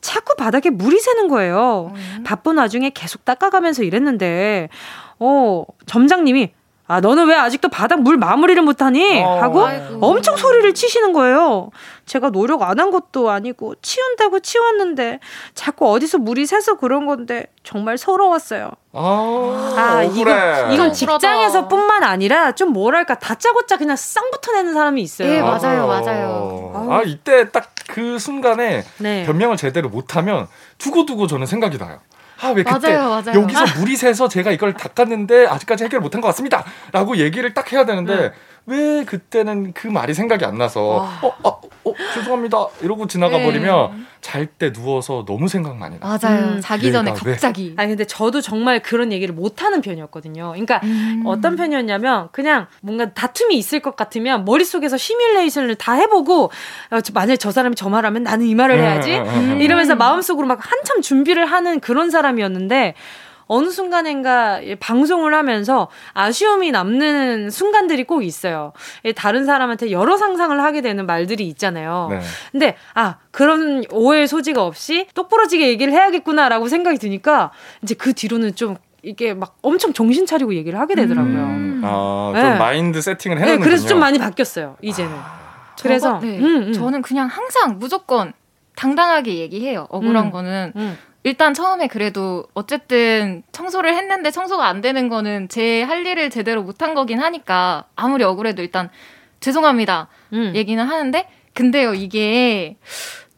자꾸 0.00 0.36
바닥에 0.36 0.70
물이 0.70 0.98
새는 0.98 1.28
거예요. 1.28 1.92
음. 1.94 2.24
바쁜 2.24 2.56
와중에 2.56 2.90
계속 2.90 3.26
닦아가면서 3.26 3.82
일했는데, 3.82 4.70
어, 5.18 5.64
점장님이 5.86 6.52
아, 6.88 7.00
너는 7.00 7.26
왜 7.28 7.34
아직도 7.36 7.68
바닥 7.68 8.00
물 8.00 8.16
마무리를 8.16 8.60
못하니? 8.62 9.22
어, 9.22 9.40
하고 9.42 9.66
아이고. 9.66 9.98
엄청 10.00 10.36
소리를 10.36 10.72
치시는 10.74 11.12
거예요. 11.12 11.70
제가 12.06 12.30
노력 12.30 12.62
안 12.62 12.78
한 12.78 12.90
것도 12.90 13.28
아니고 13.30 13.74
치운다고 13.82 14.40
치웠는데 14.40 15.18
자꾸 15.54 15.90
어디서 15.90 16.18
물이 16.18 16.46
새서 16.46 16.78
그런 16.78 17.06
건데 17.06 17.46
정말 17.64 17.98
서러웠어요. 17.98 18.70
아, 18.92 19.74
아 19.76 20.02
이거 20.04 20.30
이건 20.72 20.92
직장에서뿐만 20.92 22.04
아니라 22.04 22.52
좀 22.52 22.72
뭐랄까 22.72 23.18
다짜고짜 23.18 23.76
그냥 23.76 23.96
쌍 23.96 24.30
붙어내는 24.30 24.74
사람이 24.74 25.02
있어요. 25.02 25.28
네, 25.28 25.42
맞아요, 25.42 25.86
맞아요. 25.86 26.88
아, 26.90 27.02
이때 27.04 27.50
딱 27.50 27.78
그 27.88 28.18
순간에 28.18 28.84
네. 28.98 29.24
변명을 29.24 29.56
제대로 29.56 29.88
못하면 29.88 30.46
두고두고 30.76 31.26
저는 31.26 31.46
생각이 31.46 31.78
나요. 31.78 31.98
아, 32.40 32.48
왜 32.50 32.62
그때 32.62 32.94
맞아요, 32.94 33.08
맞아요. 33.08 33.40
여기서 33.42 33.78
물이 33.78 33.96
새서 33.96 34.28
제가 34.28 34.52
이걸 34.52 34.72
닦았는데 34.74 35.46
아직까지 35.46 35.84
해결 35.84 36.00
못한 36.00 36.20
것 36.20 36.28
같습니다. 36.28 36.64
라고 36.92 37.16
얘기를 37.16 37.52
딱 37.52 37.72
해야 37.72 37.84
되는데 37.84 38.16
네. 38.16 38.32
왜 38.68 39.04
그때는 39.04 39.72
그 39.72 39.88
말이 39.88 40.12
생각이 40.12 40.44
안 40.44 40.58
나서 40.58 41.06
아. 41.06 41.26
어, 41.26 41.34
어, 41.42 41.60
어, 41.84 41.94
죄송합니다. 42.14 42.66
이러고 42.82 43.06
지나가 43.06 43.38
네. 43.38 43.44
버리면 43.44 44.06
잘때 44.20 44.72
누워서 44.72 45.24
너무 45.26 45.48
생각 45.48 45.76
많이 45.76 45.98
나. 45.98 46.18
맞아요. 46.20 46.44
음, 46.44 46.60
자기 46.62 46.92
전에 46.92 47.12
갑자기. 47.12 47.74
아니 47.78 47.88
근데 47.88 48.04
저도 48.04 48.40
정말 48.42 48.82
그런 48.82 49.10
얘기를 49.10 49.34
못 49.34 49.62
하는 49.62 49.80
편이었거든요. 49.80 50.50
그러니까 50.50 50.80
음. 50.84 51.22
어떤 51.24 51.56
편이었냐면 51.56 52.28
그냥 52.30 52.66
뭔가 52.82 53.12
다툼이 53.14 53.56
있을 53.56 53.80
것 53.80 53.96
같으면 53.96 54.44
머릿속에서 54.44 54.98
시뮬레이션을 54.98 55.76
다 55.76 55.94
해보고 55.94 56.50
어, 56.90 57.00
만약에 57.14 57.38
저 57.38 57.50
사람이 57.50 57.74
저 57.74 57.88
말하면 57.88 58.24
나는 58.24 58.46
이 58.46 58.54
말을 58.54 58.78
해야지 58.78 59.16
음. 59.16 59.60
이러면서 59.62 59.94
마음속으로 59.96 60.46
막 60.46 60.58
한참 60.60 61.00
준비를 61.00 61.46
하는 61.46 61.80
그런 61.80 62.10
사람이었는데 62.10 62.94
어느 63.48 63.70
순간인가 63.70 64.60
방송을 64.78 65.34
하면서 65.34 65.88
아쉬움이 66.12 66.70
남는 66.70 67.50
순간들이 67.50 68.04
꼭 68.04 68.22
있어요. 68.22 68.72
다른 69.16 69.44
사람한테 69.44 69.90
여러 69.90 70.16
상상을 70.16 70.62
하게 70.62 70.80
되는 70.80 71.06
말들이 71.06 71.48
있잖아요. 71.48 72.08
네. 72.10 72.20
근데 72.52 72.76
아 72.94 73.16
그런 73.30 73.84
오해의 73.90 74.28
소지가 74.28 74.64
없이 74.64 75.06
똑부러지게 75.14 75.66
얘기를 75.68 75.92
해야겠구나라고 75.92 76.68
생각이 76.68 76.98
드니까 76.98 77.50
이제 77.82 77.94
그 77.94 78.12
뒤로는 78.12 78.54
좀 78.54 78.76
이게 79.02 79.32
막 79.32 79.56
엄청 79.62 79.92
정신 79.92 80.26
차리고 80.26 80.54
얘기를 80.54 80.78
하게 80.78 80.94
되더라고요. 80.94 81.42
음. 81.44 81.82
아, 81.84 82.32
좀 82.34 82.42
네. 82.42 82.58
마인드 82.58 83.00
세팅을 83.00 83.38
해놓는 83.38 83.58
네, 83.58 83.64
그래서 83.64 83.86
좀 83.86 84.00
많이 84.00 84.18
바뀌었어요, 84.18 84.76
이제는. 84.82 85.12
아. 85.12 85.48
그래서 85.80 86.18
네. 86.20 86.38
음, 86.38 86.68
음. 86.68 86.72
저는 86.72 87.02
그냥 87.02 87.28
항상 87.28 87.78
무조건 87.78 88.32
당당하게 88.74 89.36
얘기해요. 89.38 89.86
억울한 89.90 90.26
음. 90.26 90.30
거는 90.30 90.72
음. 90.76 90.98
일단 91.28 91.52
처음에 91.52 91.88
그래도 91.88 92.46
어쨌든 92.54 93.42
청소를 93.52 93.94
했는데 93.94 94.30
청소가 94.30 94.66
안 94.66 94.80
되는 94.80 95.10
거는 95.10 95.48
제 95.48 95.82
할 95.82 96.06
일을 96.06 96.30
제대로 96.30 96.62
못한 96.62 96.94
거긴 96.94 97.20
하니까 97.20 97.84
아무리 97.96 98.24
억울해도 98.24 98.62
일단 98.62 98.88
죄송합니다 99.40 100.08
음. 100.32 100.52
얘기는 100.54 100.82
하는데 100.82 101.28
근데요 101.52 101.92
이게 101.92 102.76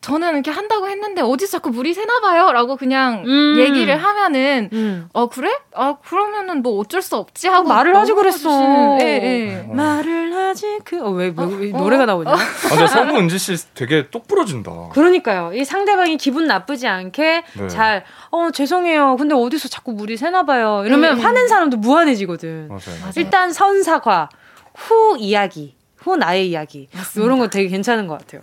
저는 0.01 0.33
이렇게 0.33 0.51
한다고 0.51 0.89
했는데 0.89 1.21
어디서 1.21 1.53
자꾸 1.59 1.71
물이 1.71 1.93
새나 1.93 2.21
봐요라고 2.21 2.77
그냥 2.77 3.23
음. 3.27 3.57
얘기를 3.59 3.97
하면은 4.03 4.71
음. 4.73 5.09
어 5.13 5.29
그래? 5.29 5.55
아 5.75 5.97
그러면은 6.03 6.63
뭐 6.63 6.79
어쩔 6.79 7.03
수 7.03 7.17
없지 7.17 7.49
하고 7.49 7.69
어, 7.69 7.75
말을 7.75 7.95
하지 7.95 8.15
그랬어. 8.15 8.99
예, 9.01 9.05
예. 9.05 9.67
어. 9.69 9.75
말을 9.75 10.35
하지 10.35 10.79
그왜왜 10.85 11.35
어, 11.37 11.45
왜, 11.45 11.67
왜, 11.67 11.73
어, 11.75 11.79
노래가 11.79 12.07
나오냐? 12.07 12.31
아, 12.33 12.37
근데 12.71 12.87
성우 12.87 13.19
은지 13.19 13.39
씨 13.39 13.55
되게 13.75 14.09
똑 14.09 14.27
부러진다. 14.27 14.89
그러니까요. 14.93 15.53
이 15.53 15.67
상대방이 15.67 16.17
기분 16.17 16.47
나쁘지 16.47 16.87
않게 16.89 17.45
네. 17.59 17.69
잘어 17.69 18.51
죄송해요. 18.55 19.17
근데 19.19 19.35
어디서 19.35 19.69
자꾸 19.69 19.93
물이 19.93 20.17
새나 20.17 20.45
봐요. 20.45 20.83
이러면 20.87 21.17
네. 21.17 21.23
화낸 21.23 21.47
사람도 21.47 21.77
무한해지거든. 21.77 22.69
맞아요. 22.69 23.01
맞아요. 23.01 23.13
일단 23.17 23.53
선사과 23.53 24.31
후 24.75 25.17
이야기. 25.19 25.80
후 26.01 26.17
나의 26.17 26.49
이야기. 26.49 26.89
맞습니다. 26.95 27.27
이런 27.27 27.39
거 27.39 27.49
되게 27.49 27.69
괜찮은 27.69 28.07
것 28.07 28.19
같아요. 28.19 28.43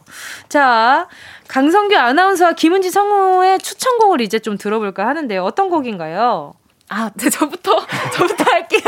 자, 0.49 1.07
강성규 1.47 1.95
아나운서와 1.95 2.53
김은지 2.53 2.91
성우의 2.91 3.59
추천곡을 3.59 4.21
이제 4.21 4.39
좀 4.39 4.57
들어볼까 4.57 5.07
하는데요. 5.07 5.43
어떤 5.43 5.69
곡인가요? 5.69 6.53
아, 6.89 7.09
네, 7.15 7.29
저부터, 7.29 7.85
저부터 8.13 8.45
할게요. 8.49 8.81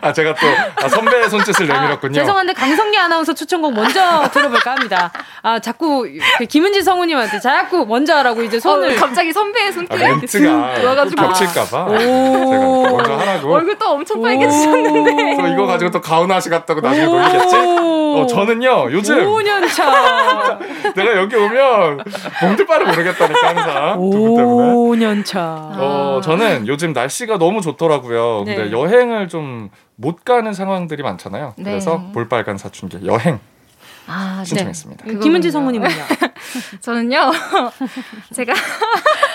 아, 0.00 0.12
제가 0.14 0.34
또 0.34 0.46
아, 0.82 0.88
선배의 0.88 1.28
손짓을 1.28 1.70
아, 1.70 1.74
내밀었군요. 1.80 2.18
아, 2.18 2.22
죄송한데 2.22 2.54
강성기 2.54 2.96
아나운서 2.96 3.34
추천곡 3.34 3.74
먼저 3.74 4.00
들어볼까 4.32 4.72
합니다. 4.72 5.12
아, 5.42 5.58
자꾸 5.58 6.08
그 6.38 6.46
김은지 6.46 6.82
성우님한테 6.82 7.40
자꾸 7.40 7.84
먼저 7.84 8.16
하라고 8.16 8.42
이제 8.42 8.58
손을. 8.58 8.96
어, 8.96 9.00
갑자기 9.00 9.30
선배의 9.30 9.72
손길에 9.74 10.04
아, 10.06 10.08
멘트가 10.08 10.74
들어가지고. 10.76 11.22
겹칠까봐. 11.22 11.98
제가 11.98 12.90
먼저 12.90 13.14
하라고. 13.14 13.52
얼굴 13.54 13.78
또 13.78 13.90
엄청 13.90 14.22
빨개지셨는데. 14.22 15.36
또 15.42 15.46
이거 15.48 15.66
가지고 15.66 15.90
또 15.90 16.00
가오나시 16.00 16.48
같다고 16.48 16.80
나중에 16.80 17.04
놀리겠지? 17.04 17.56
어, 17.56 18.26
저는요, 18.26 18.90
요즘. 18.92 19.26
5년 19.26 19.68
차. 19.70 20.58
내가 20.94 21.16
여기 21.16 21.36
오면 21.36 22.04
몸들 22.40 22.66
바를 22.66 22.86
모르겠다니까, 22.86 23.48
항상. 23.48 23.98
5년 23.98 25.24
차. 25.26 25.40
어, 25.42 26.20
저는 26.24 26.66
요즘 26.68 26.92
날씨가 26.94 27.33
날씨가 27.34 27.38
너무 27.38 27.60
좋더라고요. 27.60 28.44
네. 28.46 28.54
근데 28.56 28.72
여행을 28.72 29.28
좀 29.28 29.70
못 29.96 30.24
가는 30.24 30.52
상황들이 30.52 31.02
많잖아요. 31.02 31.54
네. 31.56 31.64
그래서 31.64 32.10
볼빨간 32.12 32.58
사춘기 32.58 33.06
여행 33.06 33.38
아, 34.06 34.42
신청했습니다. 34.44 35.06
네. 35.06 35.18
김은지 35.18 35.50
성우님은요? 35.50 35.94
저는요. 36.80 37.30
제가 38.34 38.52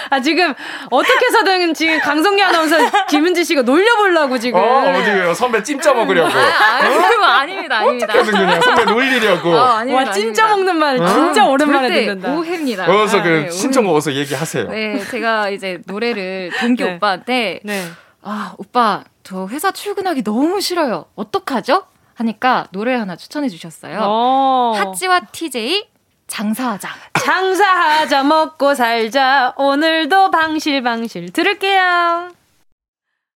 아 0.10 0.20
지금 0.20 0.53
어떻게 0.89 1.26
해서든 1.26 1.74
지금 1.74 1.99
강성기 1.99 2.41
아나운서 2.41 2.78
김은지 3.10 3.43
씨가 3.43 3.62
놀려보려고 3.62 4.38
지금. 4.39 4.60
어, 4.60 4.89
어디요? 4.89 5.34
선배 5.34 5.62
찜짜 5.62 5.93
먹으려고. 5.93 6.30
아, 6.30 6.41
아, 6.41 6.88
어? 6.88 7.24
아닙니다, 7.39 7.78
아닙니다. 7.80 8.14
어떻게든 8.14 8.39
그냥 8.39 8.62
선배 8.62 8.86
놀리려고. 8.86 9.49
어, 9.51 9.64
아닙니다, 9.64 10.10
와, 10.10 10.12
찜짜 10.12 10.47
먹는 10.47 10.76
말 10.78 11.01
어? 11.01 11.07
진짜 11.07 11.45
오랜만에 11.45 11.89
듣는다. 12.05 12.34
오해입니다. 12.34 12.91
어서 12.91 13.20
아, 13.20 13.22
그 13.24 13.28
네, 13.28 13.49
신청곡 13.51 13.95
어서 13.95 14.14
얘기하세요. 14.14 14.68
네, 14.70 14.99
제가 15.12 15.49
이제 15.49 15.80
노래를 15.86 16.51
동기 16.60 16.84
네. 16.84 16.95
오빠한테 16.95 17.60
네. 17.64 17.86
아 18.22 18.53
오빠 18.57 19.03
저 19.24 19.47
회사 19.47 19.72
출근하기 19.72 20.24
너무 20.24 20.60
싫어요. 20.62 21.05
어떡하죠? 21.16 21.84
하니까 22.16 22.68
노래 22.72 22.95
하나 22.95 23.16
추천해 23.16 23.47
주셨어요. 23.47 23.99
오. 23.99 24.03
어. 24.03 24.74
하찌와 24.76 25.22
TJ 25.32 25.89
장사하자. 26.30 26.90
장사하자 27.26 28.24
먹고 28.24 28.74
살자 28.74 29.54
오늘도 29.58 30.32
방실방실 30.32 31.34
들을게요. 31.34 32.32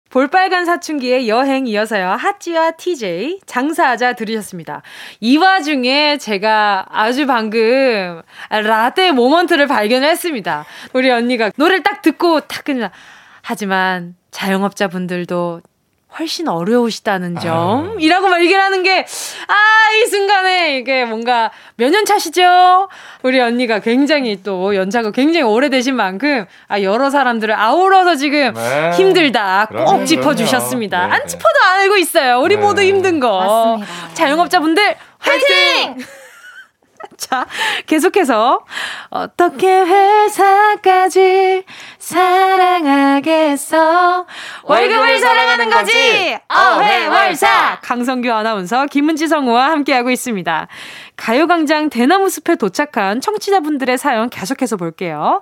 볼빨간 0.10 0.66
사춘기의 0.66 1.28
여행 1.28 1.66
이어서요. 1.66 2.12
하찌와 2.12 2.72
TJ 2.72 3.40
장사하자 3.48 4.14
들으셨습니다. 4.14 4.84
이 5.20 5.38
와중에 5.38 6.20
제가 6.20 6.86
아주 6.90 7.26
방금 7.26 8.22
라떼 8.52 9.12
모먼트를 9.12 9.66
발견했습니다. 9.66 10.66
우리 10.94 11.10
언니가 11.10 11.52
노래를 11.56 11.82
딱 11.82 12.04
듣고 12.04 12.42
탁 12.42 12.64
그냥 12.64 12.92
하지만 13.42 14.16
자영업자분들도 14.30 15.62
훨씬 16.20 16.48
어려우시다는 16.48 17.40
점. 17.40 17.98
이라고 18.00 18.28
말 18.28 18.42
얘기를 18.44 18.62
하는 18.62 18.84
게, 18.84 19.00
아, 19.48 19.54
이 19.96 20.08
순간에 20.10 20.78
이게 20.78 21.06
뭔가 21.06 21.52
몇 21.76 21.90
년 21.90 22.06
차시죠? 22.06 22.88
우리 23.24 23.40
언니가 23.40 23.80
굉장히 23.80 24.42
또 24.44 24.76
연차가 24.76 25.12
굉장히 25.12 25.44
오래되신 25.46 25.96
만큼, 25.96 26.46
아, 26.68 26.82
여러 26.82 27.10
사람들을 27.10 27.54
아우러서 27.54 28.16
지금 28.16 28.54
네. 28.54 28.92
힘들다 28.92 29.68
꼭 29.70 29.76
그럼요, 29.76 30.06
짚어주셨습니다. 30.06 30.98
그럼요. 30.98 31.10
네, 31.14 31.16
안 31.16 31.22
네. 31.24 31.28
짚어도 31.28 31.60
알고 31.80 31.98
있어요. 31.98 32.40
우리 32.42 32.56
네. 32.58 32.62
모두 32.62 32.82
힘든 32.82 33.20
거. 33.20 33.76
맞습니다. 33.78 34.14
자 34.14 34.30
영업자분들, 34.30 34.96
화이팅! 35.20 35.98
자, 37.18 37.46
계속해서 37.86 38.66
어떻게 39.10 39.68
회사까지 39.68 41.64
사랑하겠어? 42.00 43.76
월급을 44.64 45.20
사랑하는 45.20 45.70
거지? 45.70 46.38
어회월사. 46.50 47.80
강성규 47.82 48.32
아나운서 48.32 48.86
김은지 48.88 49.28
성우와 49.28 49.72
함께하고 49.72 50.10
있습니다. 50.10 50.68
가요광장 51.16 51.90
대나무 51.90 52.30
숲에 52.30 52.56
도착한 52.56 53.22
청취자분들의 53.22 53.98
사연 53.98 54.30
계속해서 54.30 54.78
볼게요. 54.78 55.42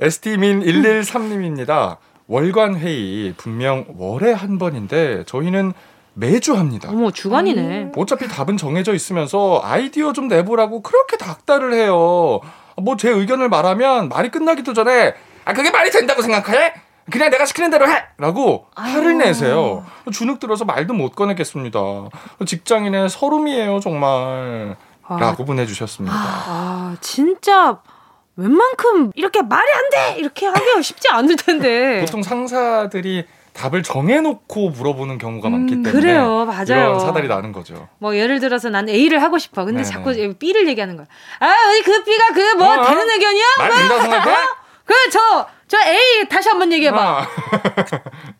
ST민 0.00 0.60
113님입니다. 0.60 1.96
월간 2.28 2.76
회의 2.76 3.32
분명 3.36 3.86
월에 3.96 4.32
한 4.32 4.58
번인데 4.58 5.24
저희는 5.24 5.72
매주 6.18 6.54
합니다. 6.56 6.88
어머 6.90 7.10
주간이네 7.10 7.92
어차피 7.96 8.26
답은 8.28 8.56
정해져 8.56 8.92
있으면서 8.92 9.60
아이디어 9.64 10.12
좀 10.12 10.26
내보라고 10.28 10.82
그렇게 10.82 11.16
닥달을 11.16 11.72
해요. 11.74 12.40
뭐 12.76 12.96
제 12.96 13.08
의견을 13.10 13.48
말하면 13.48 14.08
말이 14.08 14.28
끝나기도 14.30 14.72
전에 14.72 15.14
아 15.44 15.52
그게 15.52 15.70
말이 15.70 15.90
된다고 15.90 16.22
생각해? 16.22 16.74
그냥 17.10 17.30
내가 17.30 17.46
시키는 17.46 17.70
대로 17.70 17.88
해! 17.88 18.04
라고 18.18 18.66
화를 18.76 19.16
내세요. 19.18 19.84
주눅 20.12 20.38
들어서 20.40 20.64
말도 20.64 20.92
못 20.92 21.14
꺼내겠습니다. 21.14 21.78
직장인의 22.46 23.08
서름이에요 23.08 23.80
정말. 23.80 24.76
아. 25.06 25.16
라고 25.18 25.44
보내주셨습니다. 25.44 26.14
아 26.14 26.96
진짜 27.00 27.80
웬만큼 28.36 29.12
이렇게 29.14 29.40
말이 29.42 29.66
안 29.72 29.90
돼 29.90 30.18
이렇게 30.20 30.46
하기가 30.46 30.82
쉽지 30.82 31.08
않을 31.10 31.36
텐데 31.36 32.00
보통 32.04 32.22
상사들이 32.22 33.24
답을 33.58 33.82
정해놓고 33.82 34.70
물어보는 34.70 35.18
경우가 35.18 35.50
많기 35.50 35.74
때문에 35.82 35.90
음, 35.90 35.92
그래요, 35.92 36.44
맞아요. 36.46 36.64
이런 36.68 37.00
사달이 37.00 37.26
나는 37.28 37.52
거죠. 37.52 37.88
뭐 37.98 38.16
예를 38.16 38.38
들어서 38.40 38.70
난 38.70 38.88
A를 38.88 39.20
하고 39.22 39.38
싶어. 39.38 39.64
근데 39.64 39.82
네네. 39.82 39.92
자꾸 39.92 40.34
B를 40.38 40.68
얘기하는 40.68 40.96
거야. 40.96 41.06
아, 41.40 41.46
어디 41.70 41.82
그 41.82 42.04
B가 42.04 42.32
그뭐 42.32 42.66
어, 42.66 42.80
어. 42.80 42.84
되는 42.86 43.10
의견이야? 43.10 43.44
말 43.58 43.70
된다고 43.72 44.00
생각해? 44.02 44.36
그저저 44.84 45.78
A 45.86 46.28
다시 46.28 46.48
한번 46.48 46.72
얘기해 46.72 46.90
봐. 46.92 47.18
어. 47.20 47.26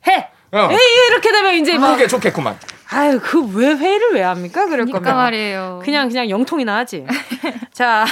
해. 0.06 0.28
어. 0.52 0.68
A 0.70 0.78
이렇게 1.10 1.30
되면 1.32 1.54
이제 1.54 1.76
막 1.76 1.92
그게 1.92 2.06
좋겠구만. 2.06 2.56
아유, 2.90 3.20
그 3.22 3.40
왜 3.54 3.74
회의를 3.74 4.12
왜 4.14 4.22
합니까? 4.22 4.64
그럴 4.64 4.86
그러니까 4.86 5.00
거면. 5.00 5.16
말이에요. 5.16 5.80
그냥 5.84 6.08
그냥 6.08 6.30
영통이나 6.30 6.76
하지. 6.76 7.04
자, 7.74 8.06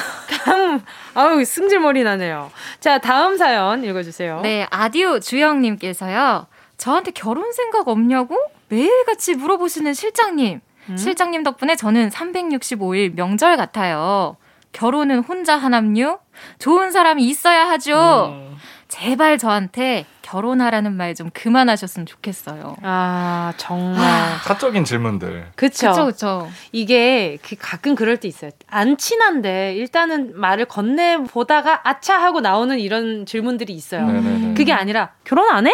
다음 0.44 0.82
아우 1.14 1.42
승질머리 1.42 2.02
나네요. 2.02 2.50
자, 2.78 2.98
다음 2.98 3.36
사연 3.38 3.82
읽어 3.84 4.02
주세요. 4.02 4.40
네, 4.42 4.66
아디오 4.70 5.18
주영님께서요. 5.18 6.46
저한테 6.78 7.10
결혼 7.12 7.52
생각 7.52 7.88
없냐고 7.88 8.36
매일같이 8.68 9.34
물어보시는 9.34 9.94
실장님. 9.94 10.60
음? 10.88 10.96
실장님 10.96 11.42
덕분에 11.42 11.76
저는 11.76 12.10
365일 12.10 13.14
명절 13.14 13.56
같아요. 13.56 14.36
결혼은 14.72 15.20
혼자 15.20 15.56
하남요? 15.56 16.18
좋은 16.58 16.90
사람이 16.92 17.24
있어야 17.24 17.68
하죠. 17.70 18.26
음. 18.36 18.56
제발 18.88 19.36
저한테 19.38 20.04
결혼하라는 20.22 20.92
말 20.92 21.14
좀 21.14 21.30
그만하셨으면 21.32 22.04
좋겠어요. 22.06 22.76
아, 22.82 23.52
정말. 23.56 24.36
사적인 24.44 24.84
질문들. 24.84 25.50
그쵸. 25.56 25.90
그쵸, 25.90 26.06
그쵸. 26.06 26.48
이게 26.72 27.38
그 27.42 27.56
가끔 27.58 27.94
그럴 27.94 28.18
때 28.18 28.28
있어요. 28.28 28.50
안 28.68 28.96
친한데 28.96 29.74
일단은 29.76 30.38
말을 30.38 30.66
건네 30.66 31.18
보다가 31.18 31.80
아차 31.88 32.20
하고 32.20 32.40
나오는 32.40 32.78
이런 32.78 33.24
질문들이 33.24 33.72
있어요. 33.72 34.06
네네네. 34.06 34.54
그게 34.54 34.72
아니라 34.72 35.12
결혼 35.24 35.48
안 35.50 35.66
해? 35.66 35.72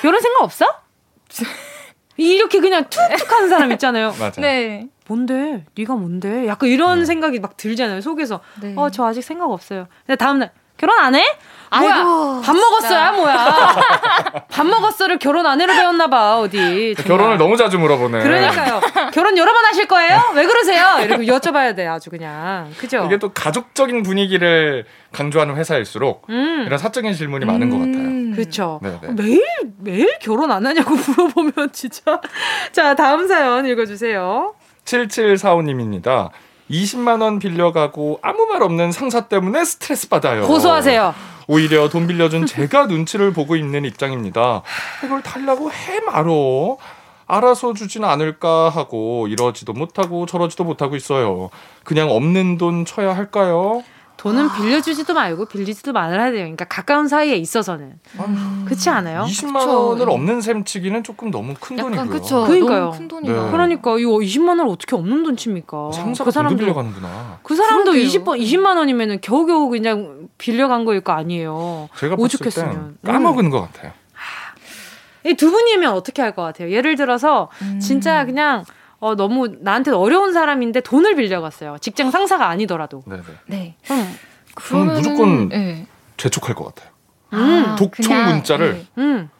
결혼 0.00 0.20
생각 0.20 0.42
없어? 0.42 0.66
이렇게 2.16 2.60
그냥 2.60 2.84
툭툭 2.90 3.32
하는 3.32 3.48
사람 3.48 3.72
있잖아요. 3.72 4.14
맞아. 4.20 4.40
네. 4.40 4.86
뭔데? 5.06 5.64
네가 5.76 5.94
뭔데? 5.94 6.46
약간 6.46 6.68
이런 6.68 7.00
네. 7.00 7.04
생각이 7.04 7.40
막 7.40 7.56
들잖아요. 7.56 8.00
속에서. 8.00 8.40
네. 8.60 8.74
어, 8.76 8.90
저 8.90 9.06
아직 9.06 9.22
생각 9.22 9.50
없어요. 9.50 9.86
근데 10.06 10.16
다음 10.16 10.38
날 10.38 10.52
결혼 10.76 10.98
안 10.98 11.14
해? 11.14 11.22
뭐야? 11.78 11.94
아이고, 11.94 12.40
밥 12.40 12.56
먹었어야 12.56 13.12
뭐야? 13.12 13.76
밥 14.50 14.66
먹었어를 14.66 15.18
결혼 15.18 15.46
안 15.46 15.60
해로 15.60 15.72
배웠나 15.74 16.08
봐 16.08 16.38
어디. 16.38 16.94
정말. 16.96 17.18
결혼을 17.18 17.38
너무 17.38 17.56
자주 17.56 17.78
물어보네. 17.78 18.20
그러니까요. 18.22 18.80
결혼 19.12 19.36
여러 19.36 19.52
번 19.52 19.64
하실 19.66 19.86
거예요? 19.86 20.20
왜 20.34 20.46
그러세요? 20.46 20.98
이렇게 21.02 21.26
여쭤봐야 21.26 21.76
돼 21.76 21.86
아주 21.86 22.08
그냥. 22.10 22.72
그죠? 22.78 23.04
이게 23.06 23.18
또 23.18 23.28
가족적인 23.32 24.02
분위기를 24.02 24.84
강조하는 25.12 25.56
회사일수록 25.56 26.26
음. 26.30 26.64
이런 26.66 26.78
사적인 26.78 27.12
질문이 27.12 27.44
많은 27.44 27.68
것 27.70 27.78
같아요. 27.78 28.19
음. 28.30 28.34
그렇죠. 28.34 28.80
네네. 28.82 29.14
매일 29.14 29.42
매일 29.78 30.18
결혼 30.20 30.50
안 30.50 30.66
하냐고 30.66 30.94
물어보면 30.96 31.72
진짜. 31.72 32.20
자 32.72 32.94
다음 32.94 33.26
사연 33.28 33.66
읽어 33.66 33.86
주세요. 33.86 34.54
7745님입니다. 34.84 36.30
20만 36.70 37.20
원 37.22 37.38
빌려가고 37.38 38.20
아무 38.22 38.46
말 38.46 38.62
없는 38.62 38.92
상사 38.92 39.26
때문에 39.26 39.64
스트레스 39.64 40.08
받아요. 40.08 40.46
고소하세요. 40.46 41.14
오히려 41.48 41.88
돈 41.88 42.06
빌려준 42.06 42.46
제가 42.46 42.86
눈치를 42.86 43.32
보고 43.32 43.56
있는 43.56 43.84
입장입니다. 43.84 44.62
이걸 45.04 45.20
달라고 45.22 45.72
해 45.72 46.00
말어. 46.06 46.76
알아서 47.26 47.74
주진 47.74 48.04
않을까 48.04 48.68
하고 48.68 49.28
이러지도 49.28 49.72
못하고 49.72 50.26
저러지도 50.26 50.64
못하고 50.64 50.96
있어요. 50.96 51.50
그냥 51.84 52.10
없는 52.10 52.58
돈 52.58 52.84
쳐야 52.84 53.16
할까요? 53.16 53.82
돈은 54.20 54.52
빌려주지도 54.52 55.14
말고 55.14 55.46
빌리지도 55.46 55.94
말아야 55.94 56.30
돼요. 56.30 56.40
그러니까 56.42 56.66
가까운 56.66 57.08
사이에 57.08 57.36
있어서는 57.36 57.94
그렇지 58.66 58.90
않아요? 58.90 59.22
20만 59.22 59.60
그쵸. 59.60 59.88
원을 59.88 60.10
없는 60.10 60.42
셈 60.42 60.62
치기는 60.62 61.02
조금 61.02 61.30
너무 61.30 61.54
큰 61.58 61.78
약간 61.78 61.94
돈이고요. 61.94 62.20
그쵸. 62.20 62.44
그러니까요. 62.44 62.80
너무 62.84 62.98
큰 62.98 63.08
돈이다. 63.08 63.44
네. 63.46 63.50
그러니까 63.50 63.98
이거 63.98 64.10
20만 64.18 64.48
원을 64.48 64.66
어떻게 64.68 64.94
없는 64.94 65.22
돈 65.22 65.38
칩니까? 65.38 65.92
상사가 65.92 66.26
그 66.28 66.32
사람도 66.32 66.58
빌려가는구나. 66.58 67.38
그 67.42 67.56
사람도 67.56 67.92
그러게요. 67.92 68.06
20번 68.08 68.38
20만 68.38 68.76
원이면은 68.76 69.22
겨우겨우 69.22 69.70
그냥 69.70 70.28
빌려간 70.36 70.84
거일 70.84 71.00
거 71.00 71.12
아니에요. 71.12 71.88
제가 71.96 72.16
봤을 72.16 72.24
오죽했으면. 72.26 72.96
땐 73.02 73.12
까먹은 73.14 73.48
것 73.48 73.62
같아요. 73.72 73.92
이두 75.24 75.50
분이면 75.50 75.92
어떻게 75.94 76.20
할 76.20 76.34
것 76.34 76.42
같아요? 76.42 76.70
예를 76.70 76.96
들어서 76.96 77.48
음. 77.62 77.80
진짜 77.80 78.24
그냥 78.26 78.64
어, 79.00 79.14
너무 79.16 79.48
나한테 79.60 79.90
어려운 79.92 80.32
사람인데 80.32 80.80
돈을 80.82 81.16
빌려갔어요. 81.16 81.78
직장 81.80 82.10
상사가 82.10 82.48
아니더라도. 82.48 83.02
네네. 83.06 83.22
네. 83.46 83.74
음, 83.90 84.18
저는 84.62 84.86
그러면은- 84.94 84.96
무조건 84.96 85.48
네. 85.48 85.86
재촉할 86.18 86.54
것 86.54 86.66
같아요. 86.74 86.90
음, 87.32 87.76
독촉 87.78 88.02
그냥, 88.08 88.26
문자를 88.34 88.74
네. 88.74 88.86
음. 88.98 89.30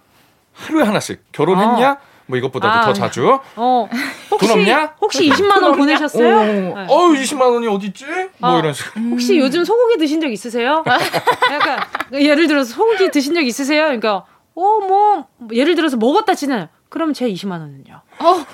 하루에 0.54 0.84
하나씩 0.84 1.30
결혼했냐? 1.32 1.98
뭐 2.26 2.38
이것보다도 2.38 2.72
아, 2.72 2.80
더 2.82 2.92
자주. 2.92 3.38
어, 3.56 3.88
혹시 4.30 4.46
돈 4.48 4.58
없냐? 4.60 4.94
혹시 5.00 5.28
20만 5.28 5.62
원 5.62 5.76
보내셨어요? 5.76 6.36
어, 6.38 6.44
네. 6.44 6.86
어 6.88 6.96
20만 7.08 7.40
원이 7.54 7.66
어디 7.66 7.88
있지? 7.88 8.06
뭐 8.38 8.50
어. 8.54 8.58
이런 8.60 8.72
식으로. 8.72 9.04
혹시 9.10 9.36
요즘 9.38 9.64
소고기 9.64 9.98
드신 9.98 10.20
적 10.20 10.28
있으세요? 10.32 10.84
약간 11.52 11.80
예를 12.12 12.46
들어서 12.46 12.72
소고기 12.72 13.10
드신 13.10 13.34
적 13.34 13.40
있으세요? 13.42 13.82
그러니까 13.84 14.24
어 14.54 14.80
뭐 14.86 15.26
예를 15.52 15.74
들어서 15.74 15.96
먹었다 15.96 16.34
치는 16.34 16.68
그럼 16.88 17.12
제 17.14 17.28
20만 17.28 17.52
원은요? 17.60 18.00
어, 18.20 18.46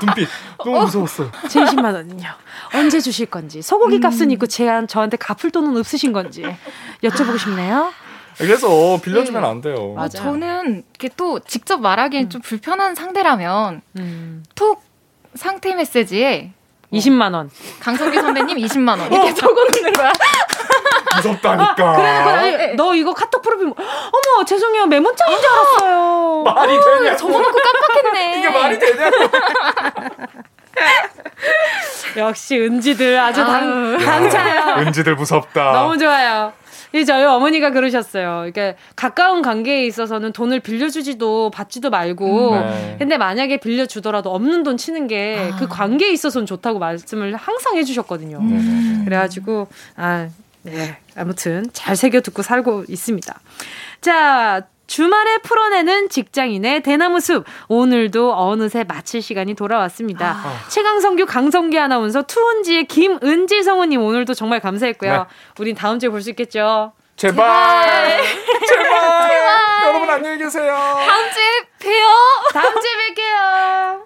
눈빛 0.00 0.28
너무 0.58 0.80
무서웠어요. 0.80 1.30
제 1.48 1.60
20만 1.60 1.84
원은요? 1.84 2.28
언제 2.74 3.00
주실 3.00 3.26
건지 3.26 3.62
소고기 3.62 4.00
값은 4.00 4.30
있고 4.32 4.46
제 4.46 4.66
저한테 4.88 5.16
갚을 5.16 5.50
돈은 5.50 5.76
없으신 5.78 6.12
건지 6.12 6.44
여쭤보고 7.02 7.38
싶네요. 7.38 7.92
그래서 8.36 9.00
빌려주면 9.02 9.42
네. 9.42 9.48
안 9.48 9.60
돼요. 9.62 9.94
맞아요. 9.94 10.08
저는 10.10 10.84
이렇게 10.90 11.08
또 11.16 11.40
직접 11.40 11.80
말하기엔 11.80 12.28
좀 12.28 12.42
불편한 12.42 12.94
상대라면 12.94 13.80
음, 13.98 14.44
톡 14.54 14.82
상태 15.34 15.74
메시지에 15.74 16.52
20만 16.92 17.34
원. 17.34 17.50
강성규 17.80 18.20
선배님 18.20 18.58
20만 18.58 18.98
원 19.00 19.12
이렇게 19.12 19.34
적어놓는 19.34 19.92
거야. 19.92 20.12
무섭다니까. 21.16 21.96
그래, 21.96 22.22
그래. 22.56 22.74
너 22.76 22.94
이거 22.94 23.12
카톡 23.14 23.42
프로필 23.42 23.66
뭐- 23.66 23.76
어머 23.78 24.44
죄송해요 24.44 24.86
메모장인 24.86 25.38
줄 25.38 25.50
알았어요. 25.50 26.42
말이 26.44 26.72
되냐? 26.72 27.16
적어놓고 27.16 27.58
깜빡했네. 27.58 28.38
이게 28.38 28.48
말이 28.48 28.78
되냐? 28.78 29.10
역시 32.16 32.58
은지들 32.58 33.18
아주 33.18 33.44
당, 33.44 33.98
당차요. 33.98 34.80
은지들 34.86 35.16
무섭다. 35.16 35.72
너무 35.72 35.98
좋아요. 35.98 36.52
이 36.92 37.04
저희 37.04 37.24
어머니가 37.24 37.70
그러셨어요. 37.70 38.50
그러니까 38.52 38.78
가까운 38.94 39.42
관계에 39.42 39.84
있어서는 39.86 40.32
돈을 40.32 40.60
빌려주지도 40.60 41.50
받지도 41.50 41.90
말고, 41.90 42.52
음, 42.52 42.60
네. 42.60 42.96
근데 42.98 43.18
만약에 43.18 43.58
빌려주더라도 43.58 44.32
없는 44.34 44.62
돈 44.62 44.76
치는 44.76 45.08
게그 45.08 45.50
아. 45.52 45.56
그 45.58 45.68
관계에 45.68 46.10
있어서는 46.12 46.46
좋다고 46.46 46.78
말씀을 46.78 47.34
항상 47.34 47.76
해주셨거든요. 47.76 48.38
음. 48.38 49.02
그래가지고 49.04 49.66
아 49.96 50.28
네. 50.66 50.98
아무튼 51.16 51.66
잘 51.72 51.96
새겨 51.96 52.20
듣고 52.20 52.42
살고 52.42 52.84
있습니다. 52.88 53.40
자, 54.00 54.62
주말에 54.86 55.38
풀어내는 55.38 56.08
직장인의 56.10 56.82
대나무 56.82 57.18
숲. 57.20 57.44
오늘도 57.68 58.34
어느새 58.36 58.84
마칠 58.84 59.20
시간이 59.22 59.54
돌아왔습니다. 59.54 60.30
아. 60.44 60.64
최강성규, 60.68 61.26
강성기 61.26 61.78
아나운서, 61.78 62.22
투은지의 62.22 62.84
김은지 62.86 63.62
성우님 63.64 64.00
오늘도 64.00 64.34
정말 64.34 64.60
감사했고요. 64.60 65.12
네. 65.12 65.18
우린 65.58 65.74
다음 65.74 65.98
주에 65.98 66.08
볼 66.08 66.20
수 66.22 66.30
있겠죠? 66.30 66.92
제발! 67.16 67.46
제발! 67.96 68.22
제발! 68.68 69.86
여러분 69.88 70.10
안녕히 70.10 70.38
계세요. 70.38 70.72
다음 70.74 71.30
주에 71.32 71.44
봬요. 71.80 72.06
다음 72.52 72.80
주에 72.80 73.14
뵐게요. 73.14 74.05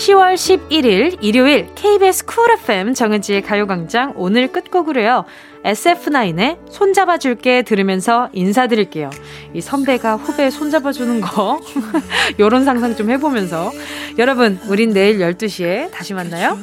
10월 0.00 0.32
11일 0.34 1.18
일요일 1.20 1.68
KBS 1.74 2.24
Cool 2.24 2.50
FM 2.52 2.94
정은지의 2.94 3.42
가요광장 3.42 4.14
오늘 4.16 4.48
끝곡으로요. 4.48 5.26
SF9의 5.62 6.56
손잡아줄게 6.70 7.60
들으면서 7.60 8.30
인사드릴게요. 8.32 9.10
이 9.52 9.60
선배가 9.60 10.16
후배 10.16 10.48
손잡아주는 10.48 11.20
거, 11.20 11.60
요런 12.40 12.64
상상 12.64 12.96
좀 12.96 13.10
해보면서. 13.10 13.72
여러분, 14.16 14.58
우린 14.68 14.94
내일 14.94 15.18
12시에 15.18 15.90
다시 15.90 16.14
만나요. 16.14 16.56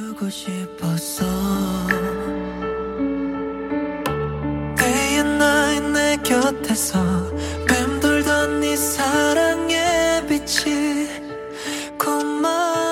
고마워 11.99 12.86